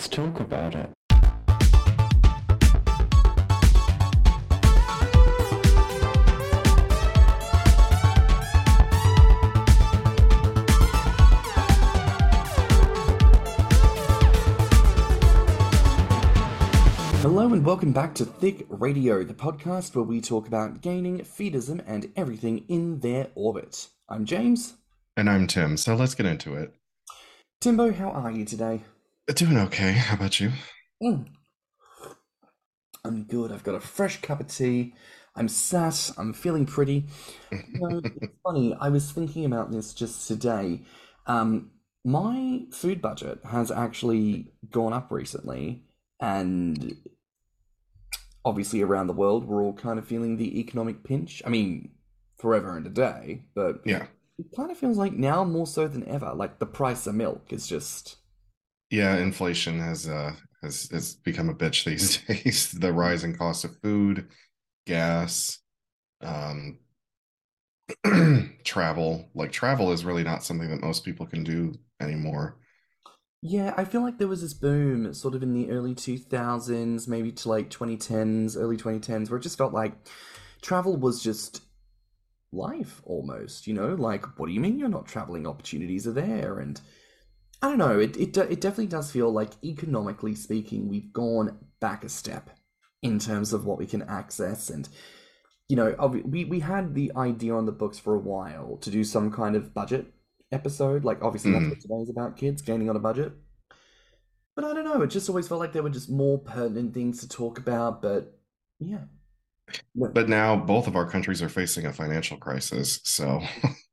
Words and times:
let's 0.00 0.08
talk 0.08 0.40
about 0.40 0.74
it. 0.74 0.90
Hello 17.20 17.52
and 17.52 17.62
welcome 17.62 17.92
back 17.92 18.14
to 18.14 18.24
Thicc 18.24 18.64
Radio, 18.70 19.22
the 19.22 19.34
podcast 19.34 19.94
where 19.94 20.02
we 20.02 20.22
talk 20.22 20.46
about 20.46 20.80
gaining, 20.80 21.18
feedism, 21.18 21.84
and 21.86 22.10
everything 22.16 22.64
in 22.68 23.00
their 23.00 23.28
orbit. 23.34 23.88
I'm 24.08 24.24
James. 24.24 24.76
And 25.14 25.28
I'm 25.28 25.46
Tim, 25.46 25.76
so 25.76 25.94
let's 25.94 26.14
get 26.14 26.24
into 26.24 26.54
it. 26.54 26.74
Timbo, 27.60 27.92
how 27.92 28.08
are 28.08 28.30
you 28.30 28.46
today? 28.46 28.80
Doing 29.28 29.56
okay. 29.58 29.92
How 29.92 30.16
about 30.16 30.40
you? 30.40 30.52
Mm. 31.02 31.26
I'm 33.04 33.24
good. 33.24 33.52
I've 33.52 33.64
got 33.64 33.74
a 33.74 33.80
fresh 33.80 34.20
cup 34.20 34.40
of 34.40 34.48
tea. 34.48 34.94
I'm 35.34 35.48
sat. 35.48 36.10
I'm 36.18 36.32
feeling 36.32 36.66
pretty. 36.66 37.06
You 37.72 37.80
know, 37.88 38.00
it's 38.20 38.34
funny. 38.44 38.74
I 38.80 38.88
was 38.88 39.10
thinking 39.12 39.44
about 39.44 39.70
this 39.70 39.94
just 39.94 40.26
today. 40.28 40.82
Um, 41.26 41.70
my 42.04 42.62
food 42.72 43.00
budget 43.00 43.40
has 43.44 43.70
actually 43.70 44.52
gone 44.70 44.92
up 44.92 45.10
recently, 45.10 45.84
and 46.20 46.96
obviously 48.44 48.82
around 48.82 49.06
the 49.06 49.12
world, 49.12 49.44
we're 49.46 49.62
all 49.62 49.72
kind 49.74 49.98
of 49.98 50.06
feeling 50.06 50.36
the 50.36 50.58
economic 50.60 51.04
pinch. 51.04 51.42
I 51.46 51.48
mean, 51.48 51.90
forever 52.38 52.76
and 52.76 52.86
a 52.86 52.90
day, 52.90 53.42
but 53.54 53.82
Yeah. 53.84 54.06
it 54.38 54.46
kind 54.56 54.70
of 54.70 54.78
feels 54.78 54.96
like 54.98 55.12
now 55.12 55.44
more 55.44 55.66
so 55.66 55.86
than 55.88 56.06
ever. 56.08 56.32
Like 56.34 56.58
the 56.58 56.66
price 56.66 57.06
of 57.06 57.14
milk 57.14 57.52
is 57.52 57.66
just 57.66 58.16
Yeah, 58.90 59.16
inflation 59.16 59.78
has 59.80 60.08
uh 60.08 60.34
has 60.62 60.88
has 60.90 61.14
become 61.14 61.48
a 61.48 61.54
bitch 61.54 61.84
these 61.84 62.18
days. 62.42 62.72
The 62.72 62.92
rising 62.92 63.36
cost 63.36 63.64
of 63.64 63.76
food, 63.82 64.28
gas, 64.86 65.58
um 66.22 66.78
travel. 68.64 69.30
Like 69.34 69.52
travel 69.52 69.92
is 69.92 70.04
really 70.04 70.24
not 70.24 70.44
something 70.44 70.70
that 70.70 70.80
most 70.80 71.04
people 71.04 71.26
can 71.26 71.44
do 71.44 71.74
anymore. 72.00 72.56
Yeah, 73.42 73.72
I 73.76 73.84
feel 73.84 74.02
like 74.02 74.18
there 74.18 74.28
was 74.28 74.42
this 74.42 74.52
boom 74.52 75.14
sort 75.14 75.34
of 75.34 75.42
in 75.42 75.54
the 75.54 75.70
early 75.70 75.94
2000s, 75.94 77.08
maybe 77.08 77.32
to 77.32 77.48
like 77.48 77.70
2010s, 77.70 78.56
early 78.56 78.76
2010s, 78.76 79.30
where 79.30 79.38
it 79.38 79.42
just 79.42 79.56
felt 79.58 79.72
like 79.72 79.94
travel 80.60 80.96
was 80.96 81.22
just 81.22 81.62
life 82.52 83.02
almost, 83.04 83.66
you 83.66 83.74
know? 83.74 83.94
Like, 83.94 84.38
what 84.38 84.46
do 84.46 84.52
you 84.52 84.60
mean 84.60 84.78
you're 84.78 84.88
not 84.90 85.06
traveling? 85.06 85.46
Opportunities 85.46 86.06
are 86.06 86.12
there. 86.12 86.60
And 86.60 86.80
I 87.62 87.68
don't 87.68 87.78
know, 87.78 87.98
it, 87.98 88.16
it, 88.16 88.36
it 88.36 88.60
definitely 88.60 88.86
does 88.86 89.10
feel 89.10 89.30
like, 89.30 89.50
economically 89.62 90.34
speaking, 90.34 90.88
we've 90.88 91.12
gone 91.12 91.58
back 91.80 92.04
a 92.04 92.08
step 92.08 92.50
in 93.02 93.18
terms 93.18 93.52
of 93.52 93.64
what 93.66 93.78
we 93.78 93.86
can 93.86 94.02
access. 94.02 94.70
And, 94.70 94.88
you 95.68 95.76
know, 95.76 95.94
we, 96.24 96.44
we 96.44 96.60
had 96.60 96.94
the 96.94 97.12
idea 97.16 97.54
on 97.54 97.66
the 97.66 97.72
books 97.72 97.98
for 97.98 98.14
a 98.14 98.18
while 98.20 98.78
to 98.78 98.90
do 98.90 99.04
some 99.04 99.30
kind 99.30 99.56
of 99.56 99.74
budget 99.74 100.06
episode. 100.52 101.04
Like, 101.04 101.22
obviously, 101.22 101.52
that's 101.52 101.66
Mhm. 101.66 101.70
what 101.70 101.80
today's 101.80 102.10
about 102.10 102.36
kids 102.36 102.62
gaining 102.62 102.88
on 102.88 102.96
a 102.96 103.00
budget. 103.00 103.32
But 104.56 104.64
I 104.64 104.74
don't 104.74 104.84
know, 104.84 105.02
it 105.02 105.08
just 105.08 105.28
always 105.28 105.48
felt 105.48 105.60
like 105.60 105.72
there 105.72 105.82
were 105.82 105.90
just 105.90 106.10
more 106.10 106.38
pertinent 106.38 106.92
things 106.94 107.20
to 107.20 107.28
talk 107.28 107.58
about. 107.58 108.02
But 108.02 108.38
yeah. 108.78 109.04
But 109.94 110.28
now 110.28 110.56
both 110.56 110.86
of 110.88 110.96
our 110.96 111.08
countries 111.08 111.42
are 111.42 111.48
facing 111.48 111.86
a 111.86 111.92
financial 111.92 112.36
crisis, 112.36 113.00
so 113.04 113.40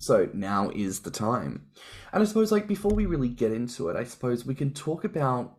So 0.00 0.30
now 0.32 0.70
is 0.74 1.00
the 1.00 1.10
time. 1.10 1.66
And 2.10 2.22
I 2.22 2.26
suppose, 2.26 2.50
like, 2.50 2.66
before 2.66 2.92
we 2.92 3.04
really 3.04 3.28
get 3.28 3.52
into 3.52 3.90
it, 3.90 3.96
I 3.96 4.04
suppose 4.04 4.46
we 4.46 4.54
can 4.54 4.72
talk 4.72 5.04
about 5.04 5.58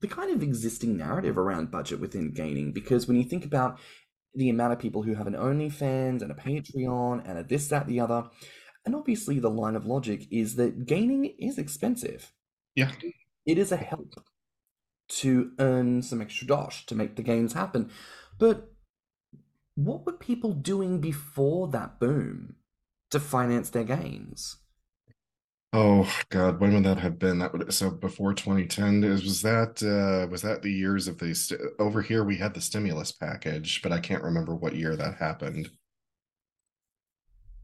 the 0.00 0.08
kind 0.08 0.34
of 0.34 0.42
existing 0.42 0.96
narrative 0.96 1.36
around 1.36 1.70
budget 1.70 2.00
within 2.00 2.32
gaining. 2.32 2.72
Because 2.72 3.06
when 3.06 3.18
you 3.18 3.24
think 3.24 3.44
about 3.44 3.78
the 4.34 4.48
amount 4.48 4.72
of 4.72 4.78
people 4.78 5.02
who 5.02 5.14
have 5.14 5.26
an 5.26 5.34
OnlyFans 5.34 6.22
and 6.22 6.30
a 6.30 6.34
Patreon 6.34 7.28
and 7.28 7.38
a 7.38 7.42
this, 7.42 7.68
that, 7.68 7.86
the 7.86 8.00
other, 8.00 8.24
and 8.86 8.94
obviously 8.94 9.38
the 9.38 9.50
line 9.50 9.76
of 9.76 9.84
logic 9.84 10.26
is 10.30 10.56
that 10.56 10.86
gaining 10.86 11.26
is 11.38 11.58
expensive. 11.58 12.32
yeah. 12.74 12.92
It 13.44 13.58
is 13.58 13.72
a 13.72 13.76
help 13.76 14.14
to 15.08 15.52
earn 15.58 16.02
some 16.02 16.20
extra 16.22 16.46
dosh 16.46 16.86
to 16.86 16.94
make 16.94 17.14
the 17.14 17.22
games 17.22 17.52
happen. 17.52 17.90
But 18.38 18.72
what 19.74 20.06
were 20.06 20.14
people 20.14 20.52
doing 20.52 21.00
before 21.00 21.68
that 21.68 22.00
boom 22.00 22.56
to 23.10 23.20
finance 23.20 23.70
their 23.70 23.84
games? 23.84 24.56
Oh 25.72 26.10
God, 26.30 26.58
when 26.60 26.72
would 26.74 26.84
that 26.84 26.98
have 26.98 27.18
been? 27.18 27.38
That 27.38 27.52
would 27.52 27.72
so 27.74 27.90
before 27.90 28.32
2010 28.34 29.04
is 29.04 29.22
was 29.24 29.42
that 29.42 29.82
uh 29.82 30.26
was 30.30 30.42
that 30.42 30.62
the 30.62 30.72
years 30.72 31.06
of 31.08 31.18
the 31.18 31.34
st 31.34 31.60
over 31.78 32.02
here 32.02 32.24
we 32.24 32.36
had 32.36 32.54
the 32.54 32.60
stimulus 32.60 33.12
package, 33.12 33.82
but 33.82 33.92
I 33.92 34.00
can't 34.00 34.22
remember 34.22 34.54
what 34.54 34.74
year 34.74 34.96
that 34.96 35.16
happened. 35.16 35.70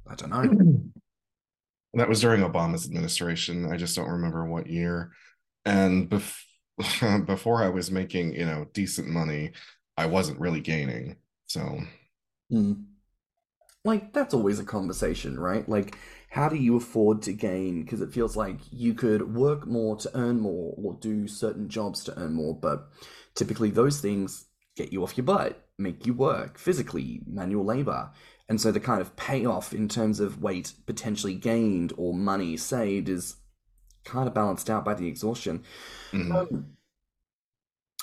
I 0.08 0.14
don't 0.14 0.30
know. 0.30 0.82
That 1.94 2.08
was 2.08 2.22
during 2.22 2.40
Obama's 2.40 2.86
administration. 2.86 3.70
I 3.70 3.76
just 3.76 3.94
don't 3.94 4.08
remember 4.08 4.46
what 4.46 4.66
year. 4.66 5.12
And 5.66 6.08
bef 6.08 6.36
before 7.26 7.62
I 7.62 7.68
was 7.68 7.90
making, 7.90 8.34
you 8.34 8.46
know, 8.46 8.66
decent 8.72 9.08
money, 9.08 9.52
I 9.98 10.06
wasn't 10.06 10.40
really 10.40 10.60
gaining. 10.60 11.16
So, 11.46 11.80
Hmm. 12.50 12.91
Like, 13.84 14.12
that's 14.12 14.32
always 14.34 14.60
a 14.60 14.64
conversation, 14.64 15.38
right? 15.40 15.68
Like, 15.68 15.96
how 16.30 16.48
do 16.48 16.56
you 16.56 16.76
afford 16.76 17.22
to 17.22 17.32
gain? 17.32 17.82
Because 17.82 18.00
it 18.00 18.12
feels 18.12 18.36
like 18.36 18.58
you 18.70 18.94
could 18.94 19.34
work 19.34 19.66
more 19.66 19.96
to 19.96 20.10
earn 20.16 20.40
more 20.40 20.74
or 20.78 20.94
do 20.94 21.26
certain 21.26 21.68
jobs 21.68 22.04
to 22.04 22.16
earn 22.18 22.34
more, 22.34 22.54
but 22.54 22.88
typically 23.34 23.70
those 23.70 24.00
things 24.00 24.46
get 24.76 24.92
you 24.92 25.02
off 25.02 25.16
your 25.16 25.24
butt, 25.24 25.66
make 25.78 26.06
you 26.06 26.14
work 26.14 26.58
physically, 26.58 27.22
manual 27.26 27.64
labor. 27.64 28.10
And 28.48 28.60
so 28.60 28.70
the 28.70 28.80
kind 28.80 29.00
of 29.00 29.16
payoff 29.16 29.72
in 29.72 29.88
terms 29.88 30.20
of 30.20 30.40
weight 30.42 30.74
potentially 30.86 31.34
gained 31.34 31.92
or 31.96 32.14
money 32.14 32.56
saved 32.56 33.08
is 33.08 33.36
kind 34.04 34.28
of 34.28 34.34
balanced 34.34 34.70
out 34.70 34.84
by 34.84 34.94
the 34.94 35.08
exhaustion. 35.08 35.64
mhm. 36.12 36.30
Um, 36.30 36.76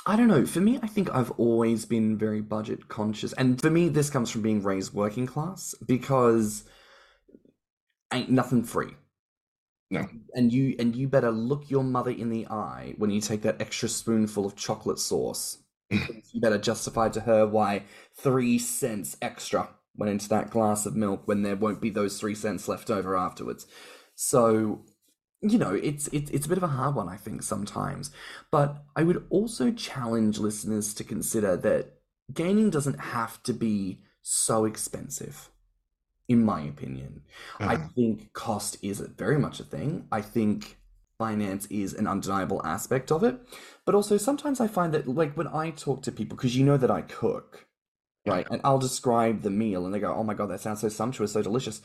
I 0.05 0.15
don't 0.15 0.27
know. 0.27 0.45
For 0.45 0.61
me, 0.61 0.79
I 0.81 0.87
think 0.87 1.13
I've 1.13 1.31
always 1.31 1.85
been 1.85 2.17
very 2.17 2.41
budget 2.41 2.87
conscious. 2.87 3.33
And 3.33 3.61
for 3.61 3.69
me, 3.69 3.89
this 3.89 4.09
comes 4.09 4.31
from 4.31 4.41
being 4.41 4.63
raised 4.63 4.93
working 4.93 5.27
class 5.27 5.75
because 5.85 6.63
ain't 8.13 8.29
nothing 8.29 8.63
free. 8.63 8.95
No. 9.91 10.07
And 10.33 10.53
you 10.53 10.75
and 10.79 10.95
you 10.95 11.07
better 11.07 11.31
look 11.31 11.69
your 11.69 11.83
mother 11.83 12.11
in 12.11 12.29
the 12.29 12.47
eye 12.47 12.93
when 12.97 13.09
you 13.09 13.21
take 13.21 13.41
that 13.41 13.59
extra 13.61 13.89
spoonful 13.89 14.45
of 14.45 14.55
chocolate 14.55 14.99
sauce. 14.99 15.57
you 15.89 16.39
better 16.41 16.59
justify 16.59 17.09
to 17.09 17.21
her 17.21 17.47
why 17.47 17.83
three 18.15 18.59
cents 18.59 19.17
extra 19.21 19.69
went 19.95 20.11
into 20.11 20.29
that 20.29 20.51
glass 20.51 20.85
of 20.85 20.95
milk 20.95 21.23
when 21.25 21.41
there 21.41 21.55
won't 21.55 21.81
be 21.81 21.89
those 21.89 22.19
three 22.19 22.35
cents 22.35 22.67
left 22.67 22.91
over 22.91 23.17
afterwards. 23.17 23.65
So 24.15 24.85
you 25.41 25.57
know, 25.57 25.73
it's 25.73 26.07
it's 26.09 26.29
it's 26.31 26.45
a 26.45 26.49
bit 26.49 26.57
of 26.57 26.63
a 26.63 26.67
hard 26.67 26.95
one, 26.95 27.07
I 27.09 27.15
think, 27.15 27.43
sometimes. 27.43 28.11
But 28.51 28.83
I 28.95 29.03
would 29.03 29.25
also 29.29 29.71
challenge 29.71 30.37
listeners 30.39 30.93
to 30.95 31.03
consider 31.03 31.55
that 31.57 31.93
gaining 32.33 32.69
doesn't 32.69 32.99
have 32.99 33.41
to 33.43 33.53
be 33.53 34.01
so 34.21 34.65
expensive, 34.65 35.49
in 36.27 36.43
my 36.43 36.61
opinion. 36.61 37.23
I 37.67 37.77
Uh-huh. 37.77 37.89
think 37.95 38.33
cost 38.33 38.77
is 38.83 38.99
very 38.99 39.39
much 39.39 39.59
a 39.59 39.63
thing. 39.63 40.07
I 40.11 40.21
think 40.21 40.77
finance 41.17 41.65
is 41.67 41.93
an 41.93 42.07
undeniable 42.07 42.65
aspect 42.65 43.11
of 43.11 43.23
it. 43.23 43.39
But 43.85 43.95
also 43.95 44.17
sometimes 44.17 44.59
I 44.59 44.67
find 44.67 44.93
that 44.93 45.07
like 45.07 45.35
when 45.37 45.47
I 45.47 45.71
talk 45.71 46.01
to 46.03 46.11
people, 46.11 46.37
because 46.37 46.55
you 46.57 46.65
know 46.65 46.77
that 46.77 46.91
I 46.91 47.01
cook, 47.01 47.67
right? 48.25 48.47
And 48.51 48.61
I'll 48.63 48.79
describe 48.79 49.41
the 49.41 49.49
meal 49.49 49.85
and 49.85 49.93
they 49.93 49.99
go, 49.99 50.13
Oh 50.13 50.23
my 50.23 50.33
god, 50.33 50.47
that 50.47 50.61
sounds 50.61 50.81
so 50.81 50.89
sumptuous, 50.89 51.33
so 51.33 51.41
delicious 51.41 51.81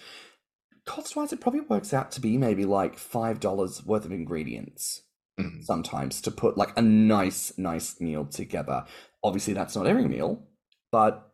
cost 0.87 1.17
wise, 1.17 1.33
it 1.33 1.41
probably 1.41 1.61
works 1.61 1.93
out 1.95 2.11
to 2.13 2.21
be 2.21 2.37
maybe 2.37 2.65
like 2.65 2.99
five 2.99 3.41
dollars 3.41 3.85
worth 3.85 4.05
of 4.05 4.13
ingredients 4.13 5.03
Mhm. 5.39 5.65
sometimes 5.65 6.21
to 6.23 6.31
put 6.31 6.57
like 6.57 6.77
a 6.79 6.83
nice, 6.83 7.57
nice 7.59 8.01
meal 8.01 8.25
together. 8.25 8.85
Obviously, 9.23 9.55
that's 9.55 9.75
not 9.75 9.87
every 9.87 10.07
meal, 10.07 10.47
but 10.93 11.33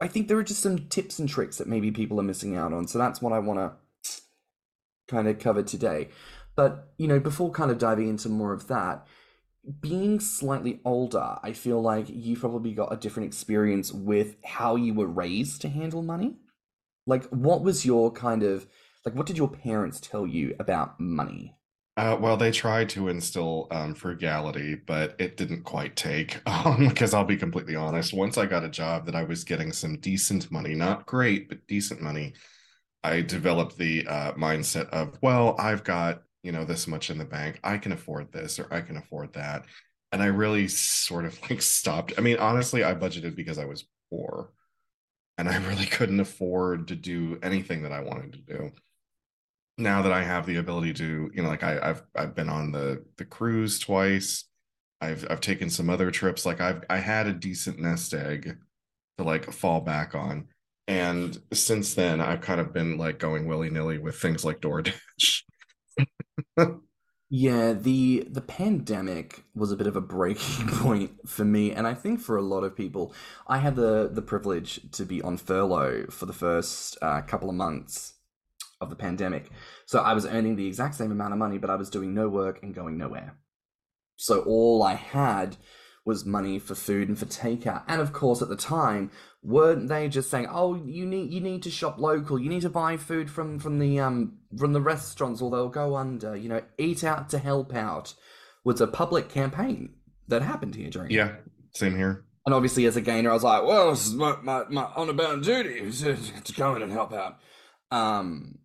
I 0.00 0.06
think 0.06 0.28
there 0.28 0.38
are 0.38 0.44
just 0.44 0.62
some 0.62 0.86
tips 0.88 1.18
and 1.18 1.28
tricks 1.28 1.58
that 1.58 1.66
maybe 1.66 1.90
people 1.90 2.20
are 2.20 2.24
missing 2.24 2.54
out 2.56 2.72
on. 2.72 2.86
So 2.86 2.98
that's 2.98 3.20
what 3.20 3.32
I 3.32 3.40
want 3.40 3.58
to 3.58 4.20
kind 5.08 5.26
of 5.26 5.38
cover 5.40 5.62
today. 5.62 6.10
But, 6.54 6.92
you 6.98 7.08
know, 7.08 7.18
before 7.18 7.50
kind 7.50 7.70
of 7.70 7.78
diving 7.78 8.08
into 8.08 8.28
more 8.28 8.52
of 8.52 8.68
that, 8.68 9.06
being 9.80 10.20
slightly 10.20 10.80
older, 10.84 11.38
I 11.42 11.52
feel 11.52 11.80
like 11.80 12.06
you've 12.08 12.40
probably 12.40 12.72
got 12.72 12.92
a 12.92 12.96
different 12.96 13.26
experience 13.26 13.92
with 13.92 14.36
how 14.44 14.76
you 14.76 14.94
were 14.94 15.06
raised 15.06 15.60
to 15.62 15.68
handle 15.68 16.02
money. 16.02 16.36
Like, 17.08 17.24
what 17.26 17.62
was 17.62 17.84
your 17.84 18.12
kind 18.12 18.42
of 18.42 18.66
like? 19.04 19.14
What 19.14 19.26
did 19.26 19.36
your 19.36 19.48
parents 19.48 20.00
tell 20.00 20.26
you 20.26 20.54
about 20.60 21.00
money? 21.00 21.56
Uh, 21.96 22.16
well, 22.20 22.36
they 22.36 22.52
tried 22.52 22.88
to 22.90 23.08
instill 23.08 23.66
um, 23.72 23.92
frugality, 23.92 24.76
but 24.76 25.16
it 25.18 25.36
didn't 25.36 25.64
quite 25.64 25.96
take. 25.96 26.40
Um, 26.46 26.88
because 26.88 27.14
I'll 27.14 27.24
be 27.24 27.36
completely 27.36 27.74
honest, 27.76 28.12
once 28.12 28.38
I 28.38 28.46
got 28.46 28.64
a 28.64 28.68
job 28.68 29.06
that 29.06 29.14
I 29.16 29.22
was 29.24 29.42
getting 29.44 29.72
some 29.72 29.96
decent 29.98 30.50
money, 30.50 30.74
not 30.74 31.06
great, 31.06 31.48
but 31.48 31.66
decent 31.66 32.00
money, 32.00 32.34
I 33.02 33.22
developed 33.22 33.78
the 33.78 34.06
uh, 34.06 34.32
mindset 34.34 34.88
of, 34.90 35.18
well, 35.22 35.56
I've 35.58 35.84
got 35.84 36.22
you 36.42 36.52
know, 36.52 36.64
this 36.64 36.86
much 36.86 37.10
in 37.10 37.18
the 37.18 37.24
bank. 37.24 37.60
I 37.64 37.78
can 37.78 37.92
afford 37.92 38.32
this 38.32 38.58
or 38.58 38.72
I 38.72 38.80
can 38.80 38.96
afford 38.96 39.32
that. 39.34 39.66
And 40.12 40.22
I 40.22 40.26
really 40.26 40.68
sort 40.68 41.24
of 41.24 41.38
like 41.50 41.62
stopped. 41.62 42.14
I 42.16 42.20
mean, 42.20 42.38
honestly, 42.38 42.84
I 42.84 42.94
budgeted 42.94 43.36
because 43.36 43.58
I 43.58 43.64
was 43.64 43.86
poor 44.10 44.50
and 45.38 45.48
I 45.48 45.56
really 45.68 45.86
couldn't 45.86 46.20
afford 46.20 46.88
to 46.88 46.96
do 46.96 47.38
anything 47.42 47.82
that 47.82 47.92
I 47.92 48.00
wanted 48.00 48.32
to 48.34 48.38
do. 48.40 48.72
Now 49.76 50.02
that 50.02 50.12
I 50.12 50.24
have 50.24 50.44
the 50.46 50.56
ability 50.56 50.92
to, 50.94 51.30
you 51.32 51.42
know, 51.42 51.48
like 51.48 51.62
I, 51.62 51.78
I've 51.80 52.02
I've 52.16 52.34
been 52.34 52.48
on 52.48 52.72
the 52.72 53.04
the 53.16 53.24
cruise 53.24 53.78
twice. 53.78 54.44
I've 55.00 55.24
I've 55.30 55.40
taken 55.40 55.70
some 55.70 55.88
other 55.88 56.10
trips. 56.10 56.44
Like 56.44 56.60
I've 56.60 56.84
I 56.90 56.98
had 56.98 57.28
a 57.28 57.32
decent 57.32 57.78
nest 57.78 58.12
egg 58.12 58.58
to 59.18 59.24
like 59.24 59.52
fall 59.52 59.80
back 59.80 60.14
on. 60.14 60.48
And 60.88 61.40
since 61.52 61.94
then, 61.94 62.20
I've 62.20 62.40
kind 62.42 62.60
of 62.60 62.72
been 62.72 62.98
like 62.98 63.18
going 63.20 63.46
willy 63.46 63.70
nilly 63.70 63.98
with 63.98 64.16
things 64.16 64.44
like 64.44 64.60
DoorDash. 64.60 65.42
Yeah, 67.30 67.74
the 67.74 68.26
the 68.30 68.40
pandemic 68.40 69.44
was 69.54 69.70
a 69.70 69.76
bit 69.76 69.86
of 69.86 69.96
a 69.96 70.00
breaking 70.00 70.66
point 70.78 71.28
for 71.28 71.44
me, 71.44 71.72
and 71.72 71.86
I 71.86 71.92
think 71.92 72.20
for 72.20 72.36
a 72.36 72.42
lot 72.42 72.64
of 72.64 72.74
people. 72.74 73.12
I 73.46 73.58
had 73.58 73.76
the 73.76 74.08
the 74.10 74.22
privilege 74.22 74.80
to 74.92 75.04
be 75.04 75.20
on 75.20 75.36
furlough 75.36 76.06
for 76.10 76.24
the 76.24 76.32
first 76.32 76.96
uh, 77.02 77.20
couple 77.22 77.50
of 77.50 77.54
months 77.54 78.14
of 78.80 78.88
the 78.88 78.96
pandemic, 78.96 79.50
so 79.84 80.00
I 80.00 80.14
was 80.14 80.24
earning 80.24 80.56
the 80.56 80.66
exact 80.66 80.94
same 80.94 81.12
amount 81.12 81.32
of 81.34 81.38
money, 81.38 81.58
but 81.58 81.68
I 81.70 81.76
was 81.76 81.90
doing 81.90 82.14
no 82.14 82.28
work 82.28 82.62
and 82.62 82.74
going 82.74 82.96
nowhere. 82.96 83.36
So 84.16 84.40
all 84.42 84.82
I 84.82 84.94
had 84.94 85.56
was 86.08 86.24
money 86.24 86.58
for 86.58 86.74
food 86.74 87.06
and 87.06 87.18
for 87.18 87.26
takeout, 87.26 87.82
and 87.86 88.00
of 88.00 88.14
course 88.14 88.40
at 88.40 88.48
the 88.48 88.56
time 88.56 89.10
weren't 89.42 89.88
they 89.88 90.08
just 90.08 90.30
saying, 90.30 90.48
"Oh, 90.50 90.74
you 90.74 91.04
need 91.04 91.30
you 91.30 91.40
need 91.40 91.62
to 91.64 91.70
shop 91.70 91.98
local. 91.98 92.38
You 92.38 92.48
need 92.48 92.62
to 92.62 92.70
buy 92.70 92.96
food 92.96 93.30
from 93.30 93.58
from 93.58 93.78
the 93.78 94.00
um 94.00 94.38
from 94.56 94.72
the 94.72 94.80
restaurants, 94.80 95.42
or 95.42 95.50
they'll 95.50 95.68
go 95.68 95.96
under." 95.96 96.34
You 96.34 96.48
know, 96.48 96.62
eat 96.78 97.04
out 97.04 97.28
to 97.30 97.38
help 97.38 97.74
out 97.74 98.14
was 98.64 98.80
a 98.80 98.86
public 98.86 99.28
campaign 99.28 99.96
that 100.28 100.40
happened 100.40 100.74
here 100.74 100.88
during. 100.88 101.10
Yeah, 101.10 101.36
same 101.74 101.94
here. 101.94 102.24
And 102.46 102.54
obviously, 102.54 102.86
as 102.86 102.96
a 102.96 103.02
gainer, 103.02 103.30
I 103.30 103.34
was 103.34 103.44
like, 103.44 103.64
"Well, 103.64 103.90
this 103.90 104.06
is 104.06 104.14
my 104.14 104.36
my, 104.42 104.64
my 104.70 104.88
honor 104.96 105.12
bound 105.12 105.44
duty 105.44 105.90
to, 105.90 106.16
to 106.16 106.52
go 106.54 106.74
in 106.74 106.80
and 106.80 106.90
help 106.90 107.12
out." 107.12 107.36
Um, 107.90 108.60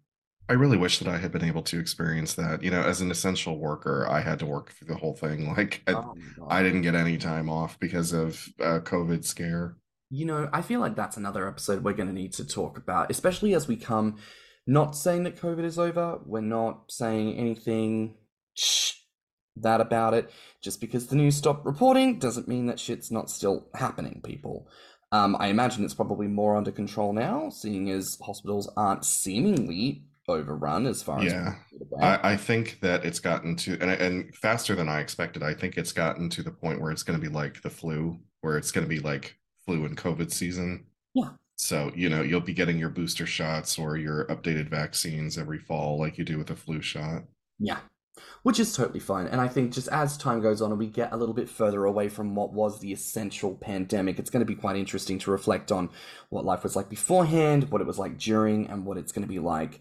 I 0.49 0.53
really 0.53 0.77
wish 0.77 0.99
that 0.99 1.07
I 1.07 1.17
had 1.17 1.31
been 1.31 1.43
able 1.43 1.61
to 1.63 1.79
experience 1.79 2.33
that. 2.35 2.63
You 2.63 2.71
know, 2.71 2.81
as 2.81 2.99
an 3.01 3.09
essential 3.11 3.57
worker, 3.57 4.05
I 4.09 4.21
had 4.21 4.39
to 4.39 4.45
work 4.45 4.71
through 4.71 4.89
the 4.89 4.95
whole 4.95 5.15
thing. 5.15 5.53
Like, 5.53 5.83
I, 5.87 5.93
oh 5.93 6.15
I 6.47 6.63
didn't 6.63 6.81
get 6.81 6.95
any 6.95 7.17
time 7.17 7.49
off 7.49 7.79
because 7.79 8.11
of 8.11 8.49
uh, 8.59 8.79
COVID 8.79 9.23
scare. 9.23 9.77
You 10.09 10.25
know, 10.25 10.49
I 10.51 10.61
feel 10.61 10.79
like 10.79 10.95
that's 10.95 11.17
another 11.17 11.47
episode 11.47 11.83
we're 11.83 11.93
going 11.93 12.09
to 12.09 12.13
need 12.13 12.33
to 12.33 12.45
talk 12.45 12.77
about, 12.77 13.11
especially 13.11 13.53
as 13.53 13.67
we 13.67 13.75
come. 13.75 14.17
Not 14.65 14.95
saying 14.95 15.23
that 15.23 15.39
COVID 15.39 15.63
is 15.63 15.77
over. 15.77 16.19
We're 16.25 16.41
not 16.41 16.91
saying 16.91 17.37
anything 17.37 18.15
shh, 18.55 18.93
that 19.57 19.81
about 19.81 20.13
it. 20.13 20.31
Just 20.61 20.81
because 20.81 21.07
the 21.07 21.15
news 21.15 21.35
stopped 21.35 21.65
reporting 21.65 22.19
doesn't 22.19 22.47
mean 22.47 22.67
that 22.67 22.79
shit's 22.79 23.11
not 23.11 23.29
still 23.29 23.67
happening, 23.75 24.21
people. 24.23 24.67
Um, 25.11 25.37
I 25.39 25.47
imagine 25.47 25.85
it's 25.85 25.93
probably 25.93 26.27
more 26.27 26.55
under 26.55 26.71
control 26.71 27.13
now, 27.13 27.49
seeing 27.49 27.89
as 27.91 28.17
hospitals 28.23 28.71
aren't 28.75 29.05
seemingly 29.05 30.05
overrun 30.27 30.85
as 30.85 31.03
far 31.03 31.19
as 31.19 31.31
Yeah. 31.31 31.55
we're. 31.89 32.01
I, 32.01 32.19
I 32.33 32.37
think 32.37 32.79
that 32.81 33.05
it's 33.05 33.19
gotten 33.19 33.55
to 33.57 33.73
and 33.81 33.89
and 33.91 34.35
faster 34.35 34.75
than 34.75 34.89
I 34.89 34.99
expected. 34.99 35.43
I 35.43 35.53
think 35.53 35.77
it's 35.77 35.91
gotten 35.91 36.29
to 36.29 36.43
the 36.43 36.51
point 36.51 36.81
where 36.81 36.91
it's 36.91 37.03
going 37.03 37.19
to 37.19 37.25
be 37.25 37.33
like 37.33 37.61
the 37.61 37.69
flu, 37.69 38.19
where 38.41 38.57
it's 38.57 38.71
going 38.71 38.85
to 38.85 38.89
be 38.89 38.99
like 38.99 39.37
flu 39.65 39.85
and 39.85 39.97
COVID 39.97 40.31
season. 40.31 40.85
Yeah. 41.13 41.29
So, 41.55 41.91
you 41.95 42.09
know, 42.09 42.21
you'll 42.21 42.41
be 42.41 42.53
getting 42.53 42.77
your 42.79 42.89
booster 42.89 43.25
shots 43.25 43.77
or 43.77 43.95
your 43.97 44.25
updated 44.25 44.69
vaccines 44.69 45.37
every 45.37 45.59
fall, 45.59 45.99
like 45.99 46.17
you 46.17 46.25
do 46.25 46.37
with 46.37 46.49
a 46.49 46.55
flu 46.55 46.81
shot. 46.81 47.23
Yeah, 47.59 47.77
which 48.41 48.59
is 48.59 48.75
totally 48.75 48.99
fine. 48.99 49.27
And 49.27 49.39
I 49.39 49.47
think 49.47 49.71
just 49.71 49.87
as 49.89 50.17
time 50.17 50.41
goes 50.41 50.61
on 50.61 50.71
and 50.71 50.79
we 50.79 50.87
get 50.87 51.13
a 51.13 51.17
little 51.17 51.35
bit 51.35 51.47
further 51.47 51.85
away 51.85 52.09
from 52.09 52.35
what 52.35 52.51
was 52.53 52.79
the 52.79 52.91
essential 52.91 53.55
pandemic, 53.55 54.19
it's 54.19 54.29
going 54.31 54.41
to 54.41 54.45
be 54.51 54.55
quite 54.55 54.75
interesting 54.75 55.19
to 55.19 55.31
reflect 55.31 55.71
on 55.71 55.89
what 56.29 56.43
life 56.43 56.63
was 56.63 56.75
like 56.75 56.89
beforehand, 56.89 57.69
what 57.69 57.81
it 57.81 57.87
was 57.87 57.99
like 57.99 58.17
during, 58.17 58.67
and 58.67 58.85
what 58.85 58.97
it's 58.97 59.11
going 59.11 59.21
to 59.21 59.27
be 59.33 59.39
like 59.39 59.79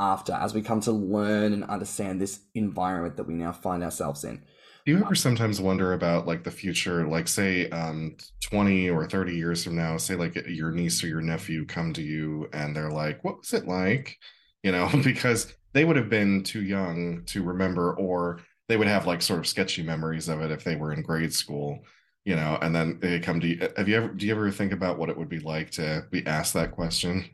after 0.00 0.32
as 0.32 0.54
we 0.54 0.62
come 0.62 0.80
to 0.80 0.92
learn 0.92 1.52
and 1.52 1.64
understand 1.64 2.20
this 2.20 2.40
environment 2.54 3.16
that 3.16 3.26
we 3.26 3.34
now 3.34 3.52
find 3.52 3.82
ourselves 3.82 4.24
in. 4.24 4.42
Do 4.86 4.92
you 4.92 5.04
ever 5.04 5.14
sometimes 5.14 5.60
wonder 5.60 5.92
about 5.92 6.26
like 6.26 6.44
the 6.44 6.50
future, 6.50 7.06
like 7.06 7.28
say 7.28 7.68
um 7.70 8.16
20 8.42 8.88
or 8.90 9.06
30 9.08 9.34
years 9.34 9.64
from 9.64 9.76
now, 9.76 9.96
say 9.98 10.14
like 10.14 10.34
your 10.46 10.70
niece 10.70 11.02
or 11.04 11.08
your 11.08 11.20
nephew 11.20 11.66
come 11.66 11.92
to 11.92 12.02
you 12.02 12.48
and 12.52 12.74
they're 12.74 12.90
like, 12.90 13.22
what 13.24 13.38
was 13.38 13.52
it 13.52 13.66
like? 13.66 14.16
You 14.62 14.72
know, 14.72 14.88
because 15.04 15.54
they 15.72 15.84
would 15.84 15.96
have 15.96 16.08
been 16.08 16.42
too 16.42 16.62
young 16.62 17.24
to 17.26 17.42
remember, 17.42 17.94
or 17.94 18.40
they 18.68 18.76
would 18.76 18.88
have 18.88 19.06
like 19.06 19.22
sort 19.22 19.40
of 19.40 19.46
sketchy 19.46 19.82
memories 19.82 20.28
of 20.28 20.40
it 20.40 20.50
if 20.50 20.64
they 20.64 20.76
were 20.76 20.92
in 20.92 21.02
grade 21.02 21.32
school, 21.32 21.84
you 22.24 22.36
know, 22.36 22.58
and 22.62 22.74
then 22.74 22.98
they 23.00 23.20
come 23.20 23.40
to 23.40 23.46
you. 23.46 23.68
Have 23.76 23.88
you 23.88 23.96
ever, 23.96 24.08
do 24.08 24.26
you 24.26 24.32
ever 24.32 24.50
think 24.50 24.72
about 24.72 24.98
what 24.98 25.10
it 25.10 25.16
would 25.16 25.28
be 25.28 25.40
like 25.40 25.70
to 25.72 26.06
be 26.10 26.26
asked 26.26 26.54
that 26.54 26.72
question? 26.72 27.24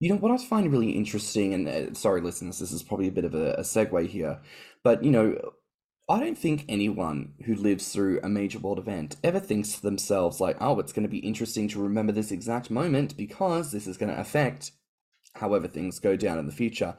You 0.00 0.10
know, 0.10 0.16
what 0.16 0.30
I 0.30 0.36
find 0.38 0.70
really 0.70 0.92
interesting, 0.92 1.54
and 1.54 1.68
uh, 1.68 1.94
sorry, 1.94 2.20
listeners, 2.20 2.60
this 2.60 2.70
is 2.70 2.84
probably 2.84 3.08
a 3.08 3.12
bit 3.12 3.24
of 3.24 3.34
a, 3.34 3.54
a 3.54 3.62
segue 3.62 4.06
here, 4.06 4.40
but 4.84 5.02
you 5.02 5.10
know, 5.10 5.36
I 6.08 6.20
don't 6.20 6.38
think 6.38 6.64
anyone 6.68 7.34
who 7.44 7.54
lives 7.54 7.92
through 7.92 8.20
a 8.22 8.28
major 8.28 8.58
world 8.58 8.78
event 8.78 9.16
ever 9.22 9.40
thinks 9.40 9.72
to 9.72 9.82
themselves, 9.82 10.40
like, 10.40 10.56
oh, 10.60 10.78
it's 10.78 10.92
going 10.92 11.02
to 11.02 11.08
be 11.08 11.18
interesting 11.18 11.68
to 11.68 11.82
remember 11.82 12.12
this 12.12 12.30
exact 12.30 12.70
moment 12.70 13.16
because 13.16 13.72
this 13.72 13.86
is 13.86 13.98
going 13.98 14.10
to 14.14 14.20
affect 14.20 14.70
however 15.34 15.68
things 15.68 15.98
go 15.98 16.16
down 16.16 16.38
in 16.38 16.46
the 16.46 16.52
future. 16.52 16.96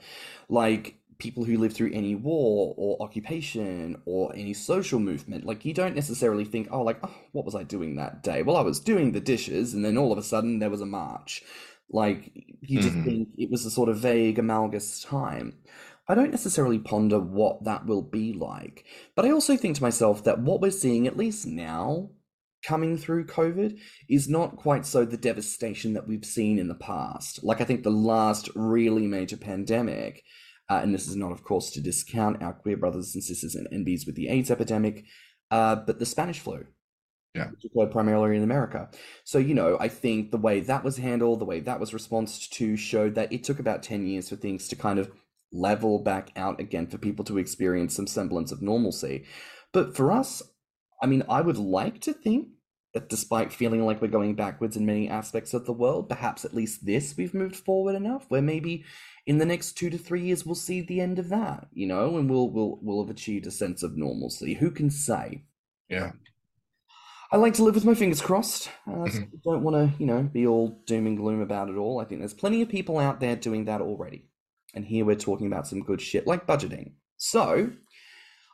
Like, 0.47 0.99
people 1.17 1.43
who 1.43 1.57
live 1.57 1.73
through 1.73 1.91
any 1.91 2.15
war 2.15 2.75
or 2.77 3.01
occupation 3.01 4.01
or 4.05 4.31
any 4.35 4.53
social 4.53 4.99
movement, 4.99 5.45
like, 5.45 5.65
you 5.65 5.73
don't 5.73 5.95
necessarily 5.95 6.45
think, 6.45 6.67
oh, 6.69 6.83
like, 6.83 6.99
oh, 7.01 7.15
what 7.31 7.45
was 7.45 7.55
I 7.55 7.63
doing 7.63 7.95
that 7.95 8.21
day? 8.21 8.43
Well, 8.43 8.57
I 8.57 8.61
was 8.61 8.79
doing 8.79 9.13
the 9.13 9.19
dishes, 9.21 9.73
and 9.73 9.83
then 9.83 9.97
all 9.97 10.11
of 10.11 10.19
a 10.19 10.23
sudden 10.23 10.59
there 10.59 10.69
was 10.69 10.81
a 10.81 10.85
march. 10.85 11.43
Like, 11.91 12.31
you 12.61 12.79
just 12.79 12.97
hmm 12.97 13.03
think 13.03 13.29
it 13.37 13.49
was 13.49 13.65
a 13.65 13.71
sort 13.71 13.89
of 13.89 13.97
vague, 13.97 14.39
amalgamous 14.39 15.01
time. 15.01 15.57
I 16.07 16.15
don't 16.15 16.31
necessarily 16.31 16.79
ponder 16.79 17.19
what 17.19 17.63
that 17.65 17.85
will 17.85 18.01
be 18.01 18.33
like, 18.33 18.85
but 19.15 19.25
I 19.25 19.31
also 19.31 19.55
think 19.55 19.75
to 19.75 19.83
myself 19.83 20.23
that 20.23 20.39
what 20.39 20.61
we're 20.61 20.71
seeing, 20.71 21.05
at 21.07 21.17
least 21.17 21.45
now, 21.45 22.09
coming 22.63 22.97
through 22.97 23.27
COVID, 23.27 23.79
is 24.09 24.27
not 24.27 24.57
quite 24.57 24.85
so 24.85 25.05
the 25.05 25.17
devastation 25.17 25.93
that 25.93 26.07
we've 26.07 26.25
seen 26.25 26.59
in 26.59 26.67
the 26.67 26.75
past. 26.75 27.43
Like, 27.43 27.61
I 27.61 27.63
think 27.63 27.83
the 27.83 27.91
last 27.91 28.49
really 28.55 29.07
major 29.07 29.37
pandemic, 29.37 30.23
uh, 30.69 30.79
and 30.83 30.93
this 30.93 31.07
is 31.07 31.15
not, 31.15 31.31
of 31.31 31.43
course, 31.43 31.71
to 31.71 31.81
discount 31.81 32.41
our 32.41 32.53
queer 32.53 32.77
brothers 32.77 33.13
and 33.13 33.23
sisters 33.23 33.55
and 33.55 33.67
NBs 33.85 34.05
with 34.05 34.15
the 34.15 34.29
AIDS 34.29 34.51
epidemic, 34.51 35.05
uh, 35.51 35.75
but 35.75 35.99
the 35.99 36.05
Spanish 36.05 36.39
flu 36.39 36.65
Yeah. 37.35 37.51
which 37.51 37.65
occurred 37.65 37.91
primarily 37.91 38.37
in 38.37 38.43
America. 38.43 38.89
So, 39.23 39.37
you 39.37 39.53
know, 39.53 39.77
I 39.79 39.87
think 39.87 40.31
the 40.31 40.37
way 40.37 40.61
that 40.61 40.83
was 40.83 40.97
handled, 40.97 41.39
the 41.39 41.45
way 41.45 41.59
that 41.59 41.79
was 41.79 41.93
responded 41.93 42.51
to, 42.51 42.75
showed 42.75 43.15
that 43.15 43.31
it 43.31 43.43
took 43.43 43.59
about 43.59 43.83
10 43.83 44.07
years 44.07 44.29
for 44.29 44.35
things 44.35 44.67
to 44.69 44.75
kind 44.75 44.97
of 44.97 45.11
level 45.51 45.99
back 45.99 46.31
out 46.35 46.59
again 46.59 46.87
for 46.87 46.97
people 46.97 47.25
to 47.25 47.37
experience 47.37 47.95
some 47.95 48.07
semblance 48.07 48.51
of 48.51 48.61
normalcy. 48.61 49.25
But 49.71 49.95
for 49.95 50.11
us, 50.11 50.41
I 51.01 51.07
mean, 51.07 51.23
I 51.29 51.41
would 51.41 51.57
like 51.57 52.01
to 52.01 52.13
think 52.13 52.49
that 52.93 53.09
despite 53.09 53.53
feeling 53.53 53.85
like 53.85 54.01
we're 54.01 54.07
going 54.07 54.35
backwards 54.35 54.75
in 54.75 54.85
many 54.85 55.07
aspects 55.07 55.53
of 55.53 55.65
the 55.65 55.73
world, 55.73 56.09
perhaps 56.09 56.43
at 56.43 56.55
least 56.55 56.85
this 56.85 57.15
we've 57.15 57.33
moved 57.33 57.55
forward 57.55 57.95
enough 57.95 58.25
where 58.29 58.41
maybe 58.41 58.83
in 59.27 59.37
the 59.37 59.45
next 59.45 59.73
two 59.73 59.89
to 59.91 59.97
three 59.97 60.21
years 60.21 60.45
we'll 60.45 60.55
see 60.55 60.81
the 60.81 60.99
end 60.99 61.19
of 61.19 61.29
that, 61.29 61.67
you 61.71 61.85
know, 61.85 62.17
and 62.17 62.29
we'll 62.29 62.49
we'll 62.49 62.79
we'll 62.81 63.03
have 63.03 63.11
achieved 63.11 63.45
a 63.45 63.51
sense 63.51 63.83
of 63.83 63.95
normalcy. 63.95 64.55
Who 64.55 64.71
can 64.71 64.89
say? 64.89 65.43
Yeah. 65.87 66.13
I 67.31 67.37
like 67.37 67.53
to 67.55 67.63
live 67.63 67.75
with 67.75 67.85
my 67.85 67.93
fingers 67.93 68.21
crossed. 68.21 68.69
Uh, 68.87 69.07
so 69.07 69.19
Mhm. 69.19 69.27
I 69.33 69.37
don't 69.43 69.63
want 69.63 69.75
to, 69.75 69.99
you 69.99 70.07
know, 70.07 70.23
be 70.23 70.47
all 70.47 70.81
doom 70.85 71.05
and 71.07 71.17
gloom 71.17 71.41
about 71.41 71.69
it 71.69 71.75
all. 71.75 71.99
I 71.99 72.05
think 72.05 72.21
there's 72.21 72.33
plenty 72.33 72.61
of 72.61 72.69
people 72.69 72.97
out 72.97 73.19
there 73.19 73.35
doing 73.35 73.65
that 73.65 73.81
already. 73.81 74.27
And 74.73 74.85
here 74.85 75.05
we're 75.05 75.15
talking 75.15 75.47
about 75.47 75.67
some 75.67 75.81
good 75.81 76.01
shit 76.01 76.25
like 76.27 76.47
budgeting. 76.47 76.93
So, 77.17 77.71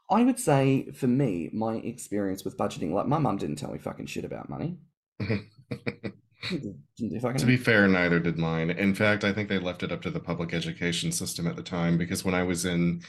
I 0.10 0.24
would 0.24 0.40
say 0.40 0.92
for 0.92 1.08
me, 1.08 1.50
my 1.54 1.76
experience 1.76 2.44
with 2.44 2.58
budgeting, 2.58 2.92
like 2.92 3.08
my 3.08 3.18
mum 3.18 3.38
didn't 3.38 3.58
tell 3.58 3.72
me 3.72 3.80
fucking 3.80 4.06
shit 4.08 4.26
about 4.26 4.50
money. 4.50 4.78
Didn't 5.20 5.50
do 6.50 6.76
didn't 6.98 7.14
do 7.14 7.20
fucking 7.20 7.40
To 7.40 7.46
be 7.46 7.58
fair, 7.58 7.88
neither 7.88 8.20
did 8.20 8.38
mine. 8.38 8.70
In 8.72 8.94
fact, 8.94 9.24
I 9.24 9.34
think 9.34 9.50
they 9.50 9.58
left 9.58 9.84
it 9.84 9.92
up 9.92 10.02
to 10.04 10.12
the 10.12 10.20
public 10.20 10.54
education 10.54 11.12
system 11.12 11.48
at 11.48 11.56
the 11.56 11.64
time 11.64 11.98
because 11.98 12.24
when 12.24 12.36
I 12.36 12.44
was 12.44 12.66
in 12.66 13.02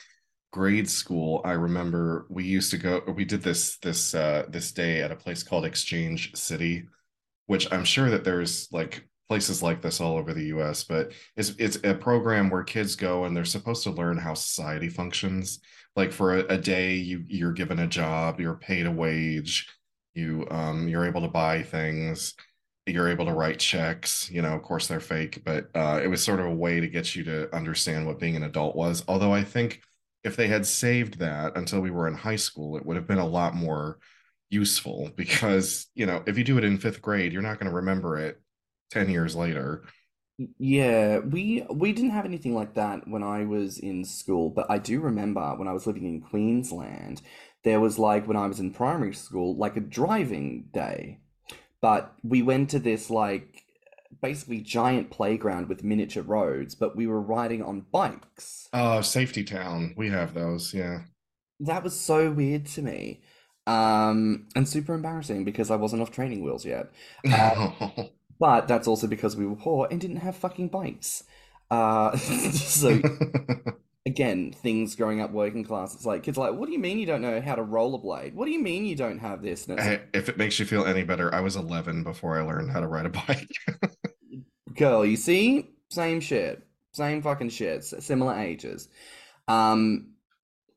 grade 0.57 0.89
school, 0.89 1.43
I 1.45 1.53
remember 1.53 2.25
we 2.31 2.45
used 2.45 2.71
to 2.71 2.79
go, 2.79 3.03
we 3.15 3.27
did 3.27 3.43
this 3.43 3.77
this 3.79 4.15
uh 4.15 4.47
this 4.49 4.73
day 4.73 5.03
at 5.03 5.13
a 5.13 5.17
place 5.17 5.43
called 5.43 5.67
Exchange 5.67 6.35
City, 6.35 6.89
which 7.45 7.71
I'm 7.71 7.85
sure 7.85 8.09
that 8.09 8.25
there's 8.25 8.67
like 8.73 9.07
places 9.29 9.63
like 9.63 9.83
this 9.83 10.01
all 10.01 10.17
over 10.17 10.33
the 10.33 10.47
US, 10.57 10.83
but 10.83 11.13
it's 11.37 11.51
it's 11.59 11.79
a 11.85 11.93
program 11.95 12.49
where 12.49 12.65
kids 12.65 12.97
go 12.97 13.25
and 13.25 13.37
they're 13.37 13.45
supposed 13.45 13.83
to 13.83 13.91
learn 13.91 14.17
how 14.17 14.33
society 14.33 14.89
functions. 14.89 15.61
Like 15.95 16.11
for 16.11 16.39
a, 16.39 16.41
a 16.55 16.59
day, 16.59 16.95
you 16.95 17.23
you're 17.29 17.53
given 17.53 17.81
a 17.81 17.87
job, 17.87 18.41
you're 18.41 18.57
paid 18.57 18.87
a 18.87 18.91
wage, 18.91 19.69
you 20.15 20.47
um 20.51 20.89
you're 20.89 21.07
able 21.07 21.21
to 21.21 21.29
buy 21.29 21.63
things 21.63 22.35
you're 22.87 23.09
able 23.09 23.27
to 23.27 23.33
write 23.33 23.59
checks. 23.59 24.31
You 24.31 24.43
know, 24.43 24.55
of 24.55 24.63
course 24.63 24.87
they're 24.87 25.01
fake, 25.01 25.43
but 25.45 25.69
uh, 25.75 26.01
it 26.03 26.07
was 26.07 26.23
sort 26.23 26.39
of 26.39 26.47
a 26.47 26.55
way 26.55 26.79
to 26.79 26.87
get 26.87 27.17
you 27.17 27.25
to 27.25 27.53
understand 27.55 28.07
what 28.07 28.21
being 28.21 28.37
an 28.37 28.45
adult 28.45 28.77
was. 28.77 29.03
Although 29.09 29.35
I 29.35 29.43
think 29.43 29.81
if 30.27 30.37
they 30.37 30.49
had 30.49 30.67
saved 30.67 31.21
that 31.21 31.57
until 31.57 31.81
we 31.81 31.91
were 31.91 32.09
in 32.09 32.15
high 32.15 32.37
school, 32.37 32.77
it 32.77 32.85
would 32.85 32.97
have 32.97 33.07
been 33.07 33.19
a 33.19 33.27
lot 33.27 33.55
more 33.55 33.99
useful 34.51 35.11
because, 35.17 35.87
you 35.95 36.07
know, 36.07 36.23
if 36.27 36.37
you 36.37 36.45
do 36.45 36.59
it 36.59 36.65
in 36.65 36.79
fifth 36.79 37.01
grade, 37.01 37.33
you're 37.33 37.43
not 37.43 37.59
going 37.59 37.71
to 37.71 37.77
remember 37.77 38.19
it 38.19 38.41
10 38.91 39.09
years 39.11 39.37
later. 39.37 39.85
Yeah, 40.59 41.21
we 41.21 41.65
we 41.71 41.95
didn't 41.95 42.11
have 42.11 42.27
anything 42.27 42.55
like 42.55 42.75
that 42.75 43.09
when 43.09 43.23
I 43.23 43.47
was 43.47 43.79
in 43.79 44.05
school, 44.05 44.51
but 44.51 44.71
I 44.71 44.77
do 44.79 45.01
remember 45.01 45.55
when 45.57 45.67
I 45.67 45.73
was 45.73 45.87
living 45.87 46.05
in 46.05 46.21
Queensland, 46.21 47.23
there 47.65 47.81
was 47.81 47.99
like 47.99 48.29
when 48.29 48.37
I 48.37 48.47
was 48.47 48.61
in 48.61 48.73
primary 48.75 49.15
school, 49.15 49.57
like 49.57 49.79
a 49.79 49.81
driving 49.81 50.69
day. 50.75 51.21
But 51.81 52.15
we 52.23 52.43
went 52.43 52.71
to 52.71 52.79
this 52.79 53.11
like 53.11 53.66
basically 54.21 54.61
giant 54.61 55.11
playground 55.11 55.69
with 55.69 55.85
miniature 55.85 56.23
roads, 56.23 56.75
but 56.75 56.97
we 56.97 57.07
were 57.07 57.21
riding 57.21 57.63
on 57.63 57.87
bikes. 57.93 58.69
Uh, 58.73 59.03
Safety 59.03 59.45
Town, 59.45 59.95
we 59.97 60.11
have 60.11 60.35
those, 60.35 60.75
yeah. 60.75 61.01
That 61.61 61.83
was 61.83 61.99
so 61.99 62.31
weird 62.31 62.67
to 62.67 62.83
me. 62.83 63.21
Um, 63.67 64.47
and 64.55 64.69
super 64.69 64.95
embarrassing 64.95 65.45
because 65.45 65.71
I 65.71 65.77
wasn't 65.77 66.03
off 66.03 66.13
training 66.13 66.43
wheels 66.43 66.65
yet. 66.65 66.91
Uh, 67.31 67.71
but 68.39 68.69
that's 68.69 68.87
also 68.87 69.07
because 69.07 69.37
we 69.37 69.47
were 69.47 69.57
poor 69.57 69.89
and 69.91 70.01
didn't 70.01 70.19
have 70.19 70.37
fucking 70.37 70.69
bikes. 70.69 71.25
Uh, 71.71 72.17
so 72.17 73.01
again, 74.07 74.53
things 74.53 74.95
growing 74.95 75.21
up 75.21 75.33
working 75.33 75.65
class, 75.65 75.95
it's 75.95 76.07
like 76.07 76.23
kids 76.23 76.39
are 76.39 76.51
like, 76.51 76.59
what 76.59 76.67
do 76.67 76.73
you 76.73 76.79
mean 76.79 76.99
you 76.99 77.07
don't 77.07 77.23
know 77.23 77.41
how 77.41 77.57
to 77.57 77.63
rollerblade? 77.65 78.35
What 78.35 78.45
do 78.47 78.53
you 78.53 78.63
mean 78.63 78.85
you 78.85 78.95
don't 78.95 79.19
have 79.19 79.43
this? 79.43 79.69
Like, 79.69 80.09
If 80.15 80.29
it 80.29 80.39
makes 80.39 80.59
you 80.61 80.65
feel 80.67 80.85
any 80.85 81.03
better, 81.03 81.35
I 81.35 81.41
was 81.41 81.57
11 81.57 82.05
before 82.05 82.39
I 82.39 82.43
learned 82.43 82.71
how 82.71 82.81
to 82.81 82.87
ride 82.87 83.07
a 83.07 83.11
bike. 83.11 83.49
Girl, 84.77 85.05
you 85.05 85.17
see, 85.17 85.71
same 85.91 86.21
shit, 86.21 86.67
same 86.93 87.23
fucking 87.23 87.51
shit, 87.51 87.85
similar 87.85 88.39
ages. 88.39 88.89
Um, 89.49 90.15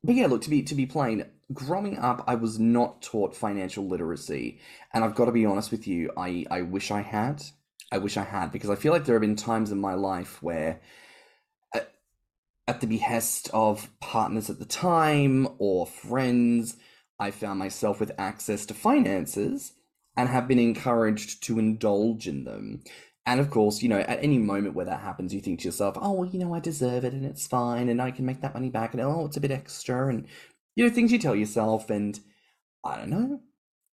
but 0.02 0.14
yeah, 0.14 0.26
look 0.26 0.42
to 0.42 0.50
be 0.50 0.62
to 0.62 0.74
be 0.74 0.86
plain, 0.86 1.24
growing 1.52 1.98
up, 1.98 2.24
I 2.26 2.36
was 2.36 2.58
not 2.58 3.02
taught 3.02 3.36
financial 3.36 3.86
literacy, 3.86 4.60
and 4.92 5.04
I've 5.04 5.14
got 5.14 5.26
to 5.26 5.32
be 5.32 5.46
honest 5.46 5.70
with 5.70 5.86
you, 5.86 6.10
I 6.16 6.46
I 6.50 6.62
wish 6.62 6.90
I 6.90 7.02
had. 7.02 7.42
I 7.92 7.98
wish 7.98 8.16
I 8.16 8.22
had 8.22 8.52
because 8.52 8.70
I 8.70 8.76
feel 8.76 8.92
like 8.92 9.04
there 9.04 9.16
have 9.16 9.22
been 9.22 9.36
times 9.36 9.72
in 9.72 9.80
my 9.80 9.94
life 9.94 10.40
where 10.42 10.80
at, 11.74 11.92
at 12.68 12.80
the 12.80 12.86
behest 12.86 13.50
of 13.52 13.88
partners 13.98 14.48
at 14.48 14.60
the 14.60 14.64
time 14.64 15.48
or 15.58 15.86
friends, 15.86 16.76
I 17.18 17.32
found 17.32 17.58
myself 17.58 17.98
with 17.98 18.12
access 18.16 18.64
to 18.66 18.74
finances 18.74 19.72
and 20.16 20.28
have 20.28 20.46
been 20.46 20.60
encouraged 20.60 21.42
to 21.44 21.58
indulge 21.58 22.28
in 22.28 22.44
them. 22.44 22.84
And 23.26 23.38
of 23.40 23.50
course, 23.50 23.82
you 23.82 23.88
know, 23.88 24.00
at 24.00 24.22
any 24.22 24.38
moment 24.38 24.74
where 24.74 24.86
that 24.86 25.00
happens, 25.00 25.34
you 25.34 25.40
think 25.40 25.60
to 25.60 25.66
yourself, 25.66 25.96
oh, 26.00 26.12
well, 26.12 26.28
you 26.28 26.38
know, 26.38 26.54
I 26.54 26.60
deserve 26.60 27.04
it 27.04 27.12
and 27.12 27.24
it's 27.24 27.46
fine 27.46 27.88
and 27.88 28.00
I 28.00 28.10
can 28.10 28.24
make 28.24 28.40
that 28.40 28.54
money 28.54 28.70
back 28.70 28.94
and 28.94 29.02
oh, 29.02 29.26
it's 29.26 29.36
a 29.36 29.40
bit 29.40 29.50
extra 29.50 30.08
and, 30.08 30.26
you 30.74 30.84
know, 30.84 30.90
things 30.90 31.12
you 31.12 31.18
tell 31.18 31.36
yourself. 31.36 31.90
And 31.90 32.18
I 32.84 32.96
don't 32.96 33.10
know, 33.10 33.40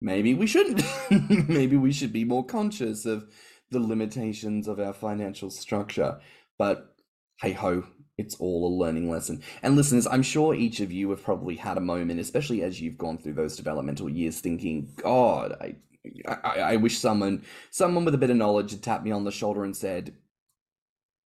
maybe 0.01 0.35
we 0.35 0.47
shouldn't. 0.47 0.83
maybe 1.49 1.77
we 1.77 1.93
should 1.93 2.13
be 2.13 2.25
more 2.25 2.45
conscious 2.45 3.07
of 3.07 3.29
the 3.71 3.81
limitations 3.81 4.69
of 4.69 4.79
our 4.79 4.93
financial 4.93 5.51
structure. 5.51 6.21
But 6.59 6.95
hey 7.41 7.53
ho, 7.53 7.85
it's 8.17 8.37
all 8.37 8.69
a 8.69 8.77
learning 8.77 9.11
lesson. 9.11 9.43
And 9.63 9.77
listeners, 9.77 10.07
I'm 10.07 10.23
sure 10.23 10.55
each 10.55 10.81
of 10.81 10.93
you 10.93 11.11
have 11.11 11.23
probably 11.23 11.57
had 11.57 11.77
a 11.77 11.81
moment, 11.81 12.21
especially 12.21 12.63
as 12.63 12.81
you've 12.81 12.99
gone 12.99 13.19
through 13.19 13.35
those 13.35 13.57
developmental 13.57 14.09
years, 14.09 14.41
thinking, 14.41 14.93
God, 14.97 15.57
I, 15.61 15.77
I, 16.27 16.61
I 16.61 16.77
wish 16.77 16.99
someone, 16.99 17.45
someone 17.71 18.05
with 18.05 18.15
a 18.15 18.19
bit 18.19 18.31
of 18.31 18.37
knowledge 18.37 18.73
had 18.73 18.83
tapped 18.83 19.05
me 19.05 19.11
on 19.11 19.25
the 19.25 19.31
shoulder 19.31 19.65
and 19.65 19.77
said, 19.77 20.15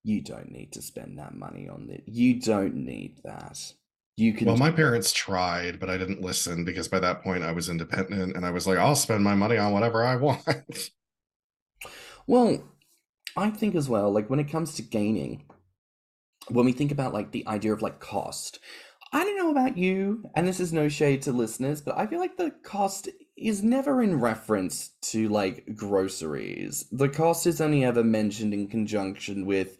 You 0.05 0.23
don't 0.23 0.51
need 0.51 0.73
to 0.73 0.83
spend 0.83 1.19
that 1.19 1.35
money 1.35 1.69
on 1.69 1.89
it. 1.91 2.05
You 2.07 2.41
don't 2.41 2.75
need 2.75 3.21
that. 3.25 3.73
You 4.17 4.33
can 4.33 4.49
Well, 4.49 4.57
my 4.57 4.73
parents 4.73 5.13
tried, 5.13 5.79
but 5.79 5.89
I 5.89 5.97
didn't 5.97 6.23
listen 6.23 6.65
because 6.65 6.89
by 6.89 6.99
that 6.99 7.23
point 7.23 7.45
I 7.45 7.53
was 7.53 7.69
independent 7.69 8.37
and 8.37 8.45
I 8.45 8.51
was 8.51 8.67
like, 8.67 8.79
I'll 8.79 8.97
spend 8.97 9.23
my 9.23 9.35
money 9.35 9.57
on 9.59 9.73
whatever 9.73 10.05
I 10.05 10.17
want. 10.17 10.91
Well, 12.27 12.63
I 13.37 13.51
think 13.51 13.75
as 13.75 13.89
well, 13.89 14.11
like 14.11 14.29
when 14.29 14.41
it 14.41 14.51
comes 14.51 14.75
to 14.75 14.83
gaining, 14.83 15.45
when 16.49 16.67
we 16.67 16.73
think 16.73 16.91
about 16.91 17.15
like 17.15 17.31
the 17.31 17.47
idea 17.47 17.73
of 17.73 17.81
like 17.81 18.01
cost, 18.01 18.59
I 19.13 19.25
don't 19.25 19.39
know 19.39 19.51
about 19.51 19.79
you, 19.79 20.25
and 20.35 20.47
this 20.47 20.61
is 20.61 20.73
no 20.73 20.89
shade 20.89 21.23
to 21.23 21.33
listeners, 21.33 21.81
but 21.81 21.97
I 21.97 22.07
feel 22.07 22.19
like 22.19 22.37
the 22.37 22.51
cost 22.63 23.09
is 23.41 23.63
never 23.63 24.03
in 24.03 24.21
reference 24.21 24.91
to 25.03 25.29
like 25.29 25.77
groceries. 25.77 26.87
The 26.93 27.09
cost 27.09 27.47
is 27.47 27.61
only 27.61 27.85
ever 27.85 28.05
mentioned 28.05 28.55
in 28.55 28.69
conjunction 28.69 29.47
with 29.47 29.79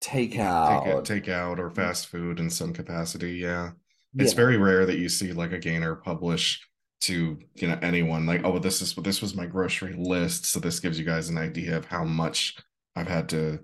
Take 0.00 0.34
takeout. 0.34 1.04
take 1.04 1.28
out 1.28 1.58
or 1.58 1.70
mm. 1.70 1.74
fast 1.74 2.06
food 2.08 2.38
in 2.40 2.50
some 2.50 2.72
capacity. 2.72 3.34
Yeah. 3.34 3.72
It's 4.18 4.32
Yeah. 4.32 4.36
very 4.36 4.56
rare 4.56 4.86
that 4.86 4.98
you 4.98 5.08
see 5.08 5.32
like 5.32 5.52
a 5.52 5.58
gainer 5.58 5.94
publish 5.96 6.60
to, 7.02 7.38
you 7.54 7.68
know, 7.68 7.78
anyone 7.82 8.26
like, 8.26 8.42
oh, 8.44 8.58
this 8.58 8.82
is 8.82 8.94
this 8.96 9.22
was 9.22 9.34
my 9.34 9.46
grocery 9.46 9.94
list. 9.96 10.46
So 10.46 10.60
this 10.60 10.80
gives 10.80 10.98
you 10.98 11.04
guys 11.04 11.28
an 11.28 11.38
idea 11.38 11.76
of 11.76 11.86
how 11.86 12.04
much 12.04 12.56
I've 12.96 13.08
had 13.08 13.28
to, 13.30 13.60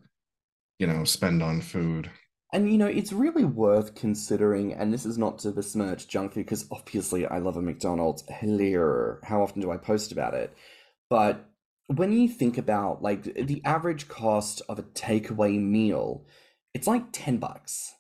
you 0.79 0.87
know, 0.87 1.05
spend 1.05 1.43
on 1.43 1.61
food. 1.61 2.11
And 2.55 2.71
you 2.71 2.79
know, 2.79 2.87
it's 2.87 3.13
really 3.13 3.45
worth 3.45 3.97
considering, 3.97 4.73
and 4.73 4.95
this 4.95 5.05
is 5.05 5.19
not 5.19 5.41
to 5.41 5.51
besmirch 5.51 6.07
junk 6.07 6.35
food, 6.35 6.47
because 6.47 6.67
obviously 6.71 7.27
I 7.27 7.39
love 7.39 7.57
a 7.57 7.63
McDonald's. 7.63 8.23
Hello. 8.29 9.19
How 9.25 9.43
often 9.43 9.61
do 9.61 9.73
I 9.73 9.77
post 9.77 10.13
about 10.13 10.35
it? 10.35 10.57
But 11.11 11.51
when 11.89 12.13
you 12.13 12.29
think 12.29 12.57
about 12.57 13.03
like 13.03 13.25
the 13.25 13.61
average 13.65 14.07
cost 14.07 14.63
of 14.69 14.79
a 14.79 14.85
takeaway 14.85 15.61
meal, 15.61 16.27
it's 16.75 16.87
like 16.87 17.07
10 17.11 17.39
bucks, 17.39 17.93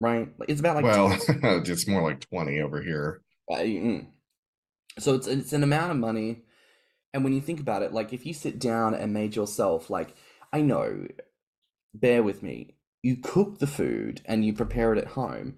right? 0.00 0.28
It's 0.46 0.60
about 0.60 0.76
like 0.76 0.84
Well, 0.84 1.18
it's 1.28 1.88
more 1.88 2.02
like 2.02 2.20
20 2.30 2.60
over 2.60 2.80
here. 2.80 3.22
uh, 3.50 3.56
mm. 3.56 4.06
So 5.00 5.14
it's 5.14 5.26
it's 5.26 5.52
an 5.52 5.64
amount 5.64 5.90
of 5.90 5.98
money. 5.98 6.44
And 7.12 7.24
when 7.24 7.32
you 7.32 7.40
think 7.40 7.58
about 7.58 7.82
it, 7.82 7.92
like 7.92 8.12
if 8.12 8.24
you 8.24 8.34
sit 8.34 8.60
down 8.60 8.94
and 8.94 9.12
made 9.12 9.34
yourself, 9.34 9.90
like, 9.90 10.14
I 10.52 10.60
know, 10.60 11.08
bear 11.92 12.22
with 12.22 12.40
me, 12.40 12.76
you 13.04 13.16
cook 13.16 13.58
the 13.58 13.66
food 13.66 14.22
and 14.24 14.44
you 14.44 14.52
prepare 14.52 14.92
it 14.92 14.98
at 14.98 15.08
home, 15.08 15.56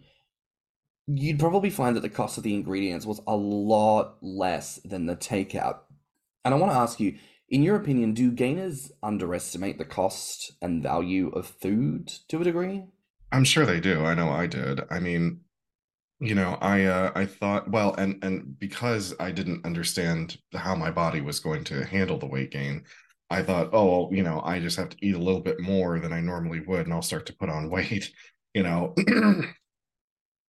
you'd 1.07 1.38
probably 1.38 1.71
find 1.71 1.97
that 1.97 2.00
the 2.00 2.09
cost 2.09 2.37
of 2.37 2.43
the 2.43 2.55
ingredients 2.55 3.07
was 3.07 3.21
a 3.26 3.37
lot 3.37 4.17
less 4.21 4.81
than 4.85 5.07
the 5.07 5.17
takeout. 5.17 5.79
And 6.45 6.53
I 6.53 6.57
want 6.59 6.73
to 6.73 6.79
ask 6.79 6.99
you, 6.99 7.17
in 7.49 7.62
your 7.62 7.76
opinion, 7.76 8.12
do 8.15 8.33
gainers 8.33 8.91
underestimate 9.03 9.79
the 9.79 9.85
cost 9.85 10.53
and 10.61 10.83
value 10.83 11.29
of 11.29 11.47
food 11.47 12.09
to 12.29 12.41
a 12.41 12.45
degree? 12.45 12.85
I'm 13.31 13.45
sure 13.45 13.65
they 13.65 13.81
do. 13.81 14.05
I 14.05 14.15
know 14.15 14.31
I 14.31 14.47
did. 14.47 14.81
I 14.91 14.99
mean, 14.99 15.41
you 16.19 16.35
know, 16.35 16.59
I 16.61 16.85
uh 16.85 17.12
I 17.15 17.26
thought, 17.26 17.71
well, 17.71 17.95
and 17.95 18.23
and 18.25 18.59
because 18.59 19.15
I 19.21 19.31
didn't 19.31 19.65
understand 19.65 20.38
how 20.53 20.75
my 20.75 20.91
body 20.91 21.21
was 21.21 21.41
going 21.41 21.62
to 21.65 21.85
handle 21.85 22.19
the 22.19 22.26
weight 22.26 22.50
gain, 22.50 22.85
I 23.30 23.42
thought, 23.42 23.71
oh, 23.73 23.87
well, 23.87 24.09
you 24.12 24.23
know, 24.23 24.40
I 24.45 24.61
just 24.61 24.76
have 24.76 24.90
to 24.90 24.97
eat 25.00 25.14
a 25.14 25.21
little 25.21 25.40
bit 25.40 25.61
more 25.61 25.99
than 25.99 26.12
I 26.12 26.21
normally 26.21 26.61
would, 26.61 26.87
and 26.87 26.92
I'll 26.92 27.02
start 27.02 27.26
to 27.26 27.37
put 27.37 27.50
on 27.50 27.71
weight, 27.71 28.12
you 28.54 28.62
know. 28.62 28.95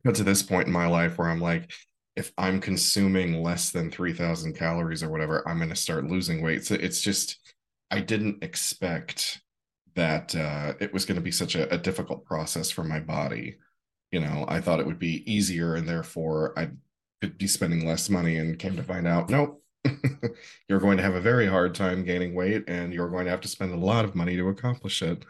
But 0.04 0.16
to 0.16 0.24
this 0.24 0.42
point 0.42 0.68
in 0.68 0.74
my 0.74 0.88
life 0.88 1.18
where 1.18 1.28
I'm 1.28 1.42
like, 1.42 1.70
if 2.16 2.32
I'm 2.38 2.62
consuming 2.62 3.44
less 3.44 3.72
than 3.72 3.92
3,000 3.92 4.54
calories 4.54 5.04
or 5.04 5.10
whatever, 5.10 5.46
I'm 5.48 5.58
going 5.58 5.70
to 5.70 5.76
start 5.76 6.06
losing 6.08 6.42
weight. 6.42 6.66
So 6.66 6.76
it's 6.76 7.02
just, 7.02 7.38
I 7.92 8.00
didn't 8.00 8.42
expect 8.42 9.42
that 9.96 10.34
uh, 10.34 10.74
it 10.80 10.94
was 10.94 11.06
going 11.06 11.18
to 11.18 11.22
be 11.22 11.32
such 11.32 11.56
a, 11.56 11.70
a 11.74 11.78
difficult 11.78 12.24
process 12.24 12.72
for 12.72 12.84
my 12.84 13.00
body. 13.00 13.58
You 14.12 14.22
know, 14.22 14.46
I 14.48 14.62
thought 14.62 14.80
it 14.80 14.86
would 14.86 15.00
be 15.00 15.30
easier 15.32 15.76
and 15.76 15.88
therefore 15.88 16.58
I 16.58 16.70
could 17.22 17.38
be 17.38 17.48
spending 17.48 17.86
less 17.86 18.10
money 18.10 18.38
and 18.38 18.58
came 18.58 18.78
to 18.78 18.84
find 18.84 19.08
out, 19.08 19.30
nope. 19.30 19.62
you're 20.70 20.80
going 20.80 20.98
to 20.98 21.04
have 21.04 21.16
a 21.16 21.22
very 21.22 21.48
hard 21.48 21.76
time 21.76 22.04
gaining 22.04 22.36
weight 22.36 22.64
and 22.68 22.94
you're 22.94 23.10
going 23.10 23.26
to 23.26 23.32
have 23.32 23.42
to 23.42 23.48
spend 23.48 23.74
a 23.74 23.78
lot 23.78 24.06
of 24.06 24.16
money 24.16 24.36
to 24.36 24.48
accomplish 24.50 25.02
it. 25.02 25.26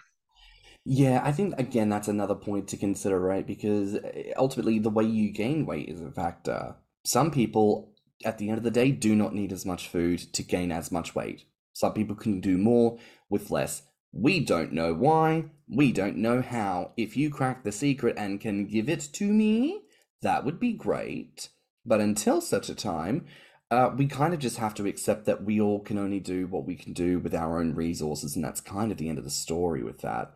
Yeah, 0.89 1.21
I 1.23 1.33
think 1.33 1.59
again 1.59 1.89
that's 1.89 2.07
another 2.07 2.35
point 2.35 2.69
to 2.69 2.77
consider, 2.77 3.19
right? 3.19 3.45
Because 3.45 3.95
uh, 3.95 4.33
ultimately 4.37 4.79
the 4.79 4.89
way 4.89 5.03
you 5.03 5.33
gain 5.33 5.65
weight 5.65 5.89
is 5.89 6.01
a 6.01 6.11
factor. 6.11 6.75
Some 7.03 7.29
people 7.29 7.93
at 8.23 8.37
the 8.37 8.49
end 8.49 8.57
of 8.57 8.63
the 8.63 8.71
day 8.71 8.91
do 8.91 9.15
not 9.15 9.35
need 9.35 9.51
as 9.51 9.65
much 9.65 9.89
food 9.89 10.19
to 10.33 10.43
gain 10.43 10.71
as 10.71 10.91
much 10.91 11.13
weight. 11.13 11.43
Some 11.73 11.93
people 11.93 12.15
can 12.15 12.39
do 12.39 12.57
more 12.57 12.97
with 13.29 13.51
less. 13.51 13.83
We 14.13 14.39
don't 14.39 14.71
know 14.71 14.93
why. 14.93 15.51
We 15.69 15.91
don't 15.91 16.17
know 16.17 16.41
how. 16.41 16.93
If 16.97 17.17
you 17.17 17.29
crack 17.29 17.63
the 17.63 17.71
secret 17.71 18.15
and 18.17 18.39
can 18.39 18.65
give 18.65 18.89
it 18.89 19.09
to 19.13 19.25
me, 19.25 19.83
that 20.21 20.45
would 20.45 20.59
be 20.59 20.73
great. 20.73 21.49
But 21.85 22.01
until 22.01 22.41
such 22.41 22.69
a 22.69 22.75
time, 22.75 23.25
uh, 23.69 23.91
we 23.95 24.07
kind 24.07 24.33
of 24.33 24.39
just 24.39 24.57
have 24.57 24.73
to 24.75 24.87
accept 24.87 25.25
that 25.25 25.43
we 25.43 25.59
all 25.59 25.79
can 25.79 25.97
only 25.97 26.19
do 26.19 26.47
what 26.47 26.65
we 26.65 26.75
can 26.75 26.93
do 26.93 27.19
with 27.19 27.35
our 27.35 27.59
own 27.59 27.75
resources, 27.75 28.35
and 28.35 28.43
that's 28.43 28.61
kind 28.61 28.91
of 28.91 28.97
the 28.97 29.09
end 29.09 29.17
of 29.17 29.23
the 29.23 29.29
story 29.29 29.83
with 29.83 29.99
that. 29.99 30.33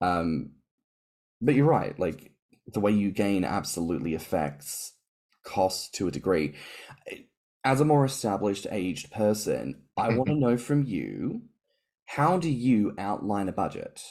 Um, 0.00 0.52
but 1.40 1.54
you're 1.54 1.66
right, 1.66 1.98
like 1.98 2.32
the 2.72 2.80
way 2.80 2.92
you 2.92 3.10
gain 3.10 3.44
absolutely 3.44 4.14
affects 4.14 4.92
cost 5.42 5.94
to 5.94 6.06
a 6.06 6.12
degree. 6.12 6.54
As 7.64 7.80
a 7.80 7.84
more 7.84 8.04
established 8.04 8.66
aged 8.70 9.10
person, 9.10 9.82
I 9.96 10.10
want 10.10 10.28
to 10.28 10.34
know 10.38 10.56
from 10.56 10.84
you, 10.84 11.42
how 12.06 12.38
do 12.38 12.48
you 12.48 12.94
outline 12.96 13.48
a 13.48 13.52
budget? 13.52 14.02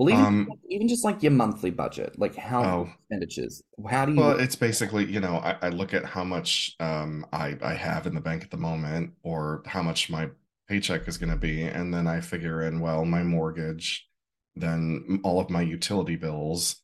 Well, 0.00 0.10
even 0.10 0.26
Um, 0.26 0.60
even 0.68 0.88
just 0.88 1.04
like 1.04 1.22
your 1.22 1.32
monthly 1.32 1.70
budget, 1.70 2.18
like 2.18 2.34
how 2.36 2.62
oh, 2.62 2.90
expenditures, 3.10 3.62
how 3.88 4.06
do 4.06 4.14
you? 4.14 4.16
well, 4.16 4.38
it's 4.38 4.56
basically, 4.56 5.04
you 5.10 5.20
know, 5.20 5.36
I, 5.36 5.56
I 5.62 5.68
look 5.68 5.94
at 5.94 6.04
how 6.04 6.24
much 6.24 6.74
um 6.80 7.26
I 7.32 7.56
I 7.62 7.74
have 7.74 8.06
in 8.06 8.14
the 8.14 8.20
bank 8.20 8.42
at 8.42 8.50
the 8.50 8.56
moment 8.56 9.12
or 9.22 9.62
how 9.66 9.82
much 9.82 10.10
my 10.10 10.28
paycheck 10.68 11.06
is 11.08 11.18
going 11.18 11.30
to 11.30 11.36
be, 11.36 11.62
and 11.62 11.92
then 11.94 12.06
I 12.06 12.20
figure 12.20 12.62
in, 12.62 12.80
well, 12.80 13.04
my 13.04 13.22
mortgage, 13.22 14.08
then 14.56 15.20
all 15.24 15.40
of 15.40 15.50
my 15.50 15.62
utility 15.62 16.16
bills, 16.16 16.76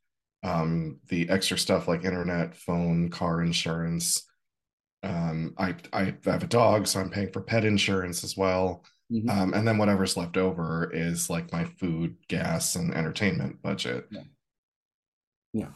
um, 0.42 0.98
the 1.08 1.28
extra 1.28 1.58
stuff 1.58 1.88
like 1.88 2.04
internet, 2.04 2.56
phone, 2.56 3.10
car 3.10 3.42
insurance. 3.42 4.22
Um, 5.02 5.54
I 5.58 5.76
I 5.92 6.16
have 6.26 6.44
a 6.44 6.46
dog, 6.48 6.86
so 6.88 7.00
I'm 7.00 7.10
paying 7.10 7.32
for 7.32 7.42
pet 7.42 7.64
insurance 7.64 8.24
as 8.24 8.36
well. 8.36 8.84
Mhm. 9.10 9.30
Um, 9.30 9.54
and 9.54 9.66
then 9.66 9.78
whatever's 9.78 10.16
left 10.16 10.36
over 10.36 10.90
is 10.92 11.30
like 11.30 11.52
my 11.52 11.64
food, 11.64 12.16
gas, 12.28 12.74
and 12.74 12.92
entertainment 12.94 13.62
budget. 13.62 14.08
Yeah. 14.10 14.24
Yeah. 15.52 15.72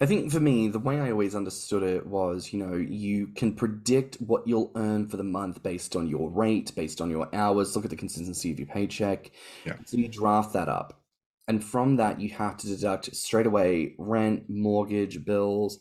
I 0.00 0.06
think 0.06 0.30
for 0.30 0.38
me, 0.40 0.68
the 0.68 0.78
way 0.78 1.00
I 1.00 1.10
always 1.10 1.34
understood 1.34 1.82
it 1.82 2.06
was, 2.06 2.52
you 2.52 2.64
know, 2.64 2.74
you 2.76 3.28
can 3.28 3.54
predict 3.54 4.16
what 4.16 4.46
you'll 4.46 4.70
earn 4.76 5.08
for 5.08 5.16
the 5.16 5.24
month 5.24 5.62
based 5.62 5.96
on 5.96 6.06
your 6.08 6.30
rate, 6.30 6.72
based 6.76 7.00
on 7.00 7.10
your 7.10 7.34
hours, 7.34 7.74
look 7.74 7.84
at 7.84 7.90
the 7.90 7.96
consistency 7.96 8.52
of 8.52 8.58
your 8.60 8.68
paycheck. 8.68 9.32
Yeah. 9.64 9.76
So 9.86 9.96
you 9.96 10.08
draft 10.08 10.52
that 10.52 10.68
up. 10.68 11.02
And 11.48 11.64
from 11.64 11.96
that, 11.96 12.20
you 12.20 12.30
have 12.30 12.58
to 12.58 12.66
deduct 12.68 13.14
straight 13.16 13.46
away 13.46 13.94
rent, 13.98 14.48
mortgage, 14.48 15.24
bills, 15.24 15.80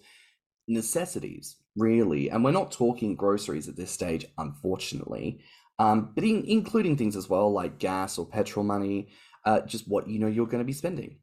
necessities, 0.67 1.57
really. 1.75 2.29
And 2.29 2.43
we're 2.43 2.51
not 2.51 2.71
talking 2.71 3.15
groceries 3.15 3.67
at 3.67 3.75
this 3.75 3.91
stage, 3.91 4.25
unfortunately, 4.37 5.41
um, 5.79 6.11
but 6.15 6.23
in, 6.23 6.43
including 6.45 6.97
things 6.97 7.15
as 7.15 7.29
well 7.29 7.51
like 7.51 7.79
gas 7.79 8.17
or 8.17 8.25
petrol 8.25 8.65
money, 8.65 9.09
uh, 9.45 9.61
just 9.61 9.87
what 9.87 10.09
you 10.09 10.19
know 10.19 10.27
you're 10.27 10.45
going 10.45 10.59
to 10.59 10.65
be 10.65 10.73
spending. 10.73 11.17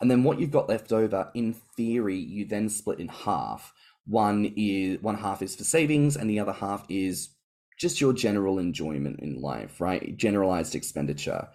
And 0.00 0.10
then 0.10 0.24
what 0.24 0.40
you've 0.40 0.50
got 0.50 0.68
left 0.68 0.92
over, 0.92 1.30
in 1.34 1.52
theory, 1.52 2.16
you 2.16 2.46
then 2.46 2.68
split 2.68 3.00
in 3.00 3.08
half. 3.08 3.72
One 4.06 4.52
is 4.56 5.00
one 5.02 5.16
half 5.16 5.42
is 5.42 5.54
for 5.54 5.64
savings, 5.64 6.16
and 6.16 6.28
the 6.28 6.40
other 6.40 6.52
half 6.52 6.84
is 6.88 7.30
just 7.78 8.00
your 8.00 8.12
general 8.12 8.58
enjoyment 8.58 9.20
in 9.20 9.40
life, 9.40 9.80
right? 9.80 10.16
Generalized 10.16 10.74
expenditure. 10.74 11.48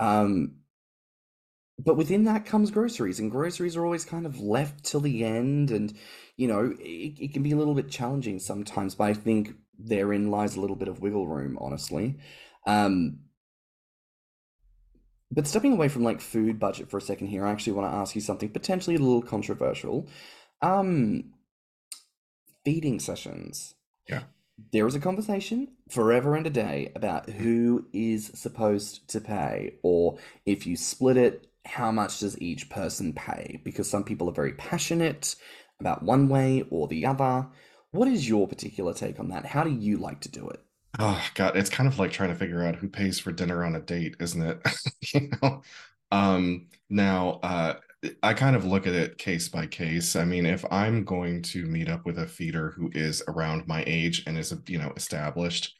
Um, 0.00 0.56
but 1.78 1.96
within 1.96 2.24
that 2.24 2.46
comes 2.46 2.70
groceries, 2.70 3.20
and 3.20 3.30
groceries 3.30 3.76
are 3.76 3.84
always 3.84 4.04
kind 4.04 4.26
of 4.26 4.40
left 4.40 4.84
till 4.84 5.00
the 5.00 5.24
end, 5.24 5.70
and 5.70 5.94
you 6.36 6.48
know, 6.48 6.74
it, 6.80 7.20
it 7.20 7.32
can 7.32 7.42
be 7.42 7.52
a 7.52 7.56
little 7.56 7.74
bit 7.74 7.90
challenging 7.90 8.38
sometimes, 8.38 8.94
but 8.94 9.04
I 9.04 9.14
think 9.14 9.54
therein 9.78 10.30
lies 10.30 10.56
a 10.56 10.60
little 10.60 10.76
bit 10.76 10.88
of 10.88 11.00
wiggle 11.00 11.28
room, 11.28 11.56
honestly. 11.60 12.18
Um, 12.66 13.20
but 15.30 15.46
stepping 15.46 15.72
away 15.72 15.88
from 15.88 16.04
like 16.04 16.20
food 16.20 16.58
budget 16.58 16.90
for 16.90 16.98
a 16.98 17.02
second 17.02 17.28
here, 17.28 17.46
I 17.46 17.52
actually 17.52 17.74
want 17.74 17.90
to 17.90 17.96
ask 17.96 18.14
you 18.14 18.20
something 18.20 18.48
potentially 18.48 18.96
a 18.96 18.98
little 18.98 19.22
controversial. 19.22 20.08
Um, 20.62 21.32
feeding 22.64 22.98
sessions. 22.98 23.74
Yeah. 24.08 24.22
There 24.72 24.86
is 24.86 24.94
a 24.94 25.00
conversation 25.00 25.68
forever 25.88 26.34
and 26.34 26.46
a 26.46 26.50
day 26.50 26.90
about 26.96 27.30
who 27.30 27.86
is 27.92 28.30
supposed 28.34 29.08
to 29.10 29.20
pay, 29.20 29.74
or 29.82 30.18
if 30.44 30.66
you 30.66 30.76
split 30.76 31.16
it, 31.16 31.46
how 31.64 31.92
much 31.92 32.20
does 32.20 32.40
each 32.40 32.68
person 32.70 33.12
pay? 33.12 33.60
Because 33.62 33.88
some 33.88 34.02
people 34.02 34.28
are 34.28 34.32
very 34.32 34.54
passionate 34.54 35.36
about 35.78 36.02
one 36.02 36.28
way 36.28 36.64
or 36.70 36.88
the 36.88 37.06
other. 37.06 37.46
What 37.90 38.08
is 38.08 38.28
your 38.28 38.46
particular 38.46 38.92
take 38.92 39.18
on 39.18 39.28
that? 39.28 39.46
How 39.46 39.64
do 39.64 39.70
you 39.70 39.96
like 39.98 40.20
to 40.20 40.30
do 40.30 40.48
it? 40.48 40.60
Oh 40.98 41.22
God, 41.34 41.56
it's 41.56 41.70
kind 41.70 41.88
of 41.88 41.98
like 41.98 42.12
trying 42.12 42.30
to 42.30 42.34
figure 42.34 42.64
out 42.64 42.76
who 42.76 42.88
pays 42.88 43.18
for 43.18 43.32
dinner 43.32 43.64
on 43.64 43.76
a 43.76 43.80
date, 43.80 44.16
isn't 44.20 44.42
it? 44.42 44.60
You 45.14 45.30
know? 45.42 45.62
Um, 46.10 46.66
now, 46.90 47.40
uh, 47.42 47.74
I 48.22 48.34
kind 48.34 48.56
of 48.56 48.64
look 48.64 48.86
at 48.86 48.94
it 48.94 49.18
case 49.18 49.48
by 49.48 49.66
case. 49.66 50.16
I 50.16 50.24
mean, 50.24 50.46
if 50.46 50.64
I'm 50.70 51.04
going 51.04 51.42
to 51.42 51.66
meet 51.66 51.88
up 51.88 52.04
with 52.06 52.18
a 52.18 52.26
feeder 52.26 52.70
who 52.70 52.90
is 52.94 53.22
around 53.28 53.66
my 53.66 53.84
age 53.86 54.24
and 54.26 54.38
is, 54.38 54.54
you 54.66 54.78
know, 54.78 54.92
established, 54.96 55.74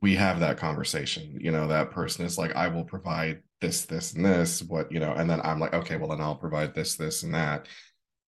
we 0.00 0.14
have 0.16 0.40
that 0.40 0.58
conversation. 0.58 1.38
You 1.40 1.52
know, 1.52 1.66
that 1.68 1.90
person 1.90 2.24
is 2.24 2.38
like, 2.38 2.54
I 2.56 2.68
will 2.68 2.84
provide 2.84 3.42
this, 3.60 3.84
this, 3.84 4.14
and 4.14 4.24
this, 4.24 4.62
what, 4.62 4.90
you 4.92 5.00
know, 5.00 5.12
and 5.12 5.28
then 5.30 5.40
I'm 5.42 5.60
like, 5.60 5.74
okay, 5.74 5.96
well, 5.96 6.08
then 6.10 6.20
I'll 6.20 6.36
provide 6.36 6.74
this, 6.74 6.96
this, 6.96 7.22
and 7.22 7.34
that. 7.34 7.66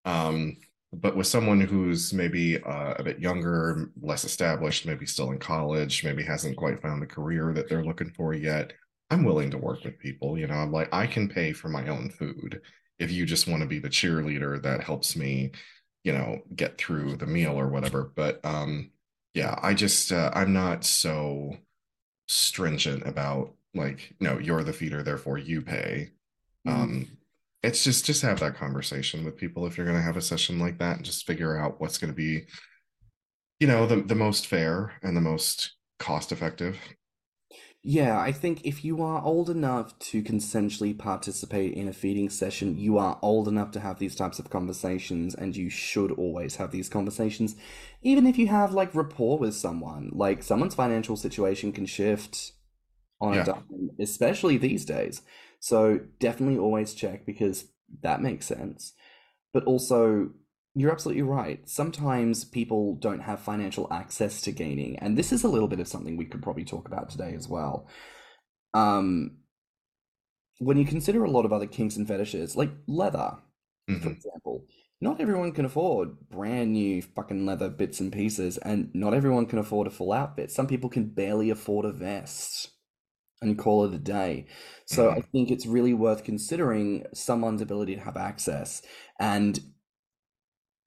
Um, 0.05 0.57
but 1.01 1.15
with 1.15 1.27
someone 1.27 1.61
who's 1.61 2.13
maybe 2.13 2.61
uh, 2.61 2.93
a 2.97 3.03
bit 3.03 3.19
younger, 3.19 3.89
less 4.01 4.23
established, 4.23 4.85
maybe 4.85 5.05
still 5.05 5.31
in 5.31 5.39
college, 5.39 6.03
maybe 6.03 6.23
hasn't 6.23 6.57
quite 6.57 6.81
found 6.81 7.01
the 7.01 7.07
career 7.07 7.53
that 7.53 7.69
they're 7.69 7.83
looking 7.83 8.11
for 8.11 8.33
yet, 8.33 8.73
I'm 9.09 9.23
willing 9.23 9.51
to 9.51 9.57
work 9.57 9.83
with 9.83 9.99
people. 9.99 10.37
You 10.37 10.47
know, 10.47 10.55
I'm 10.55 10.71
like, 10.71 10.93
I 10.93 11.07
can 11.07 11.27
pay 11.27 11.53
for 11.53 11.69
my 11.69 11.87
own 11.87 12.09
food 12.09 12.61
if 12.97 13.11
you 13.11 13.25
just 13.25 13.47
want 13.47 13.61
to 13.61 13.67
be 13.67 13.79
the 13.79 13.89
cheerleader 13.89 14.61
that 14.63 14.83
helps 14.83 15.15
me, 15.15 15.51
you 16.03 16.13
know, 16.13 16.39
get 16.55 16.77
through 16.77 17.17
the 17.17 17.27
meal 17.27 17.59
or 17.59 17.67
whatever. 17.67 18.11
But 18.15 18.39
um, 18.43 18.91
yeah, 19.33 19.59
I 19.61 19.73
just 19.73 20.11
uh, 20.11 20.31
I'm 20.33 20.53
not 20.53 20.85
so 20.85 21.57
stringent 22.27 23.05
about 23.05 23.53
like, 23.73 24.15
no, 24.19 24.39
you're 24.39 24.63
the 24.63 24.73
feeder, 24.73 25.03
therefore 25.03 25.37
you 25.37 25.61
pay. 25.61 26.11
Mm. 26.65 26.71
Um, 26.71 27.07
it's 27.65 27.83
just 27.83 28.05
just 28.05 28.21
have 28.21 28.39
that 28.39 28.55
conversation 28.55 29.25
with 29.25 29.37
people 29.37 29.65
if 29.65 29.77
you're 29.77 29.85
going 29.85 29.97
to 29.97 30.03
have 30.03 30.17
a 30.17 30.21
session 30.21 30.59
like 30.59 30.77
that 30.79 30.97
and 30.97 31.05
just 31.05 31.25
figure 31.25 31.57
out 31.57 31.81
what's 31.81 31.97
going 31.97 32.11
to 32.11 32.15
be, 32.15 32.45
you 33.59 33.67
know, 33.67 33.85
the 33.85 33.97
the 33.97 34.15
most 34.15 34.47
fair 34.47 34.93
and 35.01 35.17
the 35.17 35.21
most 35.21 35.75
cost 35.99 36.31
effective. 36.31 36.77
Yeah, 37.87 38.19
I 38.19 38.31
think 38.31 38.65
if 38.65 38.83
you 38.83 39.03
are 39.03 39.23
old 39.23 39.47
enough 39.47 39.97
to 39.99 40.23
consensually 40.23 40.97
participate 40.97 41.75
in 41.75 41.87
a 41.87 41.93
feeding 41.93 42.31
session, 42.31 42.79
you 42.79 42.97
are 42.97 43.19
old 43.21 43.47
enough 43.47 43.69
to 43.71 43.79
have 43.79 43.99
these 43.99 44.15
types 44.15 44.39
of 44.39 44.49
conversations, 44.49 45.35
and 45.35 45.55
you 45.55 45.69
should 45.69 46.11
always 46.11 46.55
have 46.55 46.71
these 46.71 46.89
conversations, 46.89 47.55
even 48.01 48.25
if 48.25 48.39
you 48.39 48.47
have 48.47 48.73
like 48.73 48.95
rapport 48.95 49.37
with 49.37 49.53
someone. 49.53 50.09
Like 50.13 50.41
someone's 50.41 50.73
financial 50.73 51.15
situation 51.15 51.71
can 51.71 51.85
shift 51.85 52.53
on 53.21 53.37
a 53.37 53.43
dime, 53.43 53.91
especially 53.99 54.57
these 54.57 54.83
days. 54.83 55.21
So 55.65 55.99
definitely 56.19 56.59
always 56.59 56.93
check 56.93 57.25
because 57.25 57.65
that 58.03 58.21
makes 58.21 58.45
sense. 58.45 58.93
But 59.53 59.65
also, 59.65 60.31
you're 60.75 60.91
absolutely 60.91 61.23
right. 61.23 61.67
Sometimes 61.67 62.45
people 62.45 62.95
don't 62.97 63.21
have 63.21 63.39
financial 63.41 63.91
access 63.91 64.41
to 64.41 64.51
gaining, 64.51 64.99
and 64.99 65.17
this 65.17 65.33
is 65.33 65.43
a 65.43 65.49
little 65.49 65.67
bit 65.67 65.79
of 65.79 65.87
something 65.87 66.17
we 66.17 66.25
could 66.25 66.43
probably 66.43 66.65
talk 66.65 66.87
about 66.87 67.09
today 67.09 67.33
as 67.35 67.49
well. 67.49 67.87
Um, 68.75 69.37
when 70.59 70.77
you 70.77 70.85
consider 70.85 71.23
a 71.23 71.29
lot 71.29 71.45
of 71.45 71.53
other 71.53 71.67
kinks 71.67 71.95
and 71.95 72.07
fetishes, 72.07 72.55
like 72.55 72.71
leather, 72.87 73.37
for 73.99 74.09
hmm 74.09 74.13
example, 74.13 74.65
not 75.01 75.19
everyone 75.19 75.51
can 75.51 75.65
afford 75.65 76.29
brand 76.29 76.73
new 76.73 77.01
fucking 77.01 77.45
leather 77.45 77.69
bits 77.69 77.99
and 77.99 78.11
pieces, 78.13 78.57
and 78.59 78.93
not 78.93 79.13
everyone 79.13 79.45
can 79.45 79.59
afford 79.59 79.87
a 79.87 79.91
full 79.91 80.13
outfit. 80.13 80.51
Some 80.51 80.67
people 80.67 80.89
can 80.89 81.07
barely 81.07 81.49
afford 81.49 81.85
a 81.85 81.91
vest 81.91 82.71
and 83.45 83.57
call 83.57 83.85
it 83.85 83.93
a 83.93 83.99
day. 83.99 84.47
So 84.85 85.09
I 85.11 85.15
hmm 85.15 85.25
think 85.31 85.51
it's 85.51 85.65
really 85.65 85.93
worth 85.93 86.23
considering 86.23 87.05
someone's 87.13 87.61
ability 87.61 87.95
to 87.95 88.01
have 88.01 88.17
access. 88.17 88.81
And 89.19 89.59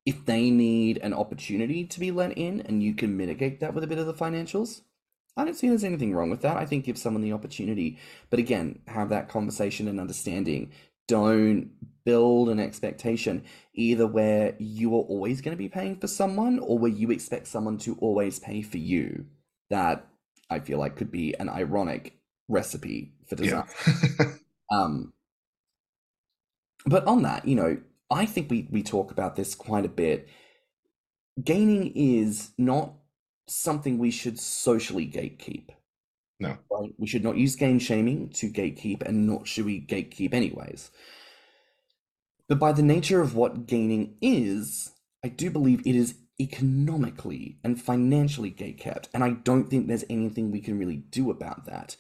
if 0.07 0.25
they 0.25 0.51
need 0.51 0.99
an 0.99 1.13
opportunity 1.13 1.85
to 1.85 2.01
be 2.01 2.11
let 2.11 2.37
in 2.37 2.61
and 2.63 2.83
you 2.83 2.95
can 2.95 3.17
mitigate 3.17 3.61
that 3.61 3.75
with 3.75 3.85
a 3.85 3.87
bit 3.87 3.99
of 3.99 4.07
the 4.07 4.15
financials, 4.15 4.83
I 5.37 5.45
don't 5.45 5.55
see 5.55 5.69
there's 5.69 5.85
anything 5.85 6.15
wrong 6.15 6.31
with 6.31 6.43
that. 6.43 6.57
I 6.57 6.67
think 6.67 6.85
give 6.85 6.99
someone 6.99 7.23
the 7.23 7.33
opportunity. 7.33 7.99
But 8.31 8.41
again, 8.41 8.81
have 8.89 9.11
that 9.11 9.29
conversation 9.29 9.87
and 9.87 10.01
understanding. 10.01 10.73
Don't 11.07 11.71
build 12.05 12.49
an 12.49 12.59
expectation 12.59 13.45
either 13.75 14.07
where 14.07 14.57
you 14.59 14.95
are 14.95 15.03
always 15.03 15.41
going 15.41 15.57
to 15.57 15.59
be 15.59 15.69
paying 15.69 15.97
for 15.97 16.07
someone 16.09 16.59
or 16.59 16.79
where 16.79 16.91
you 16.91 17.11
expect 17.11 17.47
someone 17.47 17.79
to 17.79 17.97
always 18.01 18.39
pay 18.39 18.63
for 18.63 18.79
you. 18.79 19.27
That 19.71 20.09
I 20.51 20.61
feel 20.61 20.79
like 20.79 20.97
could 20.97 21.13
be 21.13 21.35
an 21.39 21.49
ironic 21.49 22.18
recipe 22.49 23.13
for 23.29 23.37
Yeah. 23.43 23.65
disaster. 23.67 24.41
Um, 24.71 25.15
but 26.87 27.07
on 27.07 27.23
that, 27.23 27.47
you 27.47 27.55
know, 27.55 27.81
I 28.11 28.27
think 28.27 28.51
we 28.51 28.69
we 28.71 28.83
talk 28.83 29.11
about 29.11 29.37
this 29.37 29.55
quite 29.55 29.85
a 29.85 29.89
bit. 29.89 30.29
Gaining 31.43 31.93
is 31.95 32.51
not 32.59 32.95
something 33.49 33.99
we 33.99 34.11
should 34.11 34.39
socially 34.39 35.07
gatekeep, 35.07 35.71
No. 36.41 36.59
right? 36.71 36.95
We 36.99 37.07
should 37.07 37.25
not 37.25 37.37
use 37.37 37.57
gain 37.57 37.79
shaming 37.79 38.31
to 38.31 38.51
gatekeep, 38.51 39.03
and 39.03 39.27
not 39.27 39.49
should 39.49 39.67
we 39.67 39.81
gatekeep 39.81 40.35
anyways. 40.35 40.91
But 42.49 42.59
by 42.59 42.73
the 42.73 42.83
nature 42.83 43.21
of 43.21 43.35
what 43.35 43.67
gaining 43.67 44.17
is, 44.21 44.93
I 45.25 45.29
do 45.29 45.51
believe 45.51 45.81
it 45.87 45.95
is 45.95 46.17
economically 46.41 47.59
and 47.65 47.81
financially 47.81 48.51
gatekept, 48.51 49.09
and 49.15 49.23
I 49.25 49.31
don't 49.31 49.69
think 49.69 49.87
there's 49.87 50.05
anything 50.11 50.51
we 50.51 50.61
can 50.61 50.79
really 50.79 50.97
do 50.97 51.31
about 51.31 51.67
that. 51.67 51.97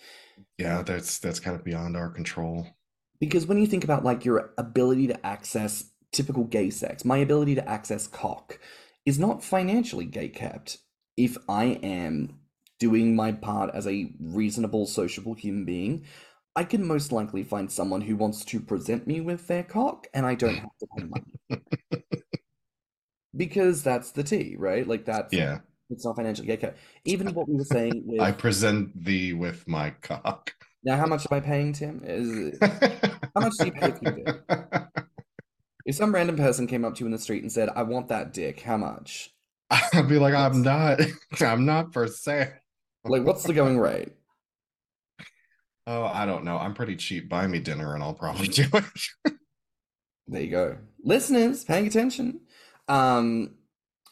Yeah, 0.59 0.83
that's 0.83 1.18
that's 1.18 1.40
kind 1.40 1.57
of 1.57 1.64
beyond 1.64 1.97
our 1.97 2.11
control. 2.11 2.66
Because 3.21 3.47
when 3.47 3.59
you 3.59 3.66
think 3.66 3.85
about 3.85 4.05
like 4.05 4.25
your 4.25 4.53
ability 4.59 5.07
to 5.07 5.27
access 5.27 5.90
typical 6.12 6.44
gay 6.44 6.71
sex, 6.71 7.05
my 7.05 7.18
ability 7.18 7.55
to 7.55 7.68
access 7.68 8.07
cock 8.07 8.59
is 9.07 9.18
not 9.18 9.42
financially 9.42 10.07
gatekept. 10.07 10.79
If 11.16 11.37
I 11.49 11.64
am 11.83 12.40
doing 12.79 13.16
my 13.16 13.33
part 13.33 13.75
as 13.75 13.87
a 13.87 14.12
reasonable, 14.21 14.87
sociable 14.87 15.35
human 15.35 15.64
being, 15.64 16.05
I 16.55 16.64
can 16.64 16.87
most 16.87 17.12
likely 17.12 17.44
find 17.44 17.71
someone 17.71 18.03
who 18.03 18.16
wants 18.16 18.44
to 18.47 18.61
present 18.61 19.07
me 19.07 19.21
with 19.21 19.47
their 19.47 19.64
cock, 19.64 20.07
and 20.12 20.27
I 20.27 20.35
don't 20.35 20.57
have 20.57 20.77
to 20.81 20.87
pay 20.97 21.05
money. 21.05 21.62
Because 23.37 23.85
that's 23.85 24.11
the 24.11 24.25
tea, 24.25 24.57
right? 24.59 24.88
Like 24.88 25.05
that's 25.05 25.33
Yeah. 25.33 25.59
It's 25.90 26.05
not 26.05 26.16
financially 26.16 26.48
gatekept. 26.48 26.74
Even 27.05 27.33
what 27.35 27.48
we 27.48 27.57
were 27.57 27.64
saying 27.64 28.03
with 28.07 28.20
I 28.20 28.33
present 28.33 29.05
thee 29.05 29.33
with 29.33 29.66
my 29.66 29.90
cock. 30.03 30.53
now, 30.85 30.96
how 30.96 31.07
much 31.07 31.27
am 31.31 31.37
I 31.37 31.40
paying 31.40 31.72
Tim? 31.72 32.03
Is 32.05 32.59
how 32.62 33.40
much 33.40 33.55
do 33.59 33.66
you 33.66 33.72
pay 33.72 33.90
for 33.90 34.11
dick? 34.11 34.42
If 35.87 35.96
some 35.96 36.14
random 36.14 36.37
person 36.37 36.66
came 36.66 36.85
up 36.85 36.94
to 36.96 37.01
you 37.01 37.07
in 37.07 37.12
the 37.12 37.18
street 37.18 37.42
and 37.42 37.51
said, 37.51 37.70
"I 37.74 37.83
want 37.83 38.09
that 38.09 38.33
dick," 38.33 38.61
how 38.61 38.77
much? 38.77 39.31
I'd 39.70 40.09
be 40.09 40.18
like, 40.18 40.35
I'm 40.35 40.62
not, 40.62 41.01
I'm 41.40 41.64
not 41.66 41.92
for 41.92 42.07
sale. 42.07 42.48
Like, 43.05 43.24
what's 43.24 43.44
the 43.44 43.53
going 43.53 43.79
rate? 43.79 44.12
Oh, 45.87 46.05
I 46.05 46.27
don't 46.27 46.44
know. 46.44 46.59
I'm 46.59 46.74
pretty 46.74 46.96
cheap. 46.96 47.29
Buy 47.29 47.46
me 47.46 47.61
dinner 47.61 47.94
and 47.94 48.03
I'll 48.03 48.14
probably 48.14 48.48
do 48.48 48.64
it. 48.72 49.35
There 50.27 50.42
you 50.42 50.51
go. 50.51 50.77
Listeners, 51.03 51.64
paying 51.64 51.87
attention. 51.87 52.40
Um, 52.88 53.55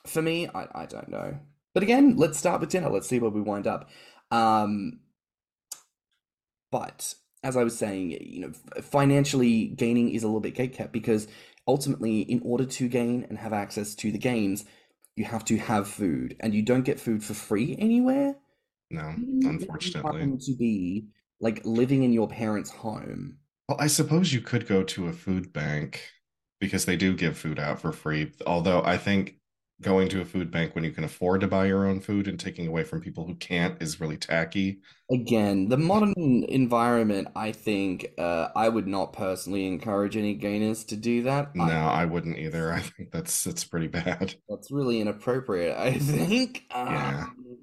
for 0.07 0.23
me, 0.23 0.49
I, 0.49 0.67
I 0.75 0.87
don't 0.87 1.09
know. 1.09 1.39
But 1.77 1.83
again, 1.83 2.17
let's 2.17 2.39
start 2.39 2.63
with 2.63 2.71
dinner. 2.71 2.89
Let's 2.89 3.07
see 3.07 3.19
where 3.19 3.31
we 3.31 3.43
wind 3.43 3.67
up. 3.67 3.91
Um, 4.31 5.01
but 6.73 7.15
as 7.45 7.55
I 7.55 7.65
was 7.65 7.77
saying, 7.77 8.13
you 8.13 8.41
know, 8.41 8.53
financially 8.81 9.67
gaining 9.67 10.09
is 10.09 10.23
a 10.23 10.27
little 10.27 10.41
bit 10.41 10.55
gatekept 10.55 10.91
because 10.91 11.29
ultimately, 11.69 12.23
in 12.23 12.41
order 12.43 12.65
to 12.65 12.89
gain 12.89 13.27
and 13.29 13.37
have 13.37 13.53
access 13.53 13.95
to 13.97 14.11
the 14.11 14.17
gains, 14.17 14.65
you 15.17 15.27
have 15.27 15.45
to 15.45 15.59
have 15.59 15.87
food, 15.87 16.35
and 16.41 16.55
you 16.55 16.63
don't 16.63 16.85
get 16.85 16.99
food 16.99 17.23
for 17.23 17.35
free 17.35 17.77
anywhere. 17.79 18.37
No, 18.91 19.15
unfortunately. 19.43 20.35
to 20.47 20.57
be 20.57 21.09
like 21.41 21.61
living 21.67 22.05
in 22.05 22.13
your 22.15 22.27
parents' 22.27 22.71
home. 22.71 23.37
Well, 23.69 23.77
I 23.79 23.89
suppose 23.89 24.33
you 24.33 24.41
could 24.41 24.67
go 24.67 24.83
to 24.83 25.09
a 25.09 25.13
food 25.13 25.53
bank 25.53 26.11
because 26.59 26.87
they 26.87 26.97
do 26.97 27.15
give 27.15 27.37
food 27.37 27.59
out 27.59 27.83
for 27.83 27.93
free. 27.93 28.33
Although 28.47 28.83
I 28.83 28.97
think 28.97 29.37
going 29.83 30.09
to 30.09 30.23
a 30.23 30.25
food 30.25 30.51
bank 30.51 30.75
when 30.75 30.85
you 30.85 30.91
can 30.91 31.05
afford 31.05 31.43
to 31.43 31.47
buy 31.47 31.67
your 31.67 31.87
own 31.87 32.01
food 32.01 32.29
and 32.29 32.41
taking 32.41 32.67
away 32.67 32.83
from 32.83 33.01
people 33.01 33.27
who 33.27 33.35
can't 33.35 33.81
is 33.83 34.01
really 34.01 34.17
tacky. 34.17 34.81
Again, 35.11 35.69
the 35.69 35.77
modern 35.77 36.45
environment, 36.49 37.29
I 37.37 37.53
think, 37.53 38.13
uh, 38.19 38.49
I 38.57 38.69
would 38.69 38.87
not 38.87 39.13
personally 39.13 39.67
encourage 39.67 40.17
any 40.17 40.35
gainers 40.35 40.85
to 40.87 40.97
do 40.97 41.23
that. 41.25 41.55
No, 41.55 41.65
I, 41.65 42.03
I 42.03 42.05
wouldn't 42.07 42.39
either. 42.39 42.73
I 42.73 42.81
think 42.81 43.11
that's 43.11 43.45
that's 43.45 43.65
pretty 43.65 43.89
bad. 43.89 44.35
that's 44.49 44.71
really 44.71 45.01
inappropriate, 45.01 45.77
I 45.77 45.99
think. 45.99 46.65
Yeah. 46.71 47.27
Um, 47.27 47.59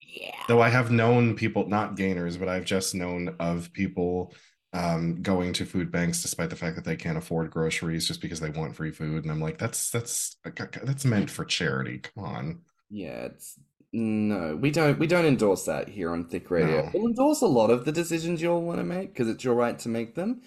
yeah. 0.00 0.42
Though 0.48 0.60
I 0.60 0.70
have 0.70 0.90
known 0.90 1.36
people, 1.36 1.68
not 1.68 1.94
gainers, 1.96 2.36
but 2.36 2.48
I've 2.48 2.64
just 2.64 2.94
known 2.94 3.36
of 3.38 3.72
people 3.72 4.34
um 4.72 5.20
going 5.22 5.52
to 5.52 5.64
food 5.64 5.90
banks 5.90 6.22
despite 6.22 6.48
the 6.50 6.56
fact 6.56 6.76
that 6.76 6.84
they 6.84 6.96
can't 6.96 7.18
afford 7.18 7.50
groceries 7.50 8.06
just 8.06 8.20
because 8.20 8.40
they 8.40 8.50
want 8.50 8.76
free 8.76 8.92
food. 8.92 9.24
And 9.24 9.32
I'm 9.32 9.40
like, 9.40 9.58
that's 9.58 9.90
that's 9.90 10.36
that's 10.44 11.04
meant 11.04 11.30
for 11.30 11.44
charity. 11.44 11.98
Come 11.98 12.24
on. 12.24 12.60
Yeah, 12.88 13.26
it's 13.26 13.58
no, 13.92 14.56
we 14.56 14.70
don't 14.70 14.98
we 14.98 15.06
don't 15.08 15.24
endorse 15.24 15.64
that 15.64 15.88
here 15.88 16.12
on 16.12 16.24
Thicc 16.24 16.48
Radio. 16.50 16.82
No. 16.82 16.90
We'll 16.94 17.06
endorse 17.06 17.40
a 17.40 17.46
lot 17.46 17.70
of 17.70 17.84
the 17.84 17.92
decisions 17.92 18.40
you'll 18.40 18.62
want 18.62 18.78
to 18.78 18.84
make 18.84 19.12
because 19.12 19.28
it's 19.28 19.42
your 19.42 19.54
right 19.54 19.78
to 19.80 19.88
make 19.88 20.14
them. 20.14 20.42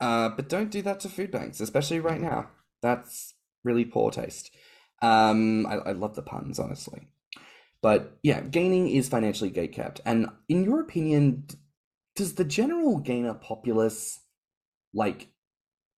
Uh, 0.00 0.30
but 0.30 0.48
don't 0.48 0.70
do 0.70 0.82
that 0.82 0.98
to 1.00 1.08
food 1.08 1.30
banks, 1.30 1.60
especially 1.60 2.00
right 2.00 2.20
now. 2.20 2.48
That's 2.82 3.34
really 3.62 3.84
poor 3.84 4.10
taste. 4.10 4.50
Um, 5.02 5.66
I, 5.66 5.76
I 5.76 5.92
love 5.92 6.14
the 6.14 6.22
puns, 6.22 6.58
honestly. 6.58 7.08
But 7.82 8.18
yeah, 8.22 8.40
gaining 8.40 8.88
is 8.88 9.08
financially 9.08 9.50
gatekept. 9.50 10.00
And 10.04 10.28
in 10.48 10.64
your 10.64 10.80
opinion, 10.80 11.46
does 12.20 12.34
the 12.34 12.44
general 12.44 12.98
gainer 12.98 13.32
populace 13.32 14.20
like 14.92 15.28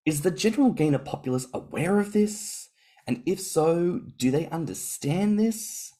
is 0.06 0.20
the 0.22 0.30
general 0.30 0.70
gainer 0.70 1.00
populace 1.00 1.48
aware 1.52 1.98
of 1.98 2.12
this? 2.12 2.68
And 3.08 3.24
if 3.26 3.40
so, 3.40 4.00
do 4.18 4.30
they 4.30 4.46
understand 4.50 5.36
this? 5.36 5.92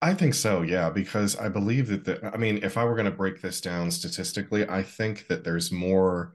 I 0.00 0.14
think 0.14 0.34
so, 0.34 0.62
yeah, 0.62 0.90
because 0.90 1.36
I 1.36 1.48
believe 1.48 1.86
that 1.86 2.04
the, 2.04 2.34
I 2.34 2.38
mean, 2.38 2.58
if 2.64 2.76
I 2.76 2.84
were 2.84 2.96
going 2.96 3.04
to 3.04 3.16
break 3.16 3.40
this 3.40 3.60
down 3.60 3.92
statistically, 3.92 4.68
I 4.68 4.82
think 4.82 5.28
that 5.28 5.44
there's 5.44 5.70
more 5.70 6.34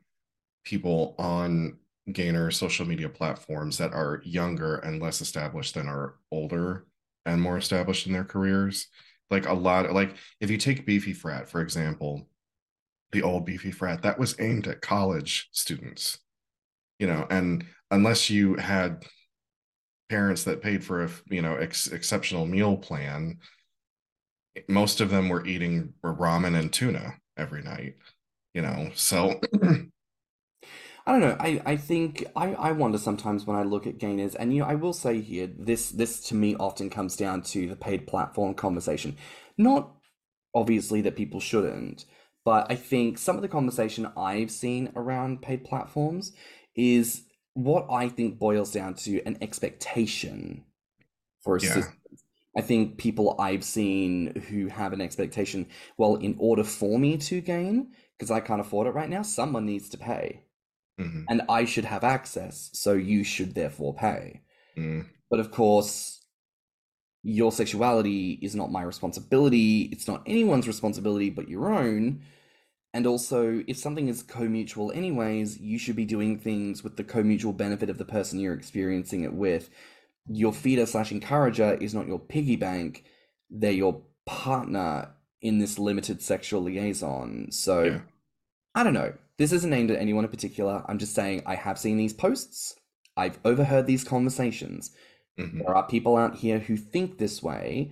people 0.63 1.13
on 1.17 1.79
gainer 2.13 2.49
social 2.49 2.85
media 2.85 3.09
platforms 3.09 3.77
that 3.77 3.91
are 3.91 4.21
younger 4.23 4.77
and 4.77 5.01
less 5.01 5.19
established 5.19 5.73
than 5.73 5.89
are 5.89 6.15
older 6.31 6.85
and 7.25 7.41
more 7.41 7.57
established 7.57 8.07
in 8.07 8.13
their 8.13 8.23
careers. 8.23 8.87
Like 9.29 9.49
a 9.49 9.53
lot, 9.53 9.91
like 9.91 10.15
if 10.39 10.49
you 10.49 10.57
take 10.57 10.85
Beefy 10.85 11.11
Frat, 11.11 11.49
for 11.49 11.59
example, 11.59 12.29
the 13.11 13.23
old 13.23 13.45
Beefy 13.45 13.71
Frat, 13.71 14.01
that 14.01 14.19
was 14.19 14.35
aimed 14.39 14.67
at 14.67 14.81
college 14.81 15.49
students, 15.51 16.19
you 16.99 17.07
know, 17.07 17.25
and 17.29 17.65
unless 17.91 18.29
you 18.29 18.55
had 18.55 19.05
parents 20.09 20.43
that 20.45 20.61
paid 20.61 20.83
for 20.83 21.03
a, 21.03 21.09
you 21.29 21.41
know, 21.41 21.55
ex 21.55 21.87
exceptional 21.87 22.45
meal 22.45 22.77
plan, 22.77 23.37
most 24.67 25.01
of 25.01 25.09
them 25.09 25.29
were 25.29 25.45
eating 25.45 25.93
ramen 26.03 26.57
and 26.57 26.71
tuna 26.73 27.15
every 27.37 27.61
night, 27.61 27.95
you 28.53 28.61
know. 28.61 28.89
So 28.95 29.39
I 31.07 31.11
don't 31.11 31.21
know. 31.21 31.37
I, 31.39 31.61
I 31.65 31.77
think 31.77 32.25
I, 32.35 32.53
I 32.53 32.71
wonder 32.73 32.97
sometimes 32.97 33.45
when 33.45 33.55
I 33.55 33.63
look 33.63 33.87
at 33.87 33.97
gainers, 33.97 34.35
and 34.35 34.53
you 34.53 34.61
know, 34.61 34.67
I 34.67 34.75
will 34.75 34.93
say 34.93 35.21
here, 35.21 35.49
this 35.57 35.89
this 35.89 36.19
to 36.27 36.35
me 36.35 36.55
often 36.55 36.89
comes 36.89 37.15
down 37.15 37.43
to 37.43 37.67
the 37.69 37.77
paid 37.77 38.07
platform 38.07 38.53
conversation. 38.53 39.15
Not 39.57 39.91
obviously 40.53 41.01
that 41.01 41.15
people 41.15 41.39
shouldn't, 41.39 42.05
but 42.47 42.71
I 42.71 42.75
think 42.75 43.17
some 43.17 43.35
of 43.35 43.41
the 43.41 43.49
conversation 43.49 44.09
I've 44.15 44.51
seen 44.51 44.93
around 44.95 45.41
paid 45.41 45.65
platforms 45.65 46.31
is 46.77 47.23
what 47.55 47.85
I 47.91 48.07
think 48.07 48.39
boils 48.39 48.71
down 48.71 48.93
to 49.03 49.21
an 49.25 49.37
expectation 49.41 50.63
for 51.41 51.57
Yeah. 51.59 51.67
assistance. 51.67 52.23
I 52.57 52.61
think 52.61 52.97
people 52.97 53.35
I've 53.37 53.65
seen 53.65 54.39
who 54.49 54.67
have 54.67 54.93
an 54.93 55.01
expectation, 55.01 55.67
well, 55.97 56.15
in 56.15 56.37
order 56.39 56.63
for 56.63 56.97
me 56.97 57.17
to 57.17 57.41
gain, 57.41 57.91
because 58.17 58.31
I 58.31 58.39
can't 58.39 58.61
afford 58.61 58.87
it 58.87 58.91
right 58.91 59.09
now, 59.09 59.23
someone 59.23 59.65
needs 59.65 59.89
to 59.89 59.97
pay 59.97 60.45
mhm, 60.97 61.27
and 61.29 61.41
I 61.49 61.65
should 61.65 61.85
have 61.85 62.05
access, 62.05 62.69
so 62.73 62.93
you 62.93 63.23
should 63.25 63.55
therefore 63.55 63.93
pay. 63.93 64.41
mm, 64.77 65.01
But 65.29 65.41
of 65.41 65.51
course, 65.51 66.25
your 67.23 67.51
sexuality 67.51 68.39
is 68.41 68.55
not 68.55 68.71
my 68.71 68.81
responsibility. 68.83 69.83
It's 69.91 70.07
not 70.07 70.23
anyone's 70.25 70.67
responsibility 70.67 71.29
but 71.29 71.49
your 71.49 71.73
own. 71.73 72.21
And 72.97 73.05
also, 73.05 73.63
if 73.67 73.77
something 73.77 74.07
is 74.07 74.23
co-mutual 74.23 74.91
anyways, 74.91 75.59
you 75.59 75.77
should 75.77 75.95
be 75.95 76.03
doing 76.03 76.39
things 76.39 76.83
with 76.83 76.97
the 76.97 77.03
co-mutual 77.03 77.53
benefit 77.53 77.91
of 77.91 77.99
the 77.99 78.05
person 78.05 78.39
you're 78.39 78.55
experiencing 78.55 79.21
it 79.21 79.35
with. 79.35 79.69
Your 80.27 80.51
feeder 80.51 80.87
slash 80.87 81.11
encourager 81.11 81.75
is 81.75 81.93
not 81.93 82.07
your 82.07 82.17
piggy 82.17 82.55
bank. 82.55 83.03
They're 83.51 83.71
your 83.71 84.01
partner 84.25 85.11
in 85.43 85.59
this 85.59 85.77
limited 85.77 86.23
sexual 86.23 86.63
liaison. 86.63 87.51
So 87.51 87.83
yeah. 87.83 87.99
I 88.73 88.81
don't 88.83 88.95
know. 88.95 89.13
This 89.37 89.51
isn't 89.51 89.71
aimed 89.71 89.91
at 89.91 90.01
anyone 90.01 90.23
in 90.23 90.31
particular. 90.31 90.83
I'm 90.87 90.97
just 90.97 91.13
saying 91.13 91.43
I 91.45 91.53
have 91.53 91.77
seen 91.77 91.97
these 91.97 92.13
posts. 92.13 92.73
I've 93.15 93.37
overheard 93.45 93.85
these 93.85 94.03
conversations. 94.03 94.89
mhm, 95.39 95.59
There 95.59 95.75
are 95.75 95.85
people 95.85 96.17
out 96.17 96.37
here 96.37 96.57
who 96.57 96.75
think 96.75 97.19
this 97.19 97.43
way, 97.43 97.91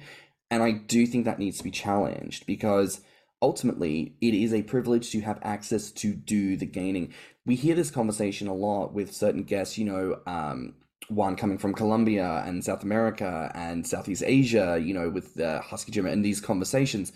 and 0.49 0.63
I 0.63 0.71
do 0.71 1.05
think 1.05 1.25
that 1.25 1.37
needs 1.37 1.59
to 1.59 1.63
be 1.63 1.69
challenged 1.69 2.47
because 2.47 3.01
ultimately 3.41 4.15
it 4.21 4.33
is 4.33 4.53
a 4.53 4.63
privilege 4.63 5.11
to 5.11 5.21
have 5.21 5.39
access 5.41 5.91
to 5.91 6.13
do 6.13 6.57
the 6.57 6.65
gaining. 6.65 7.13
We 7.45 7.55
hear 7.55 7.75
this 7.75 7.91
conversation 7.91 8.47
a 8.47 8.53
lot 8.53 8.93
with 8.93 9.13
certain 9.13 9.43
guests, 9.43 9.77
you 9.77 9.85
know, 9.85 10.19
um, 10.25 10.75
one 11.09 11.35
coming 11.35 11.57
from 11.59 11.73
Colombia 11.73 12.43
and 12.45 12.63
South 12.63 12.81
America 12.83 13.51
and 13.53 13.85
Southeast 13.85 14.23
Asia, 14.25 14.81
you 14.81 14.93
know, 14.93 15.09
with 15.09 15.35
the 15.35 15.59
Husky 15.59 15.91
Gym 15.91 16.07
and 16.07 16.25
these 16.25 16.41
conversations. 16.41 17.11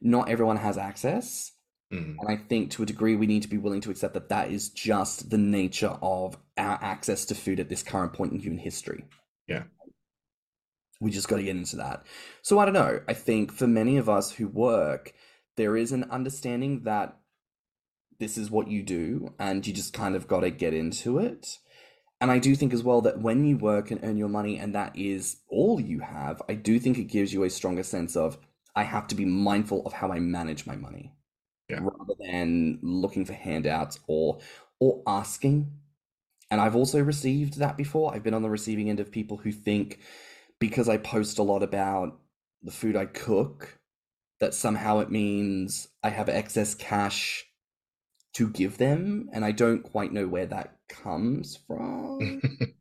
Not 0.00 0.28
everyone 0.28 0.56
has 0.56 0.76
access. 0.78 1.52
mhm. 1.92 2.16
And 2.18 2.28
I 2.28 2.36
think 2.36 2.70
to 2.72 2.82
a 2.82 2.86
degree, 2.86 3.16
we 3.16 3.26
need 3.26 3.42
to 3.42 3.48
be 3.48 3.58
willing 3.58 3.80
to 3.82 3.90
accept 3.90 4.14
that 4.14 4.28
that 4.28 4.50
is 4.50 4.68
just 4.70 5.30
the 5.30 5.38
nature 5.38 5.96
of 6.02 6.36
our 6.56 6.78
access 6.82 7.24
to 7.26 7.34
food 7.34 7.60
at 7.60 7.68
this 7.68 7.82
current 7.82 8.12
point 8.12 8.32
in 8.32 8.40
human 8.40 8.58
history. 8.58 9.04
Yeah. 9.46 9.64
We 11.00 11.10
just 11.12 11.28
got 11.28 11.36
to 11.36 11.42
get 11.44 11.56
into 11.56 11.76
that. 11.76 12.04
So 12.42 12.58
I 12.58 12.64
don't 12.64 12.74
know. 12.74 13.00
I 13.08 13.14
think 13.14 13.52
for 13.52 13.66
many 13.68 13.98
of 13.98 14.08
us 14.08 14.32
who 14.32 14.48
work, 14.48 15.12
there 15.58 15.76
is 15.76 15.92
an 15.92 16.04
understanding 16.10 16.84
that 16.84 17.18
this 18.18 18.36
is 18.36 18.50
what 18.50 18.68
you 18.68 18.82
do 18.82 19.34
and 19.38 19.66
you 19.66 19.72
just 19.72 19.92
kind 19.92 20.16
of 20.16 20.26
got 20.26 20.40
to 20.40 20.50
get 20.50 20.74
into 20.74 21.18
it. 21.18 21.58
And 22.20 22.30
I 22.30 22.38
do 22.38 22.56
think 22.56 22.72
as 22.72 22.82
well 22.82 23.00
that 23.02 23.20
when 23.20 23.44
you 23.44 23.58
work 23.58 23.90
and 23.90 24.00
earn 24.02 24.16
your 24.16 24.28
money 24.28 24.58
and 24.58 24.74
that 24.74 24.96
is 24.96 25.38
all 25.48 25.80
you 25.80 26.00
have, 26.00 26.42
I 26.48 26.54
do 26.54 26.80
think 26.80 26.98
it 26.98 27.04
gives 27.04 27.32
you 27.32 27.44
a 27.44 27.50
stronger 27.50 27.84
sense 27.84 28.16
of 28.16 28.38
I 28.76 28.84
have 28.84 29.08
to 29.08 29.16
be 29.16 29.26
mindful 29.26 29.86
of 29.86 29.94
how 29.94 30.12
I 30.12 30.20
manage 30.20 30.66
my 30.66 30.76
money 30.76 31.14
Yeah. 31.68 31.80
rather 31.80 32.14
than 32.20 32.80
looking 32.82 33.24
for 33.26 33.34
handouts 33.34 34.00
or 34.08 34.40
or 34.80 35.02
asking. 35.06 35.72
And 36.50 36.60
I've 36.60 36.76
also 36.76 37.02
received 37.02 37.58
that 37.58 37.76
before. 37.76 38.14
I've 38.14 38.22
been 38.22 38.34
on 38.34 38.42
the 38.42 38.50
receiving 38.50 38.90
end 38.90 39.00
of 39.00 39.12
people 39.12 39.38
who 39.38 39.52
think 39.52 40.00
because 40.60 40.88
I 40.88 40.96
post 40.98 41.38
a 41.38 41.42
lot 41.42 41.62
about 41.62 42.18
the 42.62 42.72
food 42.72 42.96
I 42.96 43.06
cook 43.06 43.77
that 44.40 44.54
somehow 44.54 45.00
it 45.00 45.10
means 45.10 45.88
I 46.02 46.10
have 46.10 46.28
excess 46.28 46.74
cash 46.74 47.44
to 48.34 48.48
give 48.50 48.78
them, 48.78 49.28
and 49.32 49.44
I 49.44 49.52
don't 49.52 49.82
quite 49.82 50.12
know 50.12 50.28
where 50.28 50.46
that 50.46 50.76
comes 50.88 51.58
from. 51.66 52.40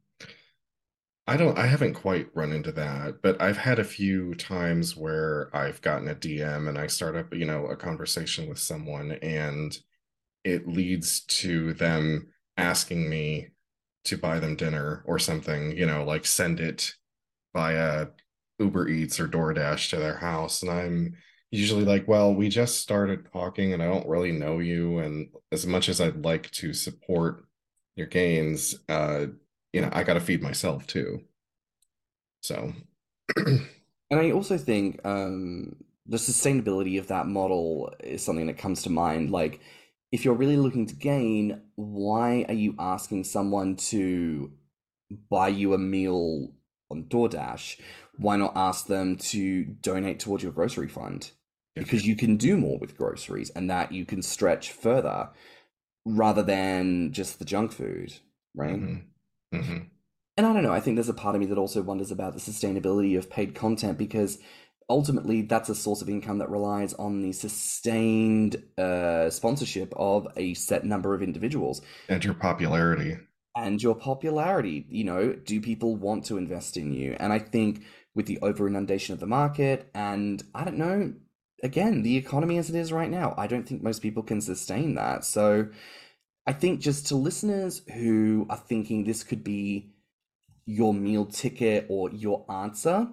I 1.27 1.35
don't, 1.35 1.57
I 1.57 1.65
haven't 1.65 1.95
quite 1.95 2.29
run 2.33 2.53
into 2.53 2.71
that, 2.73 3.21
but 3.21 3.41
I've 3.41 3.57
had 3.57 3.79
a 3.79 3.83
few 3.83 4.33
times 4.35 4.95
where 4.95 5.49
I've 5.53 5.81
gotten 5.81 6.07
a 6.07 6.15
DM 6.15 6.69
and 6.69 6.77
I 6.77 6.87
start 6.87 7.17
up, 7.17 7.33
you 7.33 7.43
know, 7.45 7.65
a 7.65 7.75
conversation 7.75 8.47
with 8.47 8.59
someone 8.59 9.11
and 9.21 9.77
it 10.45 10.67
leads 10.69 11.21
to 11.21 11.73
them 11.73 12.29
asking 12.55 13.09
me 13.09 13.49
to 14.05 14.17
buy 14.17 14.39
them 14.39 14.55
dinner 14.55 15.03
or 15.05 15.19
something, 15.19 15.75
you 15.75 15.85
know, 15.85 16.05
like 16.05 16.25
send 16.25 16.61
it 16.61 16.93
via 17.53 18.07
Uber 18.59 18.87
Eats 18.87 19.19
or 19.19 19.27
DoorDash 19.27 19.89
to 19.89 19.97
their 19.97 20.17
house. 20.17 20.61
And 20.61 20.71
I'm 20.71 21.17
usually 21.51 21.85
like, 21.85 22.07
well, 22.07 22.33
we 22.33 22.49
just 22.49 22.81
started 22.81 23.27
talking 23.31 23.73
and 23.73 23.81
I 23.81 23.87
don't 23.87 24.07
really 24.07 24.31
know 24.31 24.59
you. 24.59 24.99
And 24.99 25.29
as 25.51 25.65
much 25.65 25.89
as 25.89 26.01
I'd 26.01 26.25
like 26.25 26.51
to 26.51 26.73
support 26.73 27.45
your 27.95 28.07
gains, 28.07 28.75
uh, 28.89 29.27
you 29.73 29.81
know, 29.81 29.89
I 29.91 30.03
got 30.03 30.15
to 30.15 30.19
feed 30.19 30.41
myself 30.41 30.85
too. 30.87 31.21
So, 32.41 32.73
and 33.37 33.67
I 34.11 34.31
also 34.31 34.57
think 34.57 34.99
um, 35.05 35.75
the 36.05 36.17
sustainability 36.17 36.99
of 36.99 37.07
that 37.07 37.27
model 37.27 37.93
is 38.01 38.23
something 38.23 38.47
that 38.47 38.57
comes 38.57 38.83
to 38.83 38.89
mind. 38.89 39.31
Like, 39.31 39.61
if 40.11 40.23
you're 40.23 40.35
really 40.35 40.57
looking 40.57 40.85
to 40.87 40.95
gain, 40.95 41.61
why 41.75 42.45
are 42.47 42.53
you 42.53 42.75
asking 42.79 43.25
someone 43.25 43.75
to 43.75 44.51
buy 45.29 45.49
you 45.49 45.73
a 45.73 45.77
meal 45.77 46.49
on 46.89 47.03
DoorDash? 47.05 47.79
Why 48.17 48.37
not 48.37 48.53
ask 48.55 48.87
them 48.87 49.17
to 49.17 49.65
donate 49.65 50.19
towards 50.19 50.43
your 50.43 50.53
grocery 50.53 50.87
fund? 50.87 51.31
Because 51.79 52.05
you 52.05 52.15
can 52.15 52.37
do 52.37 52.57
more 52.57 52.77
with 52.77 52.97
groceries 52.97 53.49
and 53.51 53.69
that 53.69 53.91
you 53.91 54.05
can 54.05 54.21
stretch 54.21 54.71
further 54.71 55.29
rather 56.05 56.43
than 56.43 57.11
just 57.11 57.39
the 57.39 57.45
junk 57.45 57.71
food, 57.71 58.13
right? 58.55 58.79
Mm-hmm. 58.79 59.57
Mm-hmm. 59.57 59.77
And 60.37 60.45
I 60.45 60.53
don't 60.53 60.63
know, 60.63 60.73
I 60.73 60.79
think 60.79 60.95
there's 60.95 61.09
a 61.09 61.13
part 61.13 61.35
of 61.35 61.41
me 61.41 61.47
that 61.47 61.57
also 61.57 61.81
wonders 61.81 62.11
about 62.11 62.33
the 62.33 62.39
sustainability 62.39 63.17
of 63.17 63.29
paid 63.29 63.55
content 63.55 63.97
because 63.97 64.37
ultimately 64.89 65.41
that's 65.41 65.69
a 65.69 65.75
source 65.75 66.01
of 66.01 66.09
income 66.09 66.37
that 66.37 66.49
relies 66.49 66.93
on 66.93 67.21
the 67.21 67.33
sustained 67.33 68.61
uh, 68.77 69.29
sponsorship 69.29 69.93
of 69.95 70.27
a 70.37 70.53
set 70.53 70.85
number 70.85 71.13
of 71.13 71.21
individuals 71.21 71.81
and 72.07 72.23
your 72.23 72.33
popularity 72.33 73.17
and 73.55 73.81
your 73.81 73.95
popularity 73.95 74.85
you 74.89 75.03
know 75.03 75.33
do 75.33 75.59
people 75.59 75.95
want 75.95 76.25
to 76.25 76.37
invest 76.37 76.77
in 76.77 76.93
you 76.93 77.15
and 77.19 77.33
i 77.33 77.39
think 77.39 77.83
with 78.15 78.27
the 78.27 78.39
over 78.41 78.67
inundation 78.67 79.13
of 79.13 79.19
the 79.19 79.27
market 79.27 79.89
and 79.93 80.43
i 80.55 80.63
don't 80.63 80.77
know 80.77 81.13
again 81.63 82.03
the 82.03 82.17
economy 82.17 82.57
as 82.57 82.69
it 82.69 82.75
is 82.75 82.91
right 82.91 83.09
now 83.09 83.33
i 83.37 83.47
don't 83.47 83.67
think 83.67 83.81
most 83.81 84.01
people 84.01 84.23
can 84.23 84.41
sustain 84.41 84.95
that 84.95 85.25
so 85.25 85.67
i 86.45 86.53
think 86.53 86.79
just 86.79 87.07
to 87.07 87.15
listeners 87.15 87.81
who 87.95 88.45
are 88.49 88.57
thinking 88.57 89.03
this 89.03 89.23
could 89.23 89.43
be 89.43 89.91
your 90.65 90.93
meal 90.93 91.25
ticket 91.25 91.85
or 91.89 92.09
your 92.11 92.45
answer 92.51 93.07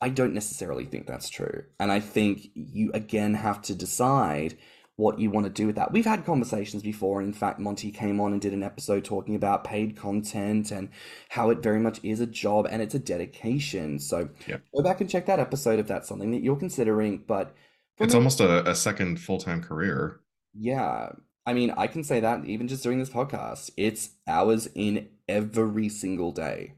I 0.00 0.10
don't 0.10 0.34
necessarily 0.34 0.84
think 0.84 1.06
that's 1.06 1.28
true. 1.28 1.64
And 1.80 1.90
I 1.90 2.00
think 2.00 2.50
you 2.54 2.90
again 2.92 3.34
have 3.34 3.62
to 3.62 3.74
decide 3.74 4.56
what 4.96 5.18
you 5.18 5.30
want 5.30 5.44
to 5.44 5.52
do 5.52 5.66
with 5.66 5.76
that. 5.76 5.92
We've 5.92 6.06
had 6.06 6.24
conversations 6.24 6.82
before. 6.82 7.20
And 7.20 7.28
in 7.28 7.34
fact, 7.34 7.58
Monty 7.58 7.90
came 7.90 8.18
on 8.18 8.32
and 8.32 8.40
did 8.40 8.54
an 8.54 8.62
episode 8.62 9.04
talking 9.04 9.34
about 9.34 9.64
paid 9.64 9.96
content 9.96 10.70
and 10.70 10.88
how 11.28 11.50
it 11.50 11.62
very 11.62 11.80
much 11.80 12.00
is 12.02 12.20
a 12.20 12.26
job 12.26 12.66
and 12.70 12.80
it's 12.80 12.94
a 12.94 12.98
dedication. 12.98 13.98
So 13.98 14.30
yep. 14.46 14.62
go 14.74 14.82
back 14.82 15.00
and 15.00 15.08
check 15.08 15.26
that 15.26 15.40
episode 15.40 15.78
if 15.78 15.86
that's 15.86 16.08
something 16.08 16.30
that 16.30 16.42
you're 16.42 16.56
considering. 16.56 17.24
But 17.26 17.54
it's 17.98 18.14
me, 18.14 18.18
almost 18.18 18.40
a, 18.40 18.68
a 18.68 18.74
second 18.74 19.20
full 19.20 19.38
time 19.38 19.62
career. 19.62 20.20
Yeah. 20.54 21.10
I 21.46 21.52
mean, 21.52 21.72
I 21.76 21.86
can 21.86 22.02
say 22.02 22.20
that 22.20 22.44
even 22.44 22.68
just 22.68 22.82
doing 22.82 22.98
this 22.98 23.10
podcast, 23.10 23.70
it's 23.76 24.10
hours 24.26 24.68
in 24.74 25.08
every 25.28 25.88
single 25.88 26.32
day. 26.32 26.74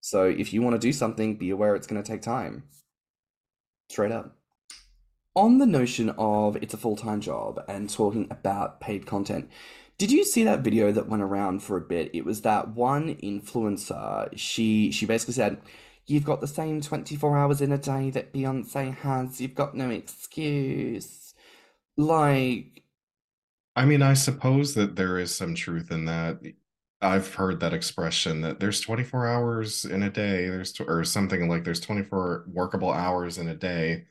So 0.00 0.24
if 0.24 0.52
you 0.52 0.62
want 0.62 0.74
to 0.74 0.86
do 0.86 0.92
something, 0.92 1.36
be 1.36 1.50
aware 1.50 1.74
it's 1.74 1.86
going 1.86 2.02
to 2.02 2.06
take 2.06 2.20
time. 2.20 2.64
Straight 3.88 4.12
up. 4.12 4.36
On 5.36 5.58
the 5.58 5.66
notion 5.66 6.10
of 6.10 6.56
it's 6.56 6.74
a 6.74 6.76
full 6.76 6.96
time 6.96 7.20
job 7.20 7.62
and 7.68 7.88
talking 7.88 8.28
about 8.30 8.80
paid 8.80 9.06
content, 9.06 9.48
did 9.96 10.10
you 10.10 10.24
see 10.24 10.44
that 10.44 10.60
video 10.60 10.90
that 10.92 11.08
went 11.08 11.22
around 11.22 11.62
for 11.62 11.76
a 11.76 11.80
bit? 11.80 12.10
It 12.12 12.24
was 12.24 12.42
that 12.42 12.68
one 12.68 13.14
influencer. 13.16 14.28
She 14.36 14.90
she 14.90 15.06
basically 15.06 15.34
said, 15.34 15.60
"You've 16.06 16.24
got 16.24 16.40
the 16.40 16.46
same 16.48 16.80
twenty 16.80 17.16
four 17.16 17.36
hours 17.38 17.60
in 17.60 17.72
a 17.72 17.78
day 17.78 18.10
that 18.10 18.32
Beyonce 18.32 18.94
has. 18.98 19.40
You've 19.40 19.54
got 19.54 19.74
no 19.76 19.90
excuse." 19.90 21.34
Like, 21.96 22.84
I 23.76 23.84
mean, 23.84 24.02
I 24.02 24.14
suppose 24.14 24.74
that 24.74 24.96
there 24.96 25.18
is 25.18 25.34
some 25.34 25.54
truth 25.54 25.90
in 25.90 26.04
that. 26.06 26.40
I've 27.00 27.34
heard 27.34 27.60
that 27.60 27.74
expression 27.74 28.40
that 28.42 28.60
there's 28.60 28.80
24 28.80 29.26
hours 29.26 29.84
in 29.84 30.02
a 30.02 30.10
day, 30.10 30.48
there's 30.48 30.78
or 30.80 31.04
something 31.04 31.48
like 31.48 31.64
there's 31.64 31.80
24 31.80 32.46
workable 32.48 32.92
hours 32.92 33.38
in 33.38 33.48
a 33.48 33.54
day. 33.56 34.06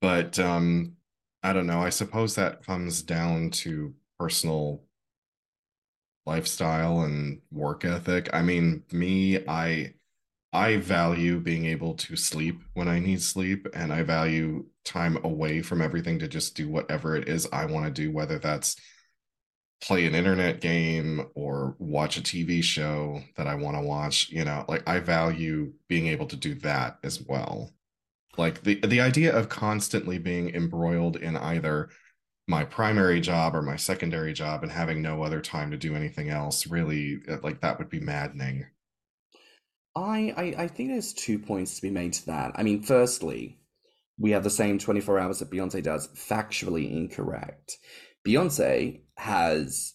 But 0.00 0.38
um 0.40 0.96
I 1.42 1.52
don't 1.54 1.66
know, 1.68 1.82
I 1.82 1.90
suppose 1.90 2.36
that 2.36 2.64
comes 2.66 3.02
down 3.02 3.50
to 3.52 3.94
personal 4.18 4.84
lifestyle 6.26 7.02
and 7.02 7.40
work 7.50 7.84
ethic. 7.84 8.28
I 8.32 8.42
mean, 8.42 8.84
me, 8.92 9.38
I 9.46 9.94
I 10.52 10.76
value 10.76 11.40
being 11.40 11.66
able 11.66 11.94
to 11.94 12.16
sleep 12.16 12.62
when 12.74 12.88
I 12.88 12.98
need 12.98 13.22
sleep 13.22 13.66
and 13.74 13.92
I 13.92 14.02
value 14.02 14.66
time 14.84 15.18
away 15.24 15.60
from 15.62 15.82
everything 15.82 16.18
to 16.20 16.28
just 16.28 16.56
do 16.56 16.68
whatever 16.68 17.16
it 17.16 17.28
is 17.28 17.48
I 17.52 17.66
want 17.66 17.86
to 17.86 17.90
do 17.90 18.10
whether 18.10 18.38
that's 18.38 18.76
play 19.80 20.06
an 20.06 20.14
internet 20.14 20.60
game 20.60 21.26
or 21.34 21.76
watch 21.78 22.16
a 22.16 22.22
TV 22.22 22.62
show 22.62 23.20
that 23.36 23.46
I 23.46 23.54
want 23.54 23.76
to 23.76 23.82
watch, 23.82 24.30
you 24.30 24.44
know, 24.44 24.64
like 24.68 24.88
I 24.88 25.00
value 25.00 25.72
being 25.88 26.06
able 26.06 26.26
to 26.26 26.36
do 26.36 26.54
that 26.56 26.98
as 27.02 27.20
well. 27.20 27.72
Like 28.38 28.62
the 28.62 28.80
the 28.80 29.00
idea 29.00 29.36
of 29.36 29.48
constantly 29.48 30.18
being 30.18 30.54
embroiled 30.54 31.16
in 31.16 31.36
either 31.36 31.90
my 32.48 32.64
primary 32.64 33.20
job 33.20 33.54
or 33.56 33.62
my 33.62 33.76
secondary 33.76 34.32
job 34.32 34.62
and 34.62 34.70
having 34.70 35.02
no 35.02 35.22
other 35.22 35.40
time 35.40 35.70
to 35.72 35.76
do 35.76 35.94
anything 35.96 36.30
else 36.30 36.66
really 36.66 37.18
uh, 37.28 37.38
like 37.42 37.60
that 37.60 37.78
would 37.78 37.90
be 37.90 38.00
maddening. 38.00 38.66
I, 39.96 40.34
I 40.36 40.64
I 40.64 40.68
think 40.68 40.90
there's 40.90 41.14
two 41.14 41.38
points 41.38 41.76
to 41.76 41.82
be 41.82 41.90
made 41.90 42.12
to 42.14 42.26
that. 42.26 42.52
I 42.54 42.62
mean, 42.62 42.82
firstly, 42.82 43.58
we 44.18 44.30
have 44.30 44.44
the 44.44 44.50
same 44.50 44.78
24 44.78 45.18
hours 45.18 45.38
that 45.38 45.50
Beyonce 45.50 45.82
does, 45.82 46.08
factually 46.08 46.90
incorrect. 46.90 47.78
Beyonce 48.26 49.00
has 49.16 49.94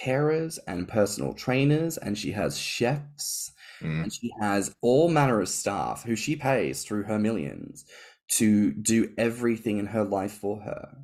carers 0.00 0.58
and 0.66 0.88
personal 0.88 1.34
trainers, 1.34 1.98
and 1.98 2.16
she 2.16 2.32
has 2.32 2.58
chefs, 2.58 3.52
mm. 3.80 4.04
and 4.04 4.12
she 4.12 4.30
has 4.40 4.74
all 4.80 5.08
manner 5.08 5.40
of 5.40 5.48
staff 5.48 6.04
who 6.04 6.16
she 6.16 6.36
pays 6.36 6.84
through 6.84 7.02
her 7.04 7.18
millions 7.18 7.84
to 8.28 8.72
do 8.72 9.12
everything 9.18 9.78
in 9.78 9.86
her 9.86 10.04
life 10.04 10.32
for 10.32 10.60
her. 10.60 10.96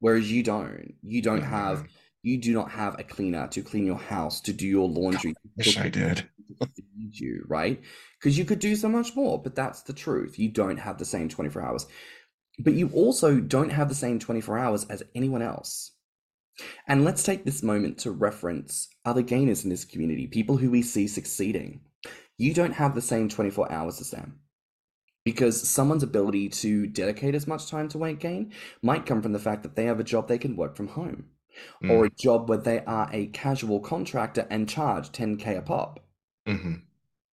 Whereas 0.00 0.30
you 0.30 0.42
don't. 0.42 0.94
You 1.02 1.22
don't 1.22 1.40
mm-hmm. 1.40 1.50
have 1.50 1.86
you 2.22 2.38
do 2.38 2.54
not 2.54 2.70
have 2.70 2.98
a 2.98 3.04
cleaner 3.04 3.46
to 3.48 3.60
clean 3.60 3.84
your 3.84 3.98
house, 3.98 4.40
to 4.40 4.52
do 4.54 4.66
your 4.66 4.88
laundry. 4.88 5.34
I 5.36 5.50
wish 5.58 5.78
I 5.78 5.90
did. 5.90 6.26
You, 6.96 7.44
right? 7.48 7.80
Because 8.18 8.38
you 8.38 8.44
could 8.44 8.58
do 8.58 8.76
so 8.76 8.88
much 8.88 9.14
more, 9.14 9.42
but 9.42 9.54
that's 9.54 9.82
the 9.82 9.92
truth. 9.92 10.38
You 10.38 10.48
don't 10.50 10.78
have 10.78 10.98
the 10.98 11.04
same 11.04 11.28
24 11.28 11.62
hours. 11.62 11.86
But 12.58 12.74
you 12.74 12.88
also 12.90 13.40
don't 13.40 13.70
have 13.70 13.88
the 13.88 13.94
same 13.94 14.18
24 14.18 14.58
hours 14.58 14.84
as 14.84 15.02
anyone 15.14 15.42
else. 15.42 15.92
And 16.86 17.04
let's 17.04 17.22
take 17.22 17.44
this 17.44 17.62
moment 17.62 17.98
to 17.98 18.12
reference 18.12 18.88
other 19.04 19.22
gainers 19.22 19.64
in 19.64 19.70
this 19.70 19.84
community, 19.84 20.26
people 20.26 20.56
who 20.56 20.70
we 20.70 20.82
see 20.82 21.08
succeeding. 21.08 21.80
You 22.38 22.54
don't 22.54 22.74
have 22.74 22.94
the 22.94 23.00
same 23.00 23.28
24 23.28 23.70
hours 23.72 24.00
as 24.00 24.10
them. 24.10 24.40
Because 25.24 25.68
someone's 25.68 26.02
ability 26.02 26.50
to 26.50 26.86
dedicate 26.86 27.34
as 27.34 27.46
much 27.46 27.68
time 27.68 27.88
to 27.88 27.98
weight 27.98 28.20
gain 28.20 28.52
might 28.82 29.06
come 29.06 29.22
from 29.22 29.32
the 29.32 29.38
fact 29.38 29.62
that 29.62 29.74
they 29.74 29.86
have 29.86 29.98
a 29.98 30.04
job 30.04 30.28
they 30.28 30.38
can 30.38 30.54
work 30.54 30.76
from 30.76 30.88
home, 30.88 31.24
mm. 31.82 31.90
or 31.90 32.04
a 32.04 32.10
job 32.10 32.48
where 32.48 32.58
they 32.58 32.84
are 32.84 33.08
a 33.10 33.28
casual 33.28 33.80
contractor 33.80 34.46
and 34.50 34.68
charge 34.68 35.10
10K 35.12 35.56
a 35.56 35.62
pop. 35.62 36.00
Mm-hmm. 36.46 36.74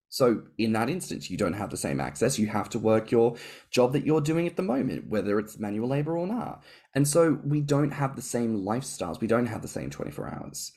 So, 0.10 0.44
in 0.58 0.74
that 0.74 0.90
instance, 0.90 1.30
you 1.32 1.38
don't 1.38 1.54
have 1.54 1.70
the 1.70 1.78
same 1.78 2.02
access. 2.02 2.38
You 2.38 2.48
have 2.48 2.68
to 2.72 2.80
work 2.80 3.12
your 3.12 3.38
job 3.70 3.94
that 3.94 4.06
you're 4.06 4.20
doing 4.20 4.46
at 4.46 4.58
the 4.58 4.62
moment, 4.62 5.08
whether 5.08 5.40
it's 5.40 5.58
manual 5.58 5.88
labor 5.88 6.18
or 6.18 6.28
not. 6.28 6.64
And 6.94 7.08
so, 7.08 7.40
we 7.46 7.62
don't 7.62 7.92
have 7.92 8.18
the 8.18 8.22
same 8.22 8.66
lifestyles. 8.66 9.22
We 9.22 9.28
don't 9.28 9.46
have 9.46 9.62
the 9.62 9.70
same 9.70 9.90
24 9.90 10.28
hours. 10.28 10.74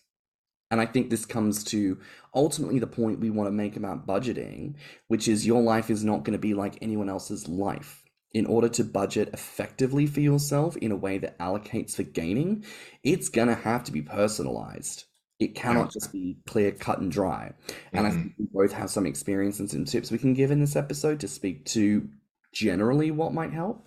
And 0.70 0.80
I 0.80 0.86
think 0.86 1.10
this 1.10 1.26
comes 1.26 1.64
to 1.64 1.98
ultimately 2.34 2.78
the 2.78 2.86
point 2.86 3.20
we 3.20 3.30
want 3.30 3.48
to 3.48 3.52
make 3.52 3.76
about 3.76 4.06
budgeting, 4.06 4.74
which 5.08 5.28
is 5.28 5.46
your 5.46 5.62
life 5.62 5.90
is 5.90 6.04
not 6.04 6.24
going 6.24 6.32
to 6.32 6.38
be 6.38 6.54
like 6.54 6.78
anyone 6.80 7.08
else's 7.08 7.48
life. 7.48 8.04
In 8.32 8.46
order 8.46 8.68
to 8.70 8.84
budget 8.84 9.30
effectively 9.32 10.06
for 10.06 10.20
yourself 10.20 10.76
in 10.78 10.90
a 10.90 10.96
way 10.96 11.18
that 11.18 11.38
allocates 11.38 11.94
for 11.94 12.02
gaining, 12.02 12.64
it's 13.04 13.28
going 13.28 13.46
to 13.48 13.54
have 13.54 13.84
to 13.84 13.92
be 13.92 14.02
personalized. 14.02 15.04
It 15.40 15.54
cannot 15.54 15.92
just 15.92 16.12
be 16.12 16.36
clear, 16.46 16.70
cut, 16.70 17.00
and 17.00 17.10
dry. 17.10 17.52
And 17.92 18.06
mm-hmm. 18.06 18.06
I 18.06 18.10
think 18.10 18.34
we 18.38 18.46
both 18.52 18.72
have 18.72 18.90
some 18.90 19.04
experience 19.06 19.58
and 19.58 19.68
some 19.68 19.84
tips 19.84 20.10
we 20.10 20.18
can 20.18 20.32
give 20.34 20.50
in 20.50 20.60
this 20.60 20.76
episode 20.76 21.20
to 21.20 21.28
speak 21.28 21.64
to 21.66 22.08
generally 22.52 23.10
what 23.10 23.34
might 23.34 23.52
help. 23.52 23.84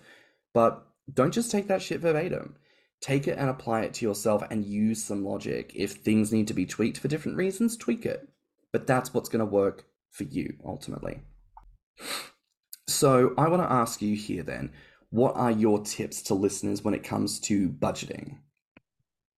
But 0.52 0.86
don't 1.12 1.32
just 1.32 1.50
take 1.50 1.68
that 1.68 1.82
shit 1.82 2.00
verbatim. 2.00 2.56
take 3.00 3.28
it 3.28 3.38
and 3.38 3.48
apply 3.48 3.82
it 3.82 3.94
to 3.94 4.04
yourself 4.04 4.42
and 4.50 4.64
use 4.64 5.02
some 5.02 5.24
logic. 5.24 5.72
If 5.74 5.92
things 5.92 6.32
need 6.32 6.48
to 6.48 6.54
be 6.54 6.66
tweaked 6.66 6.98
for 6.98 7.08
different 7.08 7.36
reasons, 7.36 7.76
tweak 7.76 8.04
it. 8.04 8.28
But 8.72 8.86
that's 8.86 9.14
what's 9.14 9.28
going 9.28 9.40
to 9.40 9.46
work 9.46 9.86
for 10.10 10.24
you 10.24 10.54
ultimately. 10.64 11.20
So, 12.86 13.34
I 13.38 13.48
want 13.48 13.62
to 13.62 13.72
ask 13.72 14.02
you 14.02 14.16
here 14.16 14.42
then 14.42 14.72
what 15.10 15.36
are 15.36 15.50
your 15.50 15.82
tips 15.82 16.22
to 16.22 16.34
listeners 16.34 16.82
when 16.82 16.94
it 16.94 17.02
comes 17.02 17.40
to 17.40 17.70
budgeting? 17.70 18.38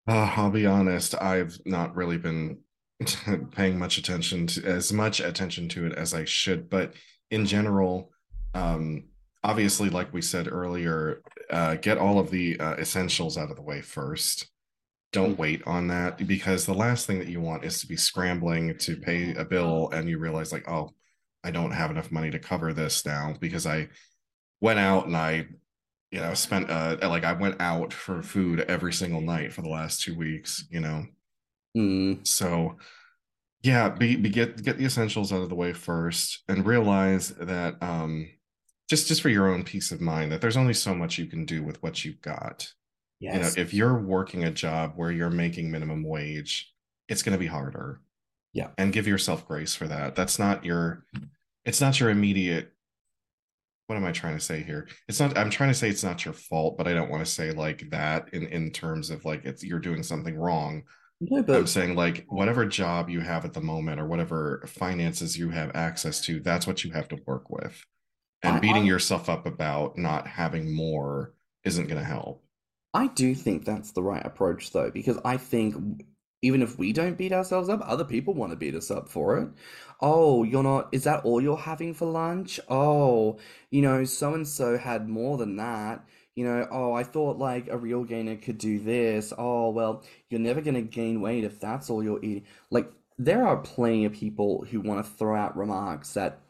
Uh, 0.08 0.32
I'll 0.36 0.50
be 0.50 0.66
honest, 0.66 1.14
I've 1.20 1.58
not 1.64 1.94
really 1.94 2.18
been 2.18 2.58
paying 3.52 3.78
much 3.78 3.98
attention 3.98 4.46
to 4.48 4.64
as 4.64 4.92
much 4.92 5.20
attention 5.20 5.68
to 5.70 5.86
it 5.86 5.92
as 5.92 6.14
I 6.14 6.24
should, 6.24 6.68
but 6.68 6.94
in 7.30 7.46
general, 7.46 8.10
um, 8.54 9.04
obviously, 9.44 9.88
like 9.90 10.12
we 10.12 10.22
said 10.22 10.48
earlier, 10.50 11.22
uh, 11.50 11.76
get 11.76 11.98
all 11.98 12.18
of 12.18 12.30
the 12.30 12.58
uh, 12.58 12.74
essentials 12.74 13.38
out 13.38 13.50
of 13.50 13.56
the 13.56 13.62
way 13.62 13.80
first. 13.82 14.48
Don't 15.12 15.36
Mm. 15.36 15.38
wait 15.38 15.62
on 15.66 15.88
that 15.88 16.26
because 16.26 16.66
the 16.66 16.74
last 16.74 17.06
thing 17.06 17.18
that 17.20 17.28
you 17.28 17.40
want 17.40 17.64
is 17.64 17.80
to 17.80 17.88
be 17.88 17.96
scrambling 17.96 18.76
to 18.78 18.96
pay 18.96 19.34
a 19.34 19.44
bill 19.44 19.90
and 19.92 20.08
you 20.08 20.18
realize, 20.18 20.52
like, 20.52 20.68
oh, 20.68 20.90
I 21.44 21.50
don't 21.52 21.72
have 21.72 21.90
enough 21.90 22.12
money 22.12 22.30
to 22.32 22.38
cover 22.40 22.72
this 22.72 23.06
now 23.06 23.34
because 23.40 23.66
I 23.66 23.88
went 24.60 24.78
out 24.78 25.06
and 25.06 25.16
I, 25.16 25.46
you 26.10 26.20
know, 26.20 26.34
spent 26.34 26.70
uh 26.70 26.96
like 27.02 27.24
I 27.24 27.32
went 27.32 27.60
out 27.60 27.92
for 27.92 28.22
food 28.22 28.60
every 28.60 28.92
single 28.92 29.20
night 29.20 29.52
for 29.52 29.62
the 29.62 29.68
last 29.68 30.02
two 30.02 30.14
weeks, 30.16 30.64
you 30.70 30.80
know. 30.80 31.06
Mm, 31.76 32.26
So 32.26 32.76
yeah, 33.62 33.90
be, 33.90 34.16
be 34.16 34.30
get 34.30 34.62
get 34.62 34.78
the 34.78 34.84
essentials 34.86 35.32
out 35.32 35.42
of 35.42 35.48
the 35.48 35.54
way 35.54 35.72
first 35.72 36.42
and 36.48 36.66
realize 36.66 37.30
that 37.30 37.76
um 37.82 38.28
just 38.88 39.06
just 39.06 39.22
for 39.22 39.28
your 39.28 39.48
own 39.52 39.62
peace 39.64 39.92
of 39.92 40.00
mind 40.00 40.32
that 40.32 40.40
there's 40.40 40.56
only 40.56 40.74
so 40.74 40.94
much 40.94 41.18
you 41.18 41.26
can 41.26 41.44
do 41.44 41.62
with 41.62 41.82
what 41.82 42.04
you've 42.04 42.20
got. 42.22 42.72
yes. 43.20 43.34
You 43.34 43.40
know, 43.40 43.62
if 43.66 43.74
you're 43.74 43.98
working 43.98 44.44
a 44.44 44.50
job 44.50 44.94
where 44.96 45.12
you're 45.12 45.30
making 45.30 45.70
minimum 45.70 46.02
wage, 46.02 46.72
it's 47.08 47.22
going 47.22 47.34
to 47.34 47.38
be 47.38 47.46
harder. 47.46 48.00
Yeah. 48.52 48.70
And 48.78 48.92
give 48.92 49.06
yourself 49.06 49.46
grace 49.46 49.74
for 49.76 49.86
that. 49.86 50.16
That's 50.16 50.38
not 50.38 50.64
your 50.64 51.04
it's 51.64 51.80
not 51.80 52.00
your 52.00 52.10
immediate 52.10 52.72
what 53.90 53.96
am 53.96 54.04
I 54.04 54.12
trying 54.12 54.38
to 54.38 54.44
say 54.44 54.62
here? 54.62 54.86
It's 55.08 55.18
not 55.18 55.36
I'm 55.36 55.50
trying 55.50 55.70
to 55.70 55.74
say 55.74 55.88
it's 55.88 56.04
not 56.04 56.24
your 56.24 56.32
fault, 56.32 56.78
but 56.78 56.86
I 56.86 56.94
don't 56.94 57.10
want 57.10 57.26
to 57.26 57.30
say 57.30 57.50
like 57.50 57.90
that 57.90 58.32
in 58.32 58.46
in 58.46 58.70
terms 58.70 59.10
of 59.10 59.24
like 59.24 59.44
it's 59.44 59.64
you're 59.64 59.80
doing 59.80 60.04
something 60.04 60.36
wrong. 60.36 60.84
No, 61.20 61.42
I'm 61.48 61.66
saying 61.66 61.96
like 61.96 62.24
whatever 62.28 62.64
job 62.64 63.10
you 63.10 63.18
have 63.18 63.44
at 63.44 63.52
the 63.52 63.60
moment 63.60 64.00
or 64.00 64.06
whatever 64.06 64.62
finances 64.68 65.36
you 65.36 65.50
have 65.50 65.72
access 65.74 66.20
to, 66.20 66.38
that's 66.38 66.68
what 66.68 66.84
you 66.84 66.92
have 66.92 67.08
to 67.08 67.18
work 67.26 67.50
with. 67.50 67.84
And 68.44 68.58
I, 68.58 68.60
beating 68.60 68.84
I 68.84 68.86
yourself 68.86 69.28
up 69.28 69.44
about 69.44 69.98
not 69.98 70.24
having 70.24 70.72
more 70.72 71.34
isn't 71.64 71.88
going 71.88 71.98
to 71.98 72.04
help. 72.04 72.44
I 72.94 73.08
do 73.08 73.34
think 73.34 73.64
that's 73.64 73.90
the 73.90 74.04
right 74.04 74.24
approach, 74.24 74.70
though, 74.70 74.92
because 74.92 75.18
I 75.24 75.36
think 75.36 76.04
even 76.42 76.62
if 76.62 76.78
we 76.78 76.92
don't 76.92 77.18
beat 77.18 77.32
ourselves 77.32 77.68
up, 77.68 77.80
other 77.84 78.04
people 78.04 78.34
want 78.34 78.52
to 78.52 78.56
beat 78.56 78.74
us 78.74 78.90
up 78.90 79.08
for 79.08 79.38
it. 79.38 79.48
Oh, 80.00 80.42
you're 80.42 80.62
not, 80.62 80.88
is 80.92 81.04
that 81.04 81.24
all 81.24 81.40
you're 81.40 81.56
having 81.56 81.92
for 81.92 82.06
lunch? 82.06 82.58
Oh, 82.68 83.38
you 83.70 83.82
know, 83.82 84.04
so 84.04 84.34
and 84.34 84.48
so 84.48 84.78
had 84.78 85.08
more 85.08 85.36
than 85.36 85.56
that. 85.56 86.04
You 86.34 86.44
know, 86.44 86.66
oh, 86.70 86.92
I 86.94 87.02
thought 87.04 87.36
like 87.36 87.68
a 87.68 87.76
real 87.76 88.04
gainer 88.04 88.36
could 88.36 88.56
do 88.56 88.78
this. 88.78 89.32
Oh, 89.36 89.70
well, 89.70 90.02
you're 90.30 90.40
never 90.40 90.62
going 90.62 90.74
to 90.74 90.82
gain 90.82 91.20
weight 91.20 91.44
if 91.44 91.60
that's 91.60 91.90
all 91.90 92.02
you're 92.02 92.24
eating. 92.24 92.46
Like, 92.70 92.90
there 93.18 93.46
are 93.46 93.58
plenty 93.58 94.06
of 94.06 94.14
people 94.14 94.64
who 94.70 94.80
want 94.80 95.04
to 95.04 95.12
throw 95.12 95.36
out 95.36 95.56
remarks 95.56 96.14
that 96.14 96.40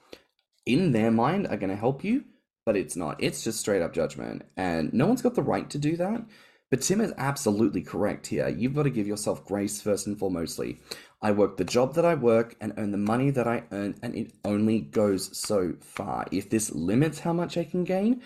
in 0.64 0.92
their 0.92 1.10
mind 1.10 1.48
are 1.48 1.56
going 1.56 1.70
to 1.70 1.76
help 1.76 2.04
you, 2.04 2.24
but 2.64 2.76
it's 2.76 2.94
not. 2.94 3.20
It's 3.20 3.42
just 3.42 3.58
straight 3.58 3.82
up 3.82 3.92
judgment. 3.92 4.42
And 4.56 4.92
no 4.92 5.08
one's 5.08 5.22
got 5.22 5.34
the 5.34 5.42
right 5.42 5.68
to 5.70 5.78
do 5.78 5.96
that. 5.96 6.24
But 6.70 6.82
Tim 6.82 7.00
is 7.00 7.12
absolutely 7.16 7.82
correct 7.82 8.28
here. 8.28 8.48
You've 8.48 8.74
got 8.74 8.84
to 8.84 8.90
give 8.90 9.06
yourself 9.06 9.44
grace 9.44 9.82
first 9.82 10.06
and 10.06 10.16
foremostly. 10.16 10.78
I 11.20 11.32
work 11.32 11.56
the 11.56 11.64
job 11.64 11.94
that 11.94 12.04
I 12.04 12.14
work 12.14 12.54
and 12.60 12.72
earn 12.76 12.92
the 12.92 12.96
money 12.96 13.30
that 13.30 13.48
I 13.48 13.64
earn, 13.72 13.96
and 14.02 14.14
it 14.14 14.32
only 14.44 14.80
goes 14.80 15.36
so 15.36 15.74
far. 15.80 16.26
If 16.30 16.48
this 16.48 16.72
limits 16.72 17.18
how 17.18 17.32
much 17.32 17.58
I 17.58 17.64
can 17.64 17.84
gain, 17.84 18.22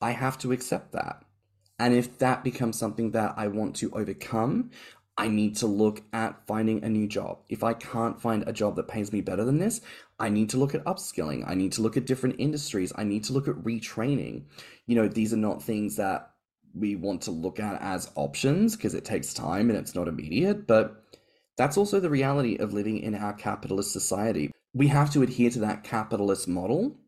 I 0.00 0.12
have 0.12 0.38
to 0.38 0.52
accept 0.52 0.92
that. 0.92 1.24
And 1.78 1.92
if 1.92 2.18
that 2.18 2.44
becomes 2.44 2.78
something 2.78 3.10
that 3.10 3.34
I 3.36 3.48
want 3.48 3.74
to 3.76 3.90
overcome, 3.90 4.70
I 5.18 5.28
need 5.28 5.56
to 5.56 5.66
look 5.66 6.02
at 6.12 6.46
finding 6.46 6.84
a 6.84 6.88
new 6.88 7.06
job. 7.06 7.40
If 7.48 7.62
I 7.62 7.74
can't 7.74 8.20
find 8.20 8.44
a 8.46 8.52
job 8.52 8.76
that 8.76 8.88
pays 8.88 9.12
me 9.12 9.20
better 9.20 9.44
than 9.44 9.58
this, 9.58 9.80
I 10.18 10.28
need 10.28 10.48
to 10.50 10.56
look 10.56 10.74
at 10.74 10.84
upskilling. 10.84 11.44
I 11.46 11.54
need 11.54 11.72
to 11.72 11.82
look 11.82 11.96
at 11.96 12.06
different 12.06 12.36
industries. 12.38 12.92
I 12.96 13.04
need 13.04 13.24
to 13.24 13.32
look 13.32 13.48
at 13.48 13.56
retraining. 13.56 14.44
You 14.86 14.96
know, 14.96 15.08
these 15.08 15.34
are 15.34 15.38
not 15.38 15.62
things 15.62 15.96
that 15.96 16.31
we 16.74 16.96
want 16.96 17.22
to 17.22 17.30
look 17.30 17.60
at 17.60 17.80
as 17.80 18.10
options 18.14 18.76
because 18.76 18.94
it 18.94 19.04
takes 19.04 19.34
time 19.34 19.68
and 19.70 19.78
it's 19.78 19.94
not 19.94 20.08
immediate, 20.08 20.66
but 20.66 21.04
that's 21.56 21.76
also 21.76 22.00
the 22.00 22.10
reality 22.10 22.56
of 22.56 22.72
living 22.72 22.98
in 22.98 23.14
our 23.14 23.32
capitalist 23.32 23.92
society. 23.92 24.50
We 24.74 24.88
have 24.88 25.12
to 25.12 25.22
adhere 25.22 25.50
to 25.50 25.60
that 25.60 25.84
capitalist 25.84 26.48
model 26.48 26.98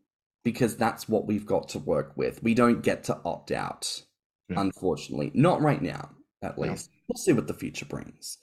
because 0.43 0.77
that's 0.77 1.09
what 1.09 1.25
we've 1.25 1.45
got 1.45 1.69
to 1.69 1.79
work 1.79 2.13
with. 2.15 2.43
We 2.43 2.53
don't 2.53 2.81
get 2.83 3.03
to 3.05 3.19
opt 3.25 3.51
out, 3.51 4.03
Yeah. 4.49 4.61
unfortunately. 4.61 5.31
Not 5.33 5.61
right 5.61 5.81
now, 5.81 6.11
at 6.43 6.59
least. 6.59 6.91
We'll 7.07 7.17
see 7.17 7.33
what 7.33 7.47
the 7.47 7.53
future 7.55 7.85
brings. 7.85 8.37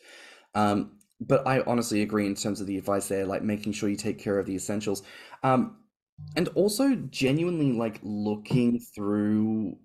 Um, 0.55 0.99
but 1.21 1.47
I 1.47 1.61
honestly 1.61 2.03
agree 2.03 2.27
in 2.27 2.35
terms 2.35 2.61
of 2.61 2.67
the 2.67 2.79
advice 2.79 3.07
there, 3.07 3.25
like 3.25 3.43
making 3.43 3.73
sure 3.73 3.89
you 3.89 3.97
take 3.97 4.19
care 4.19 4.41
of 4.41 4.47
the 4.47 4.57
essentials. 4.57 5.05
Um, 5.45 5.77
and 6.37 6.49
also 6.49 6.95
genuinely 6.97 7.73
like 7.73 8.01
looking 8.03 8.81
through 8.81 9.77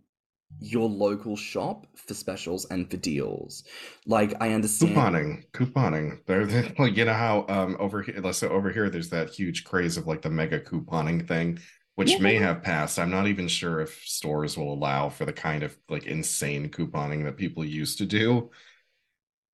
your 0.60 0.90
local 0.90 1.36
shop 1.36 1.88
for 1.96 2.14
specials 2.14 2.66
and 2.66 2.90
for 2.90 2.98
deals. 2.98 3.64
Like 4.06 4.34
I 4.42 4.54
understand 4.54 4.94
Couponing, 4.94 5.44
couponing. 5.54 6.24
There, 6.28 6.46
like, 6.80 6.96
you 6.96 7.06
know 7.06 7.14
how 7.14 7.46
um 7.50 7.78
over 7.80 8.02
here, 8.04 8.20
let's 8.22 8.38
say 8.38 8.48
over 8.48 8.72
here, 8.72 8.90
there's 8.90 9.10
that 9.10 9.32
huge 9.32 9.64
craze 9.64 9.98
of 9.98 10.06
like 10.06 10.22
the 10.22 10.30
mega 10.30 10.60
couponing 10.60 11.28
thing, 11.28 11.60
which 11.96 12.20
may 12.20 12.36
have 12.36 12.62
passed. 12.62 13.00
I'm 13.00 13.10
not 13.10 13.28
even 13.28 13.48
sure 13.48 13.80
if 13.82 14.04
stores 14.06 14.56
will 14.56 14.72
allow 14.72 15.10
for 15.10 15.26
the 15.26 15.34
kind 15.34 15.64
of 15.64 15.76
like 15.90 16.06
insane 16.06 16.70
couponing 16.70 17.24
that 17.24 17.38
people 17.38 17.66
used 17.66 17.98
to 17.98 18.06
do. 18.06 18.52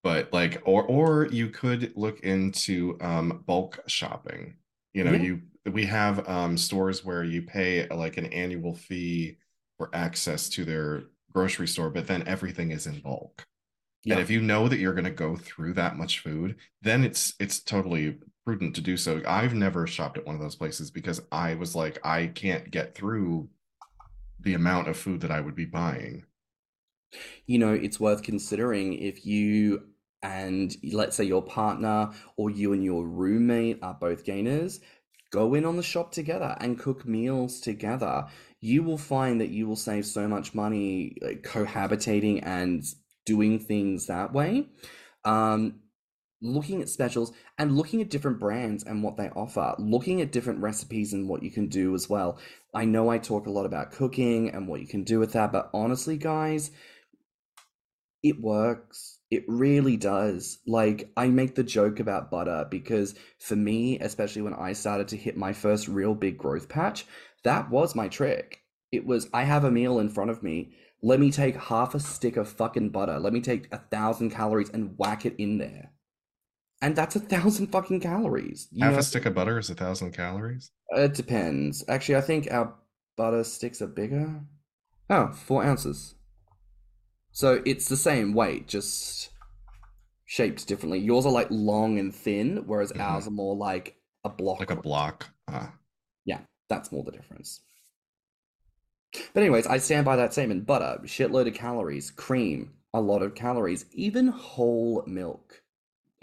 But 0.03 0.33
like, 0.33 0.61
or 0.65 0.83
or 0.83 1.27
you 1.27 1.49
could 1.49 1.93
look 1.95 2.19
into 2.21 2.97
um 3.01 3.43
bulk 3.45 3.79
shopping. 3.87 4.57
You 4.93 5.03
know, 5.05 5.13
Yeah. 5.13 5.23
you 5.23 5.41
we 5.71 5.85
have 5.85 6.27
um 6.27 6.57
stores 6.57 7.05
where 7.05 7.23
you 7.23 7.41
pay 7.43 7.87
like 7.87 8.17
an 8.17 8.25
annual 8.27 8.75
fee 8.75 9.37
for 9.83 9.95
access 9.95 10.49
to 10.49 10.65
their 10.65 11.03
grocery 11.33 11.67
store, 11.67 11.89
but 11.89 12.07
then 12.07 12.27
everything 12.27 12.71
is 12.71 12.87
in 12.87 12.99
bulk. 13.01 13.45
And 14.05 14.17
Yeah. 14.17 14.19
if 14.19 14.29
you 14.29 14.41
know 14.41 14.67
that 14.67 14.79
you're 14.79 14.93
going 14.93 15.05
to 15.05 15.11
go 15.11 15.35
through 15.35 15.73
that 15.73 15.97
much 15.97 16.19
food, 16.19 16.57
then 16.81 17.03
it's 17.03 17.33
it's 17.39 17.59
totally 17.59 18.19
prudent 18.45 18.75
to 18.75 18.81
do 18.81 18.97
so. 18.97 19.21
I've 19.27 19.53
never 19.53 19.87
shopped 19.87 20.17
at 20.17 20.25
one 20.25 20.35
of 20.35 20.41
those 20.41 20.55
places 20.55 20.91
because 20.91 21.21
I 21.31 21.55
was 21.55 21.75
like, 21.75 21.99
I 22.05 22.27
can't 22.27 22.69
get 22.71 22.95
through 22.95 23.49
the 24.39 24.53
amount 24.55 24.89
of 24.89 24.97
food 24.97 25.21
that 25.21 25.31
I 25.31 25.41
would 25.41 25.55
be 25.55 25.65
buying. 25.65 26.25
you 27.45 27.59
know, 27.59 27.73
it's 27.73 27.99
worth 27.99 28.23
considering 28.23 28.93
if 28.93 29.25
you 29.25 29.83
and 30.23 30.75
let's 30.93 31.17
say 31.17 31.23
your 31.25 31.41
partner 31.43 32.11
or 32.37 32.49
you 32.49 32.73
and 32.73 32.83
your 32.83 33.05
roommate 33.05 33.79
are 33.81 33.93
both 33.93 34.23
gainers, 34.23 34.79
go 35.33 35.55
in 35.55 35.65
on 35.65 35.75
the 35.75 35.83
shop 35.83 36.11
together 36.11 36.55
and 36.61 36.79
cook 36.79 37.05
meals 37.05 37.59
together. 37.59 38.27
You 38.61 38.83
will 38.83 38.99
find 38.99 39.41
that 39.41 39.49
you 39.49 39.67
will 39.67 39.75
save 39.75 40.05
so 40.05 40.27
much 40.27 40.53
money 40.53 41.17
like, 41.21 41.41
cohabitating 41.41 42.45
and 42.45 42.85
doing 43.25 43.59
things 43.59 44.05
that 44.05 44.31
way. 44.31 44.67
Um, 45.25 45.79
looking 46.41 46.81
at 46.81 46.89
specials 46.89 47.31
and 47.57 47.75
looking 47.75 48.01
at 48.01 48.09
different 48.09 48.39
brands 48.39 48.83
and 48.83 49.01
what 49.01 49.17
they 49.17 49.29
offer, 49.29 49.75
looking 49.79 50.21
at 50.21 50.31
different 50.31 50.59
recipes 50.59 51.13
and 51.13 51.27
what 51.27 51.41
you 51.41 51.49
can 51.49 51.67
do 51.67 51.95
as 51.95 52.07
well. 52.07 52.37
I 52.73 52.85
know 52.85 53.09
I 53.09 53.17
talk 53.17 53.47
a 53.47 53.51
lot 53.51 53.65
about 53.65 53.91
cooking 53.91 54.49
and 54.49 54.67
what 54.67 54.81
you 54.81 54.87
can 54.87 55.03
do 55.03 55.19
with 55.19 55.33
that, 55.33 55.51
but 55.51 55.69
honestly, 55.73 56.17
guys, 56.17 56.69
it 58.21 58.39
works. 58.39 59.12
It 59.33 59.45
really 59.47 59.97
does. 59.97 60.59
Like, 60.67 61.09
I 61.17 61.25
make 61.29 61.55
the 61.55 61.63
joke 61.63 61.99
about 61.99 62.29
butter 62.29 62.67
because 62.69 63.15
for 63.39 63.55
me, 63.55 63.97
especially 63.97 64.43
when 64.43 64.53
I 64.53 64.73
started 64.73 65.07
to 65.07 65.17
hit 65.17 65.35
my 65.35 65.53
first 65.53 65.87
real 65.87 66.13
big 66.13 66.37
growth 66.37 66.69
patch, 66.69 67.07
that 67.43 67.71
was 67.71 67.95
my 67.95 68.07
trick. 68.07 68.61
It 68.91 69.07
was, 69.07 69.27
I 69.33 69.41
have 69.43 69.63
a 69.63 69.71
meal 69.71 69.97
in 69.97 70.09
front 70.09 70.29
of 70.29 70.43
me. 70.43 70.75
Let 71.01 71.19
me 71.19 71.31
take 71.31 71.55
half 71.55 71.95
a 71.95 71.99
stick 71.99 72.37
of 72.37 72.47
fucking 72.47 72.89
butter. 72.91 73.17
Let 73.19 73.33
me 73.33 73.41
take 73.41 73.67
a 73.73 73.79
thousand 73.79 74.29
calories 74.29 74.69
and 74.69 74.93
whack 74.99 75.25
it 75.25 75.33
in 75.39 75.57
there. 75.57 75.93
And 76.79 76.95
that's 76.95 77.15
a 77.15 77.19
thousand 77.19 77.67
fucking 77.71 78.01
calories. 78.01 78.67
You 78.71 78.83
Half 78.85 78.93
know, 78.93 78.99
a 78.99 79.03
stick 79.03 79.25
of 79.25 79.33
butter 79.33 79.57
is 79.57 79.71
a 79.71 79.73
thousand 79.73 80.11
calories. 80.11 80.69
it 80.91 81.15
depends. 81.15 81.83
Actually, 81.87 82.17
I 82.17 82.21
think 82.21 82.49
our 82.51 82.75
butter 83.17 83.43
sticks 83.43 83.81
are 83.81 83.87
bigger. 83.87 84.41
Oh, 85.09 85.31
four 85.31 85.63
ounces. 85.63 86.13
So 87.33 87.63
it's 87.65 87.89
the 87.89 87.97
same 87.97 88.33
weight, 88.33 88.67
just 88.67 89.31
shaped 90.25 90.67
differently. 90.67 90.99
Yours 90.99 91.25
are 91.25 91.31
like 91.31 91.47
long 91.49 91.97
and 91.97 92.13
thin, 92.13 92.63
whereas 92.67 92.93
Mhm. 92.93 93.01
ours 93.01 93.27
are 93.27 93.31
more 93.31 93.55
like 93.55 93.99
a 94.23 94.29
block. 94.29 94.59
Like 94.59 94.69
a 94.71 94.75
block. 94.75 95.29
Ah, 95.47 95.73
Yeah, 96.25 96.41
that's 96.69 96.91
more 96.91 97.03
the 97.03 97.11
difference. 97.11 97.61
But 99.33 99.43
anyways, 99.43 99.67
I 99.67 99.77
stand 99.79 100.05
by 100.05 100.15
that 100.15 100.31
statement. 100.31 100.65
Butter, 100.65 101.01
shitload 101.03 101.47
of 101.47 101.53
calories, 101.55 102.11
cream, 102.11 102.73
a 102.93 103.01
lot 103.01 103.21
of 103.23 103.35
calories. 103.35 103.85
Even 103.91 104.27
whole 104.27 105.03
milk 105.07 105.62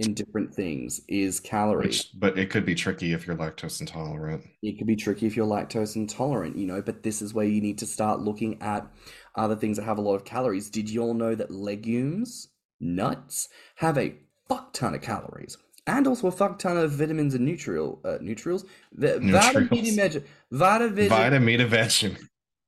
in 0.01 0.15
different 0.15 0.55
things 0.55 1.01
is 1.09 1.41
calories. 1.41 1.99
Which, 1.99 2.11
but 2.15 2.39
it 2.39 2.49
could 2.51 2.65
be 2.65 2.75
tricky 2.75 3.13
if 3.13 3.27
you're 3.27 3.37
lactose 3.37 3.81
intolerant. 3.81 4.47
It 4.63 4.79
could 4.79 4.87
be 4.87 4.97
tricky 4.97 5.27
if 5.27 5.37
you're 5.37 5.47
lactose 5.47 5.95
intolerant, 5.95 6.57
you 6.57 6.67
know, 6.67 6.81
but 6.81 7.03
this 7.03 7.21
is 7.21 7.35
where 7.35 7.45
you 7.45 7.61
need 7.61 7.79
to 7.79 7.87
start 7.87 8.21
looking 8.21 8.61
at 8.63 8.91
other 9.37 9.57
things 9.57 9.77
that 9.77 9.85
have 9.85 9.99
a 9.99 10.03
lot 10.03 10.15
of 10.15 10.25
calories. 10.25 10.71
Did 10.71 10.89
you 10.89 11.03
all 11.03 11.15
know 11.15 11.35
that 11.35 11.51
legumes, 11.51 12.49
nuts, 12.81 13.49
have 13.77 13.99
a 13.99 14.15
fuck 14.49 14.73
ton 14.73 14.95
of 14.95 15.03
calories? 15.03 15.59
And 15.87 16.07
also 16.07 16.29
a 16.29 16.33
fuck 16.33 16.59
ton 16.59 16.77
of 16.77 16.93
vitamins 16.93 17.35
and 17.35 17.47
nutrial, 17.47 18.01
uh, 18.05 18.19
nutrials. 18.19 18.65
The, 18.93 19.19
Nutrials. 19.19 19.33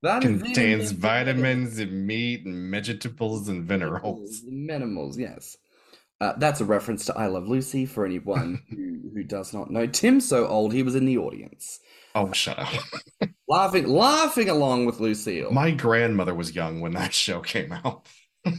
Vitamin 0.02 0.38
contains 0.38 0.90
vitamins 0.92 1.78
and 1.78 2.06
meat 2.06 2.44
and 2.44 2.70
vegetables 2.70 3.48
and 3.48 3.66
minerals. 3.66 4.42
Minerals, 4.44 5.18
yes. 5.18 5.56
Uh, 6.22 6.34
that's 6.36 6.60
a 6.60 6.64
reference 6.64 7.04
to 7.04 7.18
I 7.18 7.26
Love 7.26 7.48
Lucy 7.48 7.84
for 7.84 8.06
anyone 8.06 8.62
who, 8.70 9.10
who 9.12 9.24
does 9.24 9.52
not 9.52 9.72
know. 9.72 9.88
Tim's 9.88 10.28
so 10.28 10.46
old 10.46 10.72
he 10.72 10.84
was 10.84 10.94
in 10.94 11.04
the 11.04 11.18
audience. 11.18 11.80
Oh, 12.14 12.30
shut 12.30 12.60
up. 12.60 12.68
laughing 13.48 13.88
laughing 13.88 14.48
along 14.48 14.86
with 14.86 15.00
Lucille. 15.00 15.50
My 15.50 15.72
grandmother 15.72 16.32
was 16.32 16.54
young 16.54 16.80
when 16.80 16.92
that 16.92 17.12
show 17.12 17.40
came 17.40 17.72
out. 17.72 18.06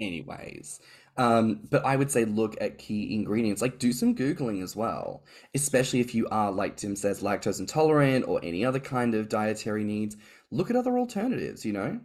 Anyways, 0.00 0.80
um, 1.16 1.60
but 1.70 1.86
I 1.86 1.94
would 1.94 2.10
say 2.10 2.24
look 2.24 2.56
at 2.60 2.78
key 2.78 3.14
ingredients, 3.14 3.62
like 3.62 3.78
do 3.78 3.92
some 3.92 4.16
Googling 4.16 4.64
as 4.64 4.74
well, 4.74 5.22
especially 5.54 6.00
if 6.00 6.12
you 6.12 6.26
are, 6.32 6.50
like 6.50 6.76
Tim 6.76 6.96
says, 6.96 7.22
lactose 7.22 7.60
intolerant 7.60 8.26
or 8.26 8.40
any 8.42 8.64
other 8.64 8.80
kind 8.80 9.14
of 9.14 9.28
dietary 9.28 9.84
needs. 9.84 10.16
Look 10.50 10.70
at 10.70 10.76
other 10.76 10.98
alternatives, 10.98 11.64
you 11.64 11.72
know? 11.72 12.00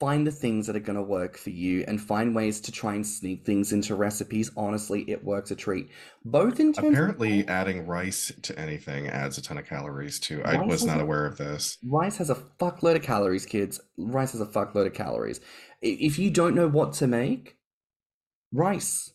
Find 0.00 0.26
the 0.26 0.32
things 0.32 0.66
that 0.66 0.76
are 0.76 0.80
going 0.80 0.96
to 0.96 1.02
work 1.02 1.36
for 1.36 1.50
you 1.50 1.84
and 1.88 2.00
find 2.00 2.34
ways 2.34 2.60
to 2.60 2.72
try 2.72 2.94
and 2.94 3.06
sneak 3.06 3.44
things 3.44 3.72
into 3.72 3.94
recipes. 3.94 4.50
Honestly 4.56 5.04
it 5.08 5.24
works 5.24 5.50
a 5.50 5.56
treat. 5.56 5.90
Both 6.24 6.60
in 6.60 6.72
terms 6.72 6.88
apparently 6.88 7.40
of- 7.40 7.50
adding 7.50 7.86
rice 7.86 8.32
to 8.42 8.58
anything 8.58 9.08
adds 9.08 9.38
a 9.38 9.42
ton 9.42 9.58
of 9.58 9.66
calories 9.66 10.20
too. 10.20 10.42
I 10.44 10.64
was 10.64 10.84
not 10.84 10.98
a, 10.98 11.02
aware 11.02 11.26
of 11.26 11.36
this. 11.36 11.78
Rice 11.84 12.16
has 12.18 12.30
a 12.30 12.36
fuckload 12.36 12.96
of 12.96 13.02
calories 13.02 13.46
kids. 13.46 13.80
Rice 13.96 14.32
has 14.32 14.40
a 14.40 14.46
fuckload 14.46 14.86
of 14.86 14.94
calories. 14.94 15.40
If 15.82 16.18
you 16.18 16.30
don't 16.30 16.54
know 16.54 16.68
what 16.68 16.92
to 16.94 17.06
make 17.06 17.56
rice 18.52 19.12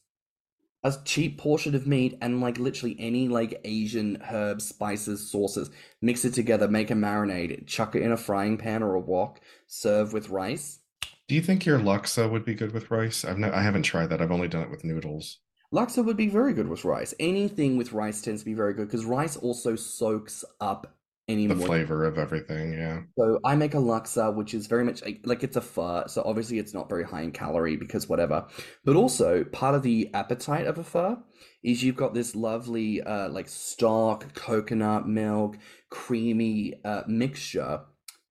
a 0.83 0.93
cheap 1.05 1.37
portion 1.37 1.75
of 1.75 1.87
meat 1.87 2.17
and 2.21 2.41
like 2.41 2.57
literally 2.57 2.95
any 2.99 3.27
like 3.27 3.61
Asian 3.63 4.21
herbs, 4.29 4.67
spices, 4.67 5.29
sauces, 5.29 5.69
mix 6.01 6.25
it 6.25 6.33
together, 6.33 6.67
make 6.67 6.91
a 6.91 6.95
marinade, 6.95 7.65
chuck 7.67 7.95
it 7.95 8.01
in 8.01 8.11
a 8.11 8.17
frying 8.17 8.57
pan 8.57 8.83
or 8.83 8.95
a 8.95 8.99
wok, 8.99 9.39
serve 9.65 10.11
with 10.11 10.29
rice. 10.29 10.79
Do 11.27 11.35
you 11.35 11.41
think 11.41 11.65
your 11.65 11.79
laksa 11.79 12.29
would 12.29 12.43
be 12.43 12.53
good 12.53 12.73
with 12.73 12.91
rice? 12.91 13.23
I've 13.23 13.37
no, 13.37 13.51
I 13.51 13.61
haven't 13.61 13.83
tried 13.83 14.07
that. 14.07 14.21
I've 14.21 14.31
only 14.31 14.49
done 14.49 14.63
it 14.63 14.71
with 14.71 14.83
noodles. 14.83 15.39
Laksa 15.73 16.05
would 16.05 16.17
be 16.17 16.27
very 16.27 16.53
good 16.53 16.67
with 16.67 16.85
rice. 16.85 17.15
Anything 17.19 17.77
with 17.77 17.93
rice 17.93 18.21
tends 18.21 18.41
to 18.41 18.45
be 18.45 18.53
very 18.53 18.73
good 18.73 18.87
because 18.87 19.05
rice 19.05 19.37
also 19.37 19.75
soaks 19.75 20.45
up 20.59 20.95
any 21.27 21.47
the 21.47 21.55
flavor 21.55 22.05
of 22.05 22.17
everything 22.17 22.73
yeah. 22.73 23.01
So 23.17 23.39
i 23.45 23.55
make 23.55 23.73
a 23.73 23.77
laksa 23.77 24.33
which 24.35 24.53
is 24.53 24.67
very 24.67 24.83
much 24.83 25.03
like, 25.03 25.21
like 25.23 25.43
it's 25.43 25.55
a 25.55 25.61
pho 25.61 26.03
so 26.07 26.21
obviously 26.25 26.59
it's 26.59 26.73
not 26.73 26.89
very 26.89 27.03
high 27.03 27.21
in 27.21 27.31
calorie 27.31 27.77
because 27.77 28.09
whatever. 28.09 28.45
But 28.83 28.95
also 28.95 29.43
part 29.45 29.75
of 29.75 29.83
the 29.83 30.09
appetite 30.13 30.67
of 30.67 30.77
a 30.77 30.83
pho 30.83 31.23
is 31.63 31.81
you've 31.83 31.95
got 31.95 32.13
this 32.13 32.35
lovely 32.35 33.01
uh 33.01 33.29
like 33.29 33.47
stock 33.47 34.33
coconut 34.33 35.07
milk 35.07 35.57
creamy 35.89 36.81
uh 36.83 37.03
mixture 37.07 37.81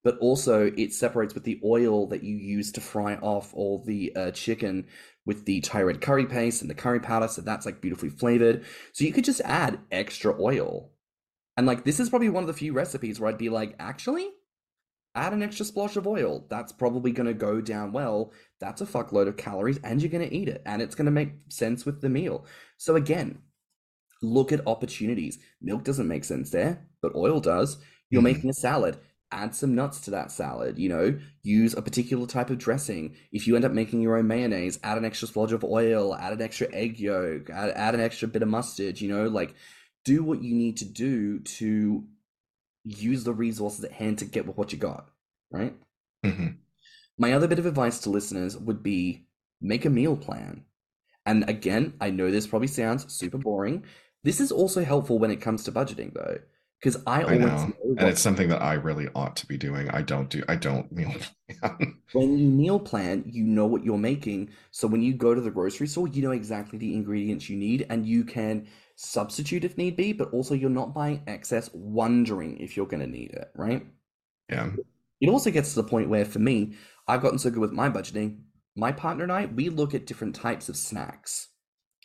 but 0.04 0.18
also 0.18 0.72
it 0.76 0.92
separates 0.92 1.34
with 1.34 1.44
the 1.44 1.60
oil 1.64 2.06
that 2.08 2.22
you 2.22 2.36
use 2.36 2.72
to 2.72 2.80
fry 2.80 3.14
off 3.16 3.54
all 3.54 3.82
the 3.84 4.14
uh, 4.16 4.30
chicken 4.32 4.86
with 5.24 5.44
the 5.44 5.60
Thai 5.60 5.82
red 5.82 6.00
curry 6.00 6.26
paste 6.26 6.60
and 6.60 6.70
the 6.70 6.74
curry 6.74 7.00
powder 7.00 7.28
so 7.28 7.40
that's 7.40 7.66
like 7.66 7.80
beautifully 7.80 8.08
flavored. 8.08 8.64
So 8.92 9.04
you 9.04 9.12
could 9.12 9.24
just 9.24 9.40
add 9.42 9.78
extra 9.90 10.34
oil 10.40 10.90
and 11.56 11.66
like 11.66 11.84
this 11.84 12.00
is 12.00 12.08
probably 12.08 12.28
one 12.28 12.42
of 12.42 12.46
the 12.48 12.54
few 12.54 12.72
recipes 12.72 13.20
where 13.20 13.30
I'd 13.30 13.38
be 13.38 13.48
like, 13.48 13.74
actually, 13.78 14.28
add 15.14 15.32
an 15.32 15.42
extra 15.42 15.66
splash 15.66 15.96
of 15.96 16.06
oil. 16.06 16.46
That's 16.48 16.72
probably 16.72 17.12
going 17.12 17.26
to 17.26 17.34
go 17.34 17.60
down 17.60 17.92
well. 17.92 18.32
That's 18.60 18.80
a 18.80 18.86
fuckload 18.86 19.28
of 19.28 19.36
calories, 19.36 19.78
and 19.84 20.00
you're 20.00 20.10
going 20.10 20.28
to 20.28 20.34
eat 20.34 20.48
it, 20.48 20.62
and 20.64 20.80
it's 20.80 20.94
going 20.94 21.06
to 21.06 21.12
make 21.12 21.32
sense 21.48 21.84
with 21.84 22.00
the 22.00 22.08
meal. 22.08 22.46
So 22.78 22.96
again, 22.96 23.38
look 24.22 24.52
at 24.52 24.66
opportunities. 24.66 25.38
Milk 25.60 25.84
doesn't 25.84 26.08
make 26.08 26.24
sense 26.24 26.50
there, 26.50 26.86
but 27.02 27.14
oil 27.14 27.40
does. 27.40 27.78
You're 28.08 28.20
mm-hmm. 28.20 28.32
making 28.32 28.50
a 28.50 28.54
salad. 28.54 28.98
Add 29.30 29.54
some 29.54 29.74
nuts 29.74 30.00
to 30.00 30.10
that 30.10 30.30
salad, 30.30 30.78
you 30.78 30.90
know, 30.90 31.18
use 31.42 31.72
a 31.72 31.80
particular 31.80 32.26
type 32.26 32.50
of 32.50 32.58
dressing. 32.58 33.16
If 33.32 33.46
you 33.46 33.56
end 33.56 33.64
up 33.64 33.72
making 33.72 34.02
your 34.02 34.18
own 34.18 34.26
mayonnaise, 34.26 34.78
add 34.82 34.98
an 34.98 35.06
extra 35.06 35.26
splodge 35.26 35.52
of 35.52 35.64
oil, 35.64 36.14
add 36.14 36.34
an 36.34 36.42
extra 36.42 36.68
egg 36.70 37.00
yolk, 37.00 37.48
add, 37.48 37.70
add 37.70 37.94
an 37.94 38.02
extra 38.02 38.28
bit 38.28 38.42
of 38.42 38.48
mustard, 38.48 39.00
you 39.00 39.08
know, 39.08 39.28
like 39.28 39.54
do 40.04 40.22
what 40.22 40.42
you 40.42 40.54
need 40.54 40.78
to 40.78 40.84
do 40.84 41.40
to 41.40 42.04
use 42.84 43.24
the 43.24 43.32
resources 43.32 43.84
at 43.84 43.92
hand 43.92 44.18
to 44.18 44.24
get 44.24 44.46
with 44.46 44.56
what 44.56 44.72
you 44.72 44.78
got, 44.78 45.08
right? 45.50 45.74
Mm-hmm. 46.24 46.48
My 47.18 47.32
other 47.32 47.46
bit 47.46 47.58
of 47.58 47.66
advice 47.66 48.00
to 48.00 48.10
listeners 48.10 48.56
would 48.56 48.82
be 48.82 49.26
make 49.60 49.84
a 49.84 49.90
meal 49.90 50.16
plan. 50.16 50.64
And 51.24 51.48
again, 51.48 51.94
I 52.00 52.10
know 52.10 52.30
this 52.30 52.46
probably 52.46 52.68
sounds 52.68 53.12
super 53.12 53.38
boring. 53.38 53.84
This 54.24 54.40
is 54.40 54.50
also 54.50 54.84
helpful 54.84 55.18
when 55.18 55.30
it 55.30 55.40
comes 55.40 55.64
to 55.64 55.72
budgeting, 55.72 56.14
though, 56.14 56.38
because 56.80 57.00
I 57.06 57.22
always 57.22 57.40
I 57.42 57.44
know. 57.44 57.66
know 57.66 57.94
and 57.98 58.08
it's 58.08 58.20
something 58.20 58.48
that 58.48 58.62
I 58.62 58.74
really 58.74 59.08
ought 59.14 59.36
to 59.36 59.46
be 59.46 59.56
doing. 59.56 59.88
I 59.90 60.02
don't 60.02 60.28
do. 60.28 60.42
I 60.48 60.56
don't 60.56 60.90
meal 60.90 61.12
plan. 61.60 61.96
when 62.12 62.38
you 62.38 62.48
meal 62.48 62.80
plan, 62.80 63.24
you 63.26 63.44
know 63.44 63.66
what 63.66 63.84
you're 63.84 63.98
making. 63.98 64.50
So 64.70 64.88
when 64.88 65.02
you 65.02 65.14
go 65.14 65.34
to 65.34 65.40
the 65.40 65.50
grocery 65.50 65.86
store, 65.86 66.08
you 66.08 66.22
know 66.22 66.32
exactly 66.32 66.78
the 66.78 66.94
ingredients 66.94 67.48
you 67.48 67.56
need, 67.56 67.86
and 67.88 68.06
you 68.06 68.24
can 68.24 68.66
substitute 68.96 69.64
if 69.64 69.78
need 69.78 69.96
be, 69.96 70.12
but 70.12 70.32
also 70.32 70.54
you're 70.54 70.70
not 70.70 70.94
buying 70.94 71.22
excess 71.26 71.70
wondering 71.72 72.58
if 72.58 72.76
you're 72.76 72.86
going 72.86 73.02
to 73.02 73.06
need 73.06 73.30
it, 73.32 73.50
right? 73.56 73.86
Yeah. 74.48 74.70
It 75.20 75.28
also 75.28 75.50
gets 75.50 75.70
to 75.74 75.82
the 75.82 75.88
point 75.88 76.08
where, 76.08 76.24
for 76.24 76.40
me, 76.40 76.74
I've 77.06 77.22
gotten 77.22 77.38
so 77.38 77.50
good 77.50 77.60
with 77.60 77.72
my 77.72 77.88
budgeting. 77.88 78.40
My 78.76 78.92
partner 78.92 79.22
and 79.22 79.32
I, 79.32 79.46
we 79.46 79.68
look 79.68 79.94
at 79.94 80.06
different 80.06 80.34
types 80.34 80.68
of 80.68 80.76
snacks. 80.76 81.48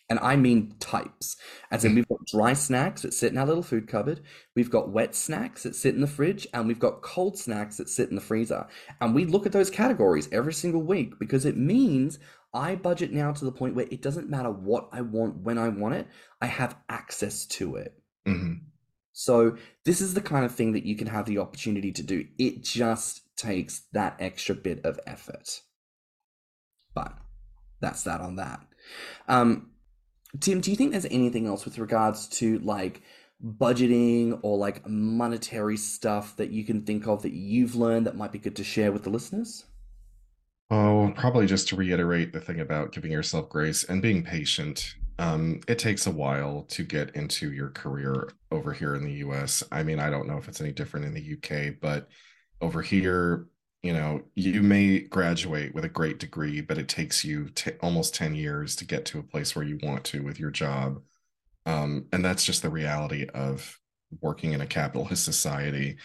And 0.10 0.20
I 0.20 0.38
mean 0.38 0.76
types. 0.80 1.36
As 1.70 1.84
in, 1.84 1.92
hmm. 1.92 1.96
we've 1.98 2.08
got 2.08 2.26
dry 2.28 2.54
snacks 2.54 3.02
that 3.02 3.14
sit 3.14 3.32
in 3.32 3.38
our 3.38 3.46
little 3.46 3.64
food 3.64 3.88
cupboard. 3.88 4.22
We've 4.56 4.70
got 4.70 4.90
wet 4.90 5.16
snacks 5.16 5.64
that 5.64 5.76
sit 5.76 5.96
in 5.96 6.02
the 6.02 6.08
fridge. 6.08 6.48
And 6.54 6.66
we've 6.68 6.80
got 6.80 7.02
cold 7.02 7.38
snacks 7.38 7.78
that 7.78 7.90
sit 7.90 8.10
in 8.10 8.16
the 8.16 8.22
freezer. 8.22 8.68
And 9.02 9.14
we 9.14 9.26
look 9.26 9.46
at 9.46 9.52
those 9.52 9.70
categories 9.70 10.30
every 10.32 10.54
single 10.54 10.82
week 10.82 11.20
because 11.20 11.46
it 11.46 11.58
means 11.58 12.20
I 12.54 12.76
budget 12.76 13.12
now 13.12 13.32
to 13.32 13.46
the 13.46 13.52
point 13.52 13.76
where 13.76 13.88
it 13.92 14.02
doesn't 14.02 14.30
matter 14.30 14.52
what 14.52 14.90
I 14.92 15.02
want 15.02 15.38
when 15.38 15.58
I 15.58 15.70
want 15.70 15.96
it, 15.96 16.08
I 16.42 16.48
have 16.48 16.78
access 16.90 17.46
to 17.46 17.76
it. 17.76 17.94
Mm-hmm. 18.26 18.54
So, 19.14 19.58
this 19.84 20.00
is 20.00 20.14
the 20.14 20.22
kind 20.22 20.46
of 20.46 20.54
thing 20.54 20.74
that 20.74 20.86
you 20.86 20.96
can 20.96 21.08
have 21.08 21.26
the 21.26 21.40
opportunity 21.40 21.92
to 21.92 22.04
do. 22.04 22.26
It 22.38 22.64
just 22.64 23.22
takes 23.36 23.82
that 23.94 24.16
extra 24.20 24.54
bit 24.54 24.86
of 24.86 25.00
effort. 25.08 25.62
But 26.94 27.14
that's 27.80 28.04
that 28.04 28.22
on 28.22 28.36
that. 28.36 28.62
Um, 29.28 29.72
Tim, 30.40 30.62
do 30.62 30.72
you 30.72 30.78
think 30.78 30.92
there's 30.92 31.06
anything 31.06 31.48
else 31.48 31.66
with 31.66 31.80
regards 31.80 32.28
to 32.40 32.60
like 32.60 33.02
budgeting 33.44 34.40
or 34.42 34.58
like 34.58 34.88
monetary 34.88 35.78
stuff 35.78 36.36
that 36.38 36.50
you 36.50 36.64
can 36.64 36.82
think 36.82 37.08
of 37.08 37.22
that 37.22 37.34
you've 37.34 37.76
learned 37.76 38.08
that 38.08 38.18
might 38.18 38.32
be 38.32 38.40
good 38.40 38.56
to 38.58 38.64
share 38.64 38.92
with 38.92 39.04
the 39.04 39.10
listeners? 39.10 39.66
Oh, 40.70 41.14
probably 41.16 41.46
just 41.46 41.70
to 41.70 41.76
reiterate 41.78 42.34
the 42.34 42.42
thing 42.42 42.60
about 42.60 42.92
giving 42.92 43.12
yourself 43.12 43.48
grace 43.50 43.86
and 43.86 44.02
being 44.02 44.24
patient. 44.24 44.96
Um, 45.18 45.62
it 45.68 45.80
takes 45.80 46.08
a 46.08 46.12
while 46.12 46.64
to 46.70 46.84
get 46.84 47.16
into 47.16 47.52
your 47.54 47.70
career 47.70 48.30
over 48.52 48.74
here 48.74 48.96
in 48.96 49.04
the 49.04 49.14
US. 49.14 49.64
I 49.72 49.84
mean, 49.84 50.00
I 50.00 50.10
don't 50.10 50.28
know 50.28 50.38
if 50.38 50.48
it's 50.50 50.60
any 50.62 50.74
different 50.74 51.06
in 51.06 51.14
the 51.14 51.22
UK, 51.22 51.72
but 51.82 52.10
over 52.60 52.82
here, 52.82 53.48
you 53.82 53.94
know, 53.94 54.22
you 54.36 54.62
may 54.62 55.00
graduate 55.00 55.74
with 55.74 55.86
a 55.86 55.90
great 55.90 56.20
degree, 56.20 56.60
but 56.60 56.78
it 56.78 56.90
takes 56.90 57.24
you 57.24 57.50
t- 57.50 57.72
almost 57.82 58.14
10 58.14 58.36
years 58.36 58.76
to 58.76 58.86
get 58.86 59.06
to 59.06 59.20
a 59.20 59.24
place 59.24 59.56
where 59.56 59.66
you 59.66 59.80
want 59.82 60.04
to 60.06 60.22
with 60.22 60.40
your 60.40 60.52
job. 60.52 61.02
Um, 61.66 62.08
and 62.14 62.24
that's 62.24 62.46
just 62.46 62.62
the 62.62 62.70
reality 62.70 63.28
of 63.34 63.80
working 64.22 64.54
in 64.54 64.62
a 64.62 64.68
capitalist 64.68 65.26
society 65.26 65.98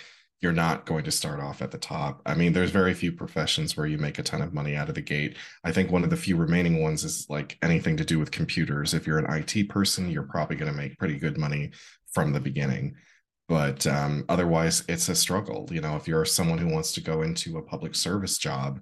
you're 0.42 0.52
not 0.52 0.84
going 0.84 1.04
to 1.04 1.10
start 1.12 1.38
off 1.38 1.62
at 1.62 1.70
the 1.70 1.78
top. 1.78 2.20
I 2.26 2.34
mean, 2.34 2.52
there's 2.52 2.72
very 2.72 2.94
few 2.94 3.12
professions 3.12 3.76
where 3.76 3.86
you 3.86 3.96
make 3.96 4.18
a 4.18 4.24
ton 4.24 4.42
of 4.42 4.52
money 4.52 4.74
out 4.74 4.88
of 4.88 4.96
the 4.96 5.00
gate. 5.00 5.36
I 5.62 5.70
think 5.70 5.90
one 5.90 6.02
of 6.02 6.10
the 6.10 6.16
few 6.16 6.36
remaining 6.36 6.82
ones 6.82 7.04
is 7.04 7.26
like 7.30 7.56
anything 7.62 7.96
to 7.98 8.04
do 8.04 8.18
with 8.18 8.32
computers. 8.32 8.92
If 8.92 9.06
you're 9.06 9.20
an 9.20 9.32
IT 9.32 9.68
person, 9.68 10.10
you're 10.10 10.24
probably 10.24 10.56
going 10.56 10.70
to 10.70 10.76
make 10.76 10.98
pretty 10.98 11.16
good 11.16 11.38
money 11.38 11.70
from 12.12 12.32
the 12.32 12.40
beginning. 12.40 12.96
But 13.48 13.86
um, 13.86 14.24
otherwise, 14.28 14.82
it's 14.88 15.08
a 15.08 15.14
struggle. 15.14 15.68
You 15.70 15.80
know, 15.80 15.94
if 15.94 16.08
you're 16.08 16.24
someone 16.24 16.58
who 16.58 16.72
wants 16.72 16.90
to 16.92 17.00
go 17.00 17.22
into 17.22 17.58
a 17.58 17.62
public 17.62 17.94
service 17.94 18.36
job, 18.36 18.80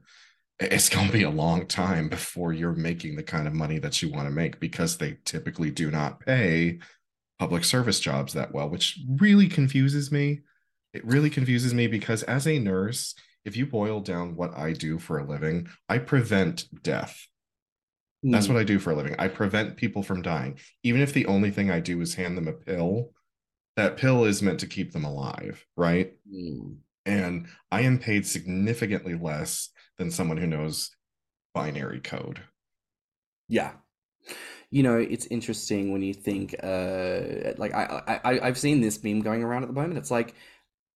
it's 0.59 0.89
going 0.89 1.09
to 1.09 1.13
be 1.13 1.25
a 1.25 1.31
long 1.31 1.67
time 1.67 2.09
before 2.09 2.55
you're 2.55 2.73
making 2.73 3.17
the 3.17 3.23
kind 3.23 3.47
of 3.47 3.53
money 3.53 3.79
that 3.79 4.01
you 4.01 4.11
want 4.11 4.27
to 4.27 4.35
make 4.35 4.61
because 4.61 4.97
they 4.97 5.19
typically 5.27 5.71
do 5.71 5.91
not 5.91 6.21
pay 6.21 6.79
public 7.39 7.65
service 7.65 8.01
jobs 8.01 8.33
that 8.33 8.53
well, 8.55 8.69
which 8.69 8.99
really 9.19 9.49
confuses 9.49 10.11
me 10.11 10.41
it 10.93 11.05
really 11.05 11.31
confuses 11.31 11.75
me 11.75 11.87
because 11.87 12.23
as 12.25 12.47
a 12.47 12.59
nurse, 12.59 13.15
if 13.45 13.57
you 13.57 13.67
boil 13.67 14.01
down 14.01 14.37
what 14.37 14.57
I 14.57 14.73
do 14.73 14.99
for 14.99 15.19
a 15.19 15.29
living, 15.29 15.69
I 15.89 15.99
prevent 15.99 16.67
death. 16.83 17.27
That's 18.31 18.47
Hmm. 18.47 18.53
what 18.55 18.57
I 18.59 18.65
do 18.65 18.79
for 18.79 18.91
a 18.93 18.97
living. 18.97 19.17
I 19.19 19.29
prevent 19.29 19.77
people 19.77 20.03
from 20.03 20.23
dying. 20.23 20.59
Even 20.83 21.01
if 21.01 21.13
the 21.13 21.27
only 21.27 21.51
thing 21.51 21.71
I 21.71 21.81
do 21.81 22.01
is 22.01 22.15
hand 22.15 22.37
them 22.37 22.49
a 22.49 22.53
pill, 22.53 23.13
that 23.77 23.97
pill 23.97 24.25
is 24.25 24.43
meant 24.43 24.61
to 24.61 24.67
keep 24.67 24.93
them 24.93 25.05
alive, 25.05 25.65
right? 25.77 26.15
Hmm. 26.29 26.81
And 27.07 27.49
I 27.71 27.83
am 27.83 27.99
paid 27.99 28.27
significantly 28.27 29.15
less 29.15 29.71
than 29.99 30.11
someone 30.11 30.37
who 30.39 30.47
knows 30.47 30.91
binary 31.55 32.01
code. 32.01 32.43
Yeah. 33.49 33.73
You 34.71 34.83
know, 34.85 34.97
it's 34.99 35.27
interesting 35.27 35.93
when 35.93 36.03
you 36.03 36.15
think, 36.15 36.55
uh, 36.63 37.55
like 37.59 37.75
I, 37.75 38.03
I, 38.07 38.21
I, 38.35 38.49
I've 38.49 38.59
seen 38.59 38.81
this 38.81 39.03
meme 39.03 39.21
going 39.23 39.43
around 39.43 39.63
at 39.65 39.69
the 39.69 39.75
moment. 39.75 39.99
It's 39.99 40.11
like 40.13 40.35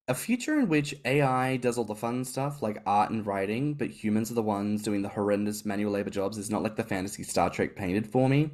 a 0.09 0.15
future 0.15 0.59
in 0.59 0.69
which 0.69 0.95
AI 1.05 1.57
does 1.57 1.79
all 1.79 1.85
the 1.85 1.95
fun 1.95 2.25
stuff, 2.25 2.63
like 2.63 2.83
art 2.87 3.11
and 3.11 3.27
writing, 3.27 3.75
but 3.75 3.91
humans 3.91 4.31
are 4.31 4.35
the 4.35 4.43
ones 4.43 4.83
doing 4.83 5.03
the 5.03 5.09
horrendous 5.09 5.65
manual 5.65 5.93
labor 5.93 6.11
jobs. 6.11 6.39
Is 6.39 6.51
not 6.51 6.63
like 6.63 6.77
the 6.77 6.85
fantasy 6.85 7.23
Star 7.23 7.51
Trek 7.51 7.77
painted 7.77 8.07
for 8.07 8.29
me, 8.29 8.51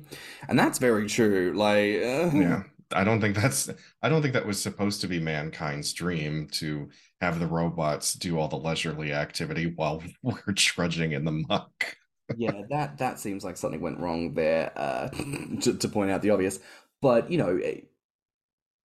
and 0.48 0.58
that's 0.58 0.78
very 0.78 1.08
true. 1.08 1.52
Like, 1.56 1.96
uh, 2.02 2.30
Yeah. 2.32 2.62
I 2.92 3.04
don't 3.04 3.20
think 3.20 3.36
that's 3.36 3.70
I 4.02 4.08
don't 4.08 4.20
think 4.20 4.34
that 4.34 4.46
was 4.46 4.60
supposed 4.60 5.00
to 5.02 5.06
be 5.08 5.20
mankind's 5.20 5.92
dream 5.92 6.48
to 6.54 6.90
have 7.20 7.38
the 7.38 7.46
robots 7.46 8.14
do 8.14 8.36
all 8.38 8.48
the 8.48 8.56
leisurely 8.56 9.12
activity 9.12 9.72
while 9.76 10.02
we're 10.22 10.52
trudging 10.54 11.12
in 11.12 11.24
the 11.24 11.30
muck. 11.32 11.96
Yeah, 12.32 12.62
that 12.70 12.98
that 12.98 13.18
seems 13.18 13.42
like 13.44 13.56
something 13.56 13.80
went 13.80 13.98
wrong 13.98 14.34
there, 14.34 14.72
uh, 14.76 15.08
to, 15.62 15.76
to 15.76 15.88
point 15.88 16.10
out 16.10 16.22
the 16.22 16.30
obvious. 16.30 16.60
But, 17.02 17.30
you 17.30 17.38
know, 17.38 17.56
it- 17.56 17.86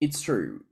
it's 0.02 0.22
true. 0.22 0.64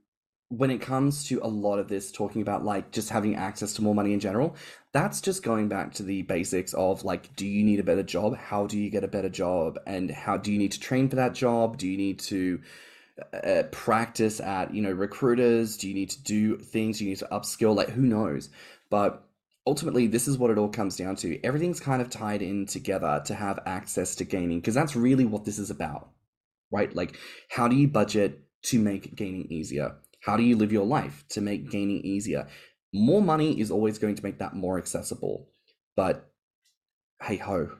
When 0.56 0.70
it 0.70 0.80
comes 0.80 1.24
to 1.28 1.40
a 1.42 1.48
lot 1.48 1.78
of 1.78 1.88
this 1.88 2.12
talking 2.12 2.42
about 2.42 2.64
like 2.64 2.90
just 2.90 3.10
having 3.10 3.34
access 3.34 3.72
to 3.74 3.82
more 3.82 3.94
money 3.94 4.12
in 4.12 4.20
general, 4.20 4.56
that's 4.92 5.20
just 5.20 5.42
going 5.42 5.68
back 5.68 5.92
to 5.94 6.02
the 6.02 6.22
basics 6.22 6.72
of 6.74 7.04
like, 7.04 7.34
do 7.36 7.46
you 7.46 7.64
need 7.64 7.80
a 7.80 7.84
better 7.84 8.02
job? 8.02 8.36
How 8.36 8.66
do 8.66 8.78
you 8.78 8.90
get 8.90 9.04
a 9.04 9.08
better 9.08 9.28
job? 9.28 9.78
And 9.86 10.10
how 10.10 10.36
do 10.36 10.52
you 10.52 10.58
need 10.58 10.72
to 10.72 10.80
train 10.80 11.08
for 11.08 11.16
that 11.16 11.34
job? 11.34 11.78
Do 11.78 11.88
you 11.88 11.96
need 11.96 12.18
to 12.20 12.60
uh, 13.32 13.64
practice 13.72 14.40
at, 14.40 14.74
you 14.74 14.82
know, 14.82 14.92
recruiters? 14.92 15.76
Do 15.76 15.88
you 15.88 15.94
need 15.94 16.10
to 16.10 16.22
do 16.22 16.58
things? 16.58 16.98
Do 16.98 17.04
you 17.04 17.10
need 17.10 17.18
to 17.18 17.28
upskill? 17.32 17.74
Like, 17.74 17.90
who 17.90 18.02
knows? 18.02 18.50
But 18.90 19.24
ultimately 19.66 20.06
this 20.06 20.28
is 20.28 20.38
what 20.38 20.50
it 20.50 20.58
all 20.58 20.68
comes 20.68 20.96
down 20.96 21.16
to 21.16 21.42
everything's 21.44 21.80
kind 21.80 22.02
of 22.02 22.10
tied 22.10 22.42
in 22.42 22.66
together 22.66 23.22
to 23.24 23.34
have 23.34 23.58
access 23.66 24.14
to 24.14 24.24
gaining 24.24 24.60
because 24.60 24.74
that's 24.74 24.94
really 24.94 25.24
what 25.24 25.44
this 25.44 25.58
is 25.58 25.70
about 25.70 26.10
right 26.70 26.94
like 26.94 27.18
how 27.48 27.66
do 27.66 27.76
you 27.76 27.88
budget 27.88 28.40
to 28.62 28.78
make 28.78 29.14
gaining 29.14 29.50
easier 29.50 29.94
how 30.24 30.36
do 30.36 30.42
you 30.42 30.56
live 30.56 30.72
your 30.72 30.86
life 30.86 31.24
to 31.30 31.40
make 31.40 31.70
gaining 31.70 32.00
easier? 32.00 32.48
More 32.92 33.22
money 33.22 33.60
is 33.60 33.70
always 33.70 33.98
going 33.98 34.14
to 34.14 34.22
make 34.22 34.38
that 34.38 34.54
more 34.54 34.78
accessible. 34.78 35.48
But 35.96 36.30
hey 37.22 37.36
ho 37.36 37.70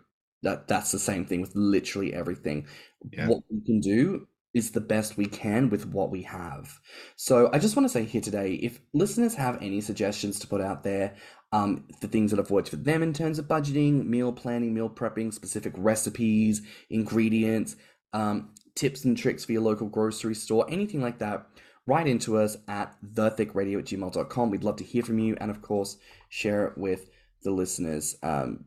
that 0.43 0.69
that's 0.69 0.93
the 0.93 0.99
same 0.99 1.25
thing 1.25 1.41
with 1.41 1.53
literally 1.55 2.13
everything. 2.15 2.67
Yeah. 3.11 3.29
what 3.29 3.43
we 3.51 3.65
can 3.65 3.81
do 3.81 4.27
is 4.53 4.71
the 4.71 4.81
best 4.81 5.17
we 5.17 5.27
can 5.27 5.69
with 5.69 5.87
what 5.87 6.11
we 6.11 6.23
have. 6.23 6.79
So 7.17 7.51
i 7.53 7.59
just 7.59 7.77
want 7.77 7.85
to 7.87 7.93
say 7.93 8.05
here 8.05 8.21
today 8.21 8.55
if 8.55 8.81
listeners 8.93 9.35
have 9.35 9.63
any 9.63 9.81
suggestions 9.81 10.39
to 10.41 10.47
put 10.47 10.61
out 10.61 10.83
there 10.85 11.17
um, 11.53 11.85
the 12.01 12.09
things 12.09 12.31
that 12.33 12.39
have 12.39 12.51
worked 12.51 12.69
for 12.69 12.77
them 12.77 13.01
in 13.03 13.13
terms 13.13 13.39
of 13.39 13.47
budgeting, 13.47 14.07
meal 14.07 14.33
planning, 14.33 14.75
meal 14.75 14.91
prepping, 14.91 15.33
specific 15.33 15.73
recipes, 15.77 16.63
ingredients, 16.91 17.77
um, 18.13 18.51
tips 18.75 19.05
and 19.05 19.17
tricks 19.17 19.45
for 19.45 19.53
your 19.53 19.63
local 19.63 19.89
grocery 19.89 20.35
store, 20.35 20.67
anything 20.69 21.01
like 21.01 21.21
that, 21.21 21.47
write 21.87 22.07
into 22.07 22.39
us 22.39 22.57
at 22.69 22.97
thethiccradio 23.05 23.79
at 23.79 23.85
gmail.com. 23.85 24.51
We'd 24.51 24.65
love 24.65 24.77
to 24.77 24.85
hear 24.85 25.03
from 25.03 25.19
you 25.19 25.37
and, 25.41 25.51
of 25.51 25.63
course, 25.63 25.97
share 26.29 26.67
it 26.67 26.79
with 26.79 27.11
the 27.43 27.51
listeners. 27.51 28.17
Um, 28.23 28.65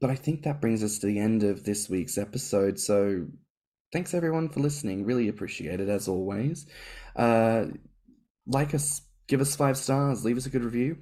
but 0.00 0.10
I 0.10 0.16
think 0.16 0.42
that 0.42 0.60
brings 0.60 0.82
us 0.82 0.98
to 0.98 1.06
the 1.06 1.18
end 1.18 1.42
of 1.42 1.64
this 1.64 1.88
week's 1.88 2.18
episode. 2.18 2.78
So 2.78 3.26
thanks 3.92 4.14
everyone 4.14 4.48
for 4.48 4.60
listening. 4.60 5.04
Really 5.04 5.28
appreciate 5.28 5.80
it 5.80 5.88
as 5.88 6.08
always. 6.08 6.66
Uh, 7.14 7.66
like 8.46 8.74
us, 8.74 9.02
give 9.28 9.40
us 9.40 9.56
five 9.56 9.76
stars, 9.76 10.24
leave 10.24 10.36
us 10.36 10.46
a 10.46 10.50
good 10.50 10.64
review. 10.64 10.98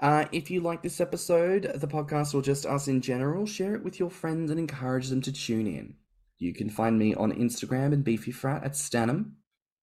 Uh, 0.00 0.26
if 0.32 0.50
you 0.50 0.60
like 0.60 0.82
this 0.82 1.00
episode, 1.00 1.70
the 1.76 1.88
podcast, 1.88 2.34
or 2.34 2.42
just 2.42 2.66
us 2.66 2.88
in 2.88 3.00
general, 3.00 3.46
share 3.46 3.74
it 3.74 3.84
with 3.84 3.98
your 3.98 4.10
friends 4.10 4.50
and 4.50 4.60
encourage 4.60 5.08
them 5.08 5.22
to 5.22 5.32
tune 5.32 5.66
in. 5.66 5.94
You 6.38 6.52
can 6.52 6.68
find 6.68 6.98
me 6.98 7.14
on 7.14 7.32
Instagram 7.32 7.92
and 7.92 8.04
Beefy 8.04 8.32
Frat 8.32 8.64
at 8.64 8.72
Stannum. 8.72 9.32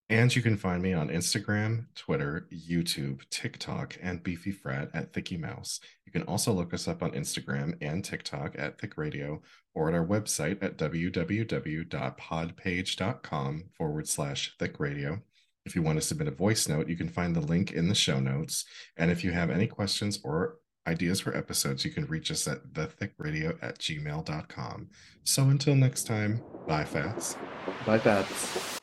And 0.10 0.36
you 0.36 0.41
can 0.41 0.58
find 0.58 0.84
me 0.84 0.93
on 0.93 1.08
Instagram, 1.08 1.86
Twitter, 1.95 2.49
YouTube, 2.52 3.22
TikTok, 3.30 3.95
and 4.02 4.22
Beefy 4.22 4.52
Frat 4.52 4.89
at 4.93 5.14
Thickey 5.14 5.38
Mouse. 5.38 5.80
You 6.06 6.12
can 6.12 6.24
also 6.24 6.52
look 6.52 6.74
us 6.74 6.86
up 6.88 7.02
on 7.02 7.12
Instagram 7.12 7.78
and 7.82 8.04
TikTok 8.04 8.56
at 8.58 8.78
Thicc 8.78 8.97
Radio 8.97 9.41
or 9.74 9.88
at 9.88 9.95
our 9.95 10.06
website 10.06 10.62
at 10.62 10.78
www.podpage.com 10.78 13.64
forward 13.78 14.10
slash 14.10 14.54
Thicc 14.60 14.80
Radio. 14.80 15.22
If 15.66 15.76
you 15.76 15.82
want 15.82 15.97
to 15.99 16.06
submit 16.06 16.28
a 16.28 16.32
voice 16.32 16.68
note, 16.68 16.89
you 16.89 16.97
can 16.97 17.08
find 17.08 17.34
the 17.36 17.39
link 17.39 17.72
in 17.72 17.88
the 17.88 17.95
show 17.95 18.20
notes. 18.20 18.66
And 18.97 19.10
if 19.12 19.24
you 19.24 19.32
have 19.32 19.49
any 19.49 19.68
questions 19.68 20.20
or 20.24 20.58
ideas 20.88 21.20
for 21.20 21.38
episodes, 21.38 21.86
you 21.86 21.91
can 21.91 22.08
reach 22.08 22.32
us 22.32 22.47
at 22.47 22.74
thethiccradio 22.74 23.58
at 23.62 23.78
gmail.com. 23.80 24.89
So 25.24 25.43
until 25.43 25.76
next 25.76 26.08
time, 26.08 26.41
bye, 26.68 26.86
Fats. 26.86 27.38
Bye, 27.86 27.99
Bats. 27.99 28.80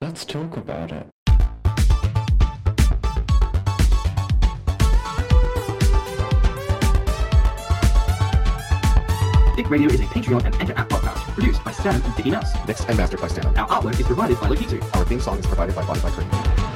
Let's 0.00 0.24
talk 0.24 0.56
about 0.56 0.92
it. 0.92 1.08
Thicc 9.56 9.68
Radio 9.68 9.88
is 9.88 9.98
a 9.98 10.04
Patreon 10.04 10.44
and 10.44 10.54
Enter 10.60 10.74
app 10.74 10.88
podcast 10.88 11.34
produced 11.34 11.64
by 11.64 11.72
Stan 11.72 11.96
and 11.96 12.14
Thickey 12.14 12.30
Mouse. 12.30 12.52
Mixed 12.68 12.88
and 12.88 12.96
mastered 12.96 13.20
by 13.20 13.26
Stan. 13.26 13.46
Our 13.58 13.66
artwork 13.66 13.98
is 13.98 14.06
provided 14.06 14.40
by 14.40 14.46
Lokitu. 14.46 14.80
Our 14.96 15.04
theme 15.04 15.20
song 15.20 15.40
is 15.40 15.46
provided 15.46 15.74
by 15.74 15.82
Spotify 15.82 16.12
Creative. 16.12 16.67